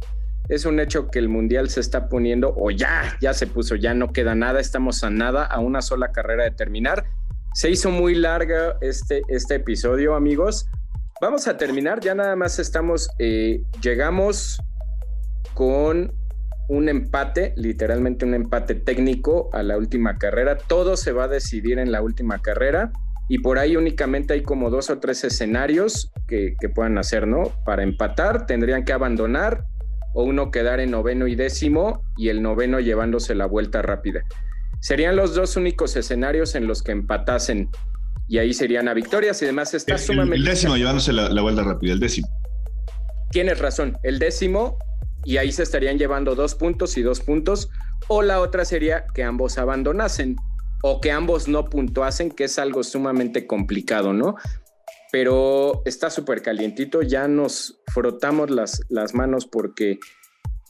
es 0.49 0.65
un 0.65 0.79
hecho 0.81 1.07
que 1.09 1.19
el 1.19 1.29
mundial 1.29 1.69
se 1.69 1.79
está 1.79 2.09
poniendo, 2.09 2.53
o 2.57 2.69
ya, 2.69 3.17
ya 3.21 3.33
se 3.33 3.47
puso, 3.47 3.75
ya 3.75 3.93
no 3.93 4.11
queda 4.11 4.35
nada, 4.35 4.59
estamos 4.59 5.03
a 5.03 5.09
nada, 5.09 5.45
a 5.45 5.59
una 5.59 5.81
sola 5.81 6.11
carrera 6.11 6.43
de 6.43 6.51
terminar. 6.51 7.05
Se 7.53 7.69
hizo 7.69 7.89
muy 7.89 8.13
larga 8.13 8.77
este, 8.81 9.21
este 9.29 9.55
episodio, 9.55 10.15
amigos. 10.15 10.67
Vamos 11.21 11.47
a 11.47 11.57
terminar, 11.57 12.01
ya 12.01 12.13
nada 12.13 12.35
más 12.35 12.59
estamos, 12.59 13.09
eh, 13.19 13.63
llegamos 13.81 14.61
con 15.53 16.13
un 16.67 16.89
empate, 16.89 17.53
literalmente 17.55 18.25
un 18.25 18.33
empate 18.33 18.75
técnico 18.75 19.49
a 19.53 19.63
la 19.63 19.77
última 19.77 20.17
carrera. 20.17 20.57
Todo 20.57 20.97
se 20.97 21.11
va 21.11 21.25
a 21.25 21.27
decidir 21.27 21.79
en 21.79 21.91
la 21.91 22.01
última 22.01 22.39
carrera 22.39 22.91
y 23.29 23.39
por 23.39 23.59
ahí 23.59 23.75
únicamente 23.75 24.33
hay 24.33 24.43
como 24.43 24.69
dos 24.69 24.89
o 24.89 24.99
tres 24.99 25.23
escenarios 25.23 26.11
que, 26.27 26.55
puedan 26.73 26.97
hacer, 26.97 27.27
¿no? 27.27 27.51
Para 27.65 27.83
empatar 27.83 28.45
tendrían 28.45 28.83
que 28.83 28.93
abandonar 28.93 29.63
o 30.13 30.23
uno 30.23 30.51
quedar 30.51 30.79
en 30.79 30.91
noveno 30.91 31.27
y 31.27 31.35
décimo 31.35 32.03
y 32.17 32.29
el 32.29 32.41
noveno 32.41 32.79
llevándose 32.79 33.35
la 33.35 33.45
vuelta 33.45 33.81
rápida. 33.81 34.23
Serían 34.79 35.15
los 35.15 35.35
dos 35.35 35.55
únicos 35.55 35.95
escenarios 35.95 36.55
en 36.55 36.67
los 36.67 36.83
que 36.83 36.91
empatasen 36.91 37.69
y 38.27 38.39
ahí 38.39 38.53
serían 38.53 38.87
a 38.89 38.93
victorias 38.93 39.41
y 39.41 39.45
demás 39.45 39.73
está 39.73 39.97
sumamente... 39.97 40.37
El 40.37 40.45
décimo 40.45 40.75
llevándose 40.75 41.13
la, 41.13 41.29
la 41.29 41.41
vuelta 41.41 41.63
rápida, 41.63 41.93
el 41.93 41.99
décimo. 41.99 42.27
Tienes 43.31 43.59
razón, 43.59 43.97
el 44.03 44.19
décimo 44.19 44.77
y 45.27 45.35
ahí 45.35 45.51
se 45.51 45.63
estarían 45.63 45.97
llevando 45.97 46.35
dos 46.35 46.55
puntos 46.55 46.95
y 46.97 47.01
dos 47.01 47.19
puntos, 47.19 47.69
o 48.07 48.21
la 48.21 48.39
otra 48.39 48.63
sería 48.63 49.07
que 49.13 49.23
ambos 49.23 49.57
abandonasen 49.57 50.37
o 50.83 51.01
que 51.01 51.11
ambos 51.11 51.49
no 51.49 51.65
puntuasen, 51.65 52.31
que 52.31 52.45
es 52.45 52.57
algo 52.57 52.81
sumamente 52.81 53.45
complicado, 53.45 54.13
¿no? 54.13 54.37
Pero 55.11 55.81
está 55.83 56.09
súper 56.09 56.41
calientito, 56.41 57.01
ya 57.01 57.27
nos 57.27 57.77
frotamos 57.93 58.49
las, 58.49 58.81
las 58.87 59.13
manos 59.15 59.45
porque 59.45 59.99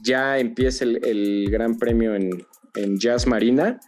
ya 0.02 0.40
empiece 0.40 0.86
el, 0.86 1.52
Gran 1.52 1.78
Premio 1.78 2.16
en, 2.16 2.44
en 2.74 2.98
Jazz 2.98 3.28
Marina. 3.28 3.80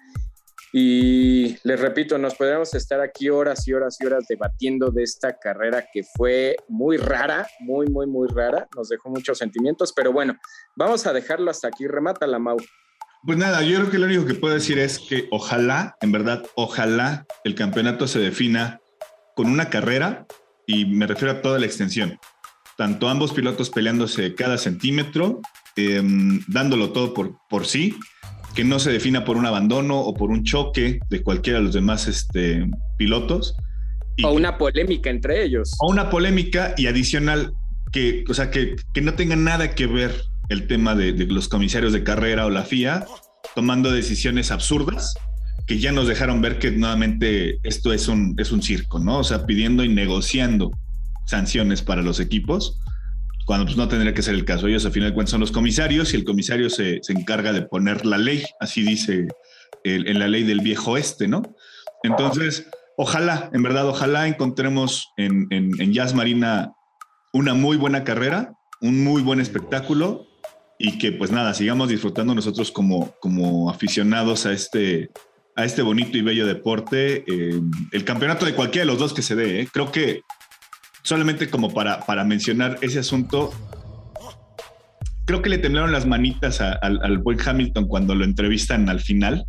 Y 0.71 1.57
les 1.63 1.79
repito, 1.79 2.17
nos 2.17 2.35
podríamos 2.35 2.73
estar 2.75 3.01
aquí 3.01 3.29
horas 3.29 3.67
y 3.67 3.73
horas 3.73 3.97
y 3.99 4.05
horas 4.05 4.25
debatiendo 4.29 4.91
de 4.91 5.03
esta 5.03 5.39
carrera 5.39 5.85
que 5.91 6.03
fue 6.03 6.57
muy 6.67 6.97
rara, 6.97 7.47
muy, 7.59 7.87
muy, 7.87 8.05
muy 8.05 8.27
rara. 8.27 8.67
Nos 8.75 8.89
dejó 8.89 9.09
muchos 9.09 9.39
sentimientos, 9.39 9.93
pero 9.95 10.11
bueno, 10.11 10.37
vamos 10.75 11.07
a 11.07 11.13
dejarlo 11.13 11.49
hasta 11.49 11.69
aquí. 11.69 11.87
Remata 11.87 12.27
la 12.27 12.37
Mau. 12.37 12.57
Pues 13.25 13.37
nada, 13.37 13.63
yo 13.63 13.79
creo 13.79 13.91
que 13.91 13.97
lo 13.97 14.05
único 14.05 14.25
que 14.25 14.35
puedo 14.35 14.53
decir 14.53 14.77
es 14.77 14.99
que 14.99 15.27
ojalá, 15.31 15.97
en 16.01 16.11
verdad, 16.11 16.43
ojalá 16.55 17.25
el 17.43 17.55
campeonato 17.55 18.07
se 18.07 18.19
defina 18.19 18.79
con 19.35 19.47
una 19.47 19.69
carrera 19.69 20.27
y 20.67 20.85
me 20.85 21.07
refiero 21.07 21.33
a 21.33 21.41
toda 21.41 21.59
la 21.59 21.65
extensión. 21.65 22.19
Tanto 22.77 23.09
ambos 23.09 23.33
pilotos 23.33 23.71
peleándose 23.71 24.35
cada 24.35 24.57
centímetro, 24.57 25.41
em, 25.75 26.41
dándolo 26.47 26.91
todo 26.91 27.13
por, 27.13 27.37
por 27.49 27.65
sí 27.65 27.97
que 28.59 28.65
no 28.65 28.77
se 28.77 28.91
defina 28.91 29.23
por 29.23 29.37
un 29.37 29.45
abandono 29.45 30.01
o 30.01 30.13
por 30.13 30.31
un 30.31 30.43
choque 30.43 30.99
de 31.09 31.23
cualquiera 31.23 31.59
de 31.59 31.63
los 31.63 31.73
demás 31.73 32.09
este, 32.09 32.69
pilotos. 32.97 33.55
o 34.21 34.33
una 34.33 34.57
polémica 34.57 35.09
entre 35.09 35.45
ellos. 35.45 35.77
O 35.79 35.89
una 35.89 36.09
polémica 36.09 36.73
y 36.75 36.87
adicional, 36.87 37.53
que, 37.93 38.25
o 38.27 38.33
sea, 38.33 38.51
que, 38.51 38.75
que 38.93 39.01
no 39.01 39.13
tenga 39.13 39.37
nada 39.37 39.75
que 39.75 39.87
ver 39.87 40.13
el 40.49 40.67
tema 40.67 40.93
de, 40.93 41.13
los 41.27 41.47
comisarios 41.47 41.93
de 41.93 42.03
carrera 42.03 42.45
o 42.45 42.49
la 42.49 42.63
FIA 42.63 43.05
tomando 43.55 43.93
decisiones 43.93 44.51
absurdas 44.51 45.13
que 45.65 45.79
ya 45.79 45.93
nos 45.93 46.09
dejaron 46.09 46.41
ver 46.41 46.59
que 46.59 46.71
nuevamente 46.71 47.59
esto 47.63 47.93
es 47.93 48.09
un, 48.09 48.35
es 48.39 48.51
un 48.51 48.61
circo, 48.61 48.99
¿no? 48.99 49.19
O 49.19 49.23
sea, 49.23 49.45
pidiendo 49.45 49.85
y 49.85 49.87
negociando 49.87 50.71
sanciones 51.27 51.81
para 51.81 52.01
los 52.01 52.19
equipos 52.19 52.77
cuando 53.49 53.65
pues, 53.65 53.77
no 53.77 53.87
tendría 53.87 54.13
que 54.13 54.21
ser 54.21 54.35
el 54.35 54.45
caso. 54.45 54.67
Ellos, 54.67 54.85
al 54.85 54.91
final 54.91 55.09
de 55.09 55.15
cuentas, 55.15 55.31
son 55.31 55.39
los 55.39 55.51
comisarios 55.51 56.13
y 56.13 56.17
el 56.17 56.23
comisario 56.23 56.69
se, 56.69 56.99
se 57.01 57.13
encarga 57.13 57.51
de 57.51 57.63
poner 57.63 58.05
la 58.05 58.19
ley, 58.19 58.43
así 58.59 58.83
dice 58.83 59.27
en 59.83 60.19
la 60.19 60.27
ley 60.27 60.43
del 60.43 60.59
viejo 60.59 60.97
este, 60.97 61.27
¿no? 61.27 61.41
Entonces, 62.03 62.69
ojalá, 62.95 63.49
en 63.51 63.63
verdad, 63.63 63.87
ojalá 63.87 64.27
encontremos 64.27 65.11
en, 65.17 65.47
en, 65.49 65.71
en 65.81 65.93
Jazz 65.93 66.13
Marina 66.13 66.73
una 67.33 67.55
muy 67.55 67.75
buena 67.75 68.03
carrera, 68.03 68.53
un 68.81 69.03
muy 69.03 69.23
buen 69.23 69.39
espectáculo 69.39 70.27
y 70.77 70.99
que 70.99 71.11
pues 71.11 71.31
nada, 71.31 71.55
sigamos 71.55 71.89
disfrutando 71.89 72.35
nosotros 72.35 72.71
como, 72.71 73.15
como 73.19 73.71
aficionados 73.71 74.45
a 74.45 74.51
este, 74.51 75.09
a 75.55 75.65
este 75.65 75.81
bonito 75.81 76.19
y 76.19 76.21
bello 76.21 76.45
deporte. 76.45 77.23
Eh, 77.25 77.59
el 77.93 78.05
campeonato 78.05 78.45
de 78.45 78.53
cualquiera 78.53 78.85
de 78.85 78.91
los 78.91 78.99
dos 78.99 79.11
que 79.11 79.23
se 79.23 79.35
dé, 79.35 79.61
¿eh? 79.61 79.67
creo 79.73 79.91
que 79.91 80.21
solamente 81.09 81.49
como 81.49 81.73
para, 81.73 82.05
para 82.05 82.23
mencionar 82.23 82.77
ese 82.81 82.99
asunto, 82.99 83.51
creo 85.25 85.41
que 85.41 85.49
le 85.49 85.57
temblaron 85.57 85.91
las 85.91 86.05
manitas 86.05 86.61
al 86.61 87.17
buen 87.17 87.39
Hamilton 87.43 87.87
cuando 87.87 88.13
lo 88.13 88.23
entrevistan 88.23 88.87
al 88.89 88.99
final. 88.99 89.43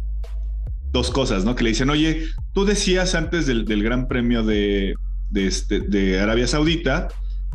Dos 0.91 1.11
cosas, 1.11 1.45
¿no? 1.45 1.55
Que 1.55 1.65
le 1.65 1.71
dicen, 1.71 1.91
oye, 1.91 2.25
tú 2.55 2.65
decías 2.65 3.15
antes 3.15 3.47
del, 3.47 3.83
Gran 3.83 4.09
Premio 4.09 4.43
de, 4.43 4.95
este, 5.35 5.81
de 5.81 6.19
Arabia 6.19 6.47
Saudita 6.47 7.09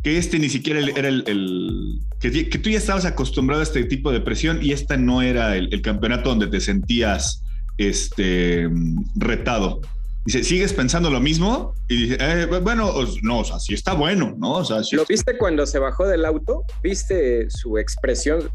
que 0.03 0.19
este 0.19 0.37
ni 0.37 0.49
siquiera 0.49 0.81
era 0.81 1.07
el, 1.07 1.99
que, 2.19 2.59
tú 2.59 2.69
ya 2.69 2.77
estabas 2.77 3.05
acostumbrado 3.05 3.61
a 3.61 3.63
este 3.63 3.85
tipo 3.85 4.11
de 4.11 4.21
presión 4.21 4.59
y 4.61 4.71
este 4.71 4.99
no 4.99 5.23
era 5.23 5.57
el, 5.57 5.73
el 5.73 5.81
campeonato 5.81 6.29
donde 6.29 6.45
te 6.45 6.59
sentías 6.59 7.43
este, 7.79 8.69
retado. 9.15 9.81
Dice, 10.25 10.43
¿sigues 10.43 10.73
pensando 10.73 11.11
lo 11.11 11.19
mismo? 11.19 11.75
Y 11.87 12.07
dice, 12.07 12.17
eh, 12.19 12.47
bueno, 12.47 12.91
no, 13.21 13.39
o 13.39 13.45
sea, 13.45 13.59
sí 13.59 13.75
está 13.75 13.93
bueno, 13.93 14.35
¿no? 14.39 14.53
O 14.53 14.65
sea, 14.65 14.81
¿Lo 14.93 15.05
viste 15.05 15.37
cuando 15.37 15.67
se 15.67 15.77
bajó 15.77 16.07
del 16.07 16.25
auto? 16.25 16.63
¿Viste 16.81 17.47
su 17.51 17.77
expresión? 17.77 18.49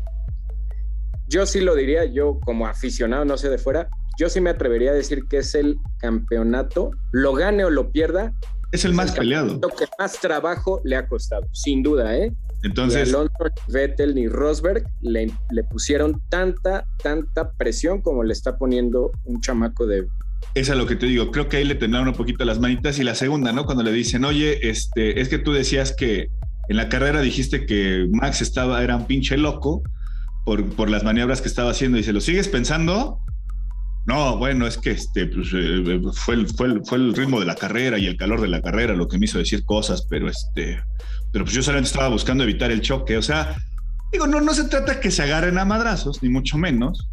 Yo 1.28 1.46
sí 1.46 1.60
lo 1.60 1.76
diría, 1.76 2.06
yo 2.06 2.40
como 2.40 2.66
aficionado, 2.66 3.24
no 3.24 3.38
sé 3.38 3.50
de 3.50 3.58
fuera, 3.58 3.88
yo 4.18 4.28
sí 4.28 4.40
me 4.40 4.50
atrevería 4.50 4.90
a 4.90 4.94
decir 4.94 5.26
que 5.30 5.38
es 5.38 5.54
el 5.54 5.78
campeonato, 5.98 6.90
lo 7.12 7.34
gane 7.34 7.64
o 7.64 7.70
lo 7.70 7.92
pierda. 7.92 8.34
Es 8.72 8.84
el 8.84 8.92
más 8.92 9.12
peleado. 9.12 9.60
Lo 9.62 9.68
que 9.68 9.86
más 9.96 10.18
trabajo 10.20 10.80
le 10.84 10.96
ha 10.96 11.06
costado, 11.06 11.46
sin 11.52 11.84
duda, 11.84 12.16
¿eh? 12.16 12.32
Entonces. 12.64 13.08
Ni 13.08 13.14
Alonso, 13.14 13.34
ni 13.44 13.72
Vettel, 13.72 14.14
ni 14.16 14.26
Rosberg 14.26 14.84
le, 15.02 15.30
le 15.50 15.64
pusieron 15.64 16.20
tanta, 16.28 16.84
tanta 17.00 17.52
presión 17.52 18.02
como 18.02 18.24
le 18.24 18.32
está 18.32 18.58
poniendo 18.58 19.12
un 19.24 19.40
chamaco 19.40 19.86
de 19.86 20.06
es 20.54 20.70
a 20.70 20.74
lo 20.74 20.86
que 20.86 20.96
te 20.96 21.06
digo. 21.06 21.30
Creo 21.30 21.48
que 21.48 21.58
ahí 21.58 21.64
le 21.64 21.74
temblaron 21.74 22.08
un 22.08 22.14
poquito 22.14 22.44
las 22.44 22.58
manitas. 22.58 22.98
Y 22.98 23.04
la 23.04 23.14
segunda, 23.14 23.52
¿no? 23.52 23.64
Cuando 23.66 23.82
le 23.82 23.92
dicen, 23.92 24.24
oye, 24.24 24.68
este, 24.68 25.20
es 25.20 25.28
que 25.28 25.38
tú 25.38 25.52
decías 25.52 25.94
que 25.96 26.28
en 26.68 26.76
la 26.76 26.88
carrera 26.88 27.20
dijiste 27.20 27.66
que 27.66 28.06
Max 28.10 28.42
estaba, 28.42 28.82
era 28.82 28.96
un 28.96 29.06
pinche 29.06 29.36
loco 29.36 29.82
por, 30.44 30.64
por 30.74 30.90
las 30.90 31.04
maniobras 31.04 31.40
que 31.40 31.48
estaba 31.48 31.70
haciendo. 31.70 31.98
Y 31.98 32.02
se 32.02 32.12
¿lo 32.12 32.20
sigues 32.20 32.48
pensando? 32.48 33.20
No, 34.06 34.38
bueno, 34.38 34.66
es 34.66 34.78
que 34.78 34.92
este, 34.92 35.26
pues, 35.26 35.48
eh, 35.54 36.00
fue, 36.12 36.34
el, 36.34 36.48
fue, 36.48 36.80
fue 36.84 36.98
el 36.98 37.14
ritmo 37.14 37.38
de 37.38 37.46
la 37.46 37.54
carrera 37.54 37.98
y 37.98 38.06
el 38.06 38.16
calor 38.16 38.40
de 38.40 38.48
la 38.48 38.62
carrera 38.62 38.94
lo 38.94 39.06
que 39.06 39.18
me 39.18 39.26
hizo 39.26 39.38
decir 39.38 39.64
cosas, 39.64 40.06
pero 40.08 40.28
este, 40.28 40.82
pero 41.32 41.44
pues 41.44 41.54
yo 41.54 41.62
solamente 41.62 41.90
estaba 41.90 42.08
buscando 42.08 42.42
evitar 42.42 42.70
el 42.70 42.80
choque. 42.80 43.16
O 43.16 43.22
sea, 43.22 43.56
digo, 44.10 44.26
no, 44.26 44.40
no 44.40 44.54
se 44.54 44.64
trata 44.64 45.00
que 45.00 45.10
se 45.10 45.22
agarren 45.22 45.58
a 45.58 45.64
madrazos, 45.64 46.22
ni 46.22 46.28
mucho 46.28 46.58
menos, 46.58 47.08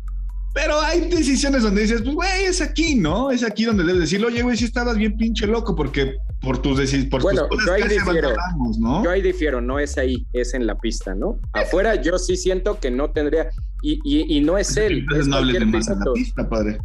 pero 0.53 0.79
hay 0.81 1.01
decisiones 1.01 1.63
donde 1.63 1.81
dices, 1.81 2.01
pues, 2.01 2.15
güey, 2.15 2.45
es 2.45 2.61
aquí, 2.61 2.95
¿no? 2.95 3.29
Es 3.31 3.43
aquí 3.43 3.65
donde 3.65 3.83
debes 3.83 4.01
decirlo, 4.01 4.27
oye, 4.27 4.41
güey, 4.41 4.57
si 4.57 4.65
estabas 4.65 4.97
bien 4.97 5.15
pinche 5.15 5.45
loco, 5.45 5.75
porque 5.75 6.15
por 6.41 6.61
tus 6.61 6.77
decisiones, 6.77 7.09
por 7.09 7.21
bueno, 7.21 7.47
tus 7.47 7.65
yo 7.65 7.73
ahí 7.73 7.83
difiero, 7.83 8.33
¿no? 8.79 9.03
Yo 9.03 9.09
ahí 9.11 9.21
difiero, 9.21 9.61
no 9.61 9.79
es 9.79 9.97
ahí, 9.97 10.25
es 10.33 10.53
en 10.53 10.65
la 10.65 10.77
pista, 10.79 11.13
¿no? 11.13 11.39
Afuera 11.53 11.95
yo 11.95 12.17
sí 12.17 12.37
siento 12.37 12.79
que 12.79 12.89
no 12.89 13.11
tendría, 13.11 13.49
y, 13.83 13.99
y, 14.03 14.41
no 14.41 14.57
es 14.57 14.75
él. 14.77 14.99
Entonces 14.99 15.27
no 15.27 15.37
hables 15.37 15.59
de 15.59 15.65
más 15.65 15.87
en 15.89 15.99
la 15.99 16.13
pista, 16.13 16.49
padre. 16.49 16.79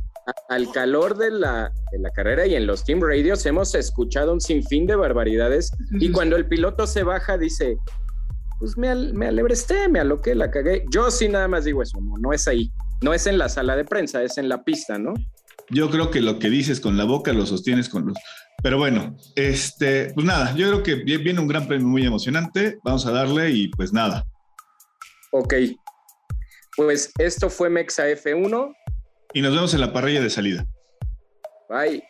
al 0.50 0.70
calor 0.72 1.16
de 1.16 1.30
la, 1.30 1.72
de 1.92 1.98
la, 1.98 2.10
carrera 2.10 2.46
y 2.46 2.54
en 2.54 2.66
los 2.66 2.84
team 2.84 3.00
radios 3.00 3.44
hemos 3.46 3.74
escuchado 3.74 4.32
un 4.32 4.40
sinfín 4.40 4.86
de 4.86 4.96
barbaridades 4.96 5.72
y 5.92 6.10
cuando 6.10 6.36
el 6.36 6.46
piloto 6.46 6.86
se 6.86 7.02
baja 7.02 7.38
dice, 7.38 7.78
pues 8.58 8.76
me, 8.76 8.94
me 8.94 9.26
alebresté, 9.28 9.88
me 9.88 9.98
aloqué, 9.98 10.34
la 10.34 10.50
cagué. 10.50 10.84
Yo 10.92 11.10
sí 11.10 11.28
nada 11.28 11.48
más 11.48 11.64
digo 11.64 11.82
eso, 11.82 11.98
no, 12.00 12.16
no 12.18 12.32
es 12.32 12.46
ahí. 12.46 12.70
No 13.02 13.12
es 13.12 13.26
en 13.26 13.36
la 13.36 13.48
sala 13.48 13.76
de 13.76 13.84
prensa, 13.84 14.22
es 14.22 14.38
en 14.38 14.48
la 14.48 14.64
pista, 14.64 14.98
¿no? 14.98 15.12
Yo 15.70 15.90
creo 15.90 16.10
que 16.10 16.20
lo 16.20 16.38
que 16.38 16.50
dices 16.50 16.80
con 16.80 16.96
la 16.96 17.04
boca 17.04 17.32
lo 17.32 17.46
sostienes 17.46 17.88
con 17.88 18.06
los. 18.06 18.16
Pero 18.62 18.78
bueno, 18.78 19.16
este, 19.34 20.12
pues 20.14 20.24
nada, 20.24 20.54
yo 20.54 20.68
creo 20.68 20.82
que 20.82 20.94
viene 20.96 21.40
un 21.40 21.48
gran 21.48 21.66
premio 21.66 21.86
muy 21.86 22.06
emocionante. 22.06 22.78
Vamos 22.84 23.04
a 23.06 23.10
darle 23.10 23.50
y 23.50 23.68
pues 23.68 23.92
nada. 23.92 24.24
Ok. 25.32 25.54
Pues 26.76 27.12
esto 27.18 27.50
fue 27.50 27.68
Mexa 27.68 28.08
F1. 28.08 28.72
Y 29.34 29.42
nos 29.42 29.54
vemos 29.54 29.74
en 29.74 29.80
la 29.80 29.92
parrilla 29.92 30.20
de 30.20 30.30
salida. 30.30 30.66
Bye. 31.68 32.04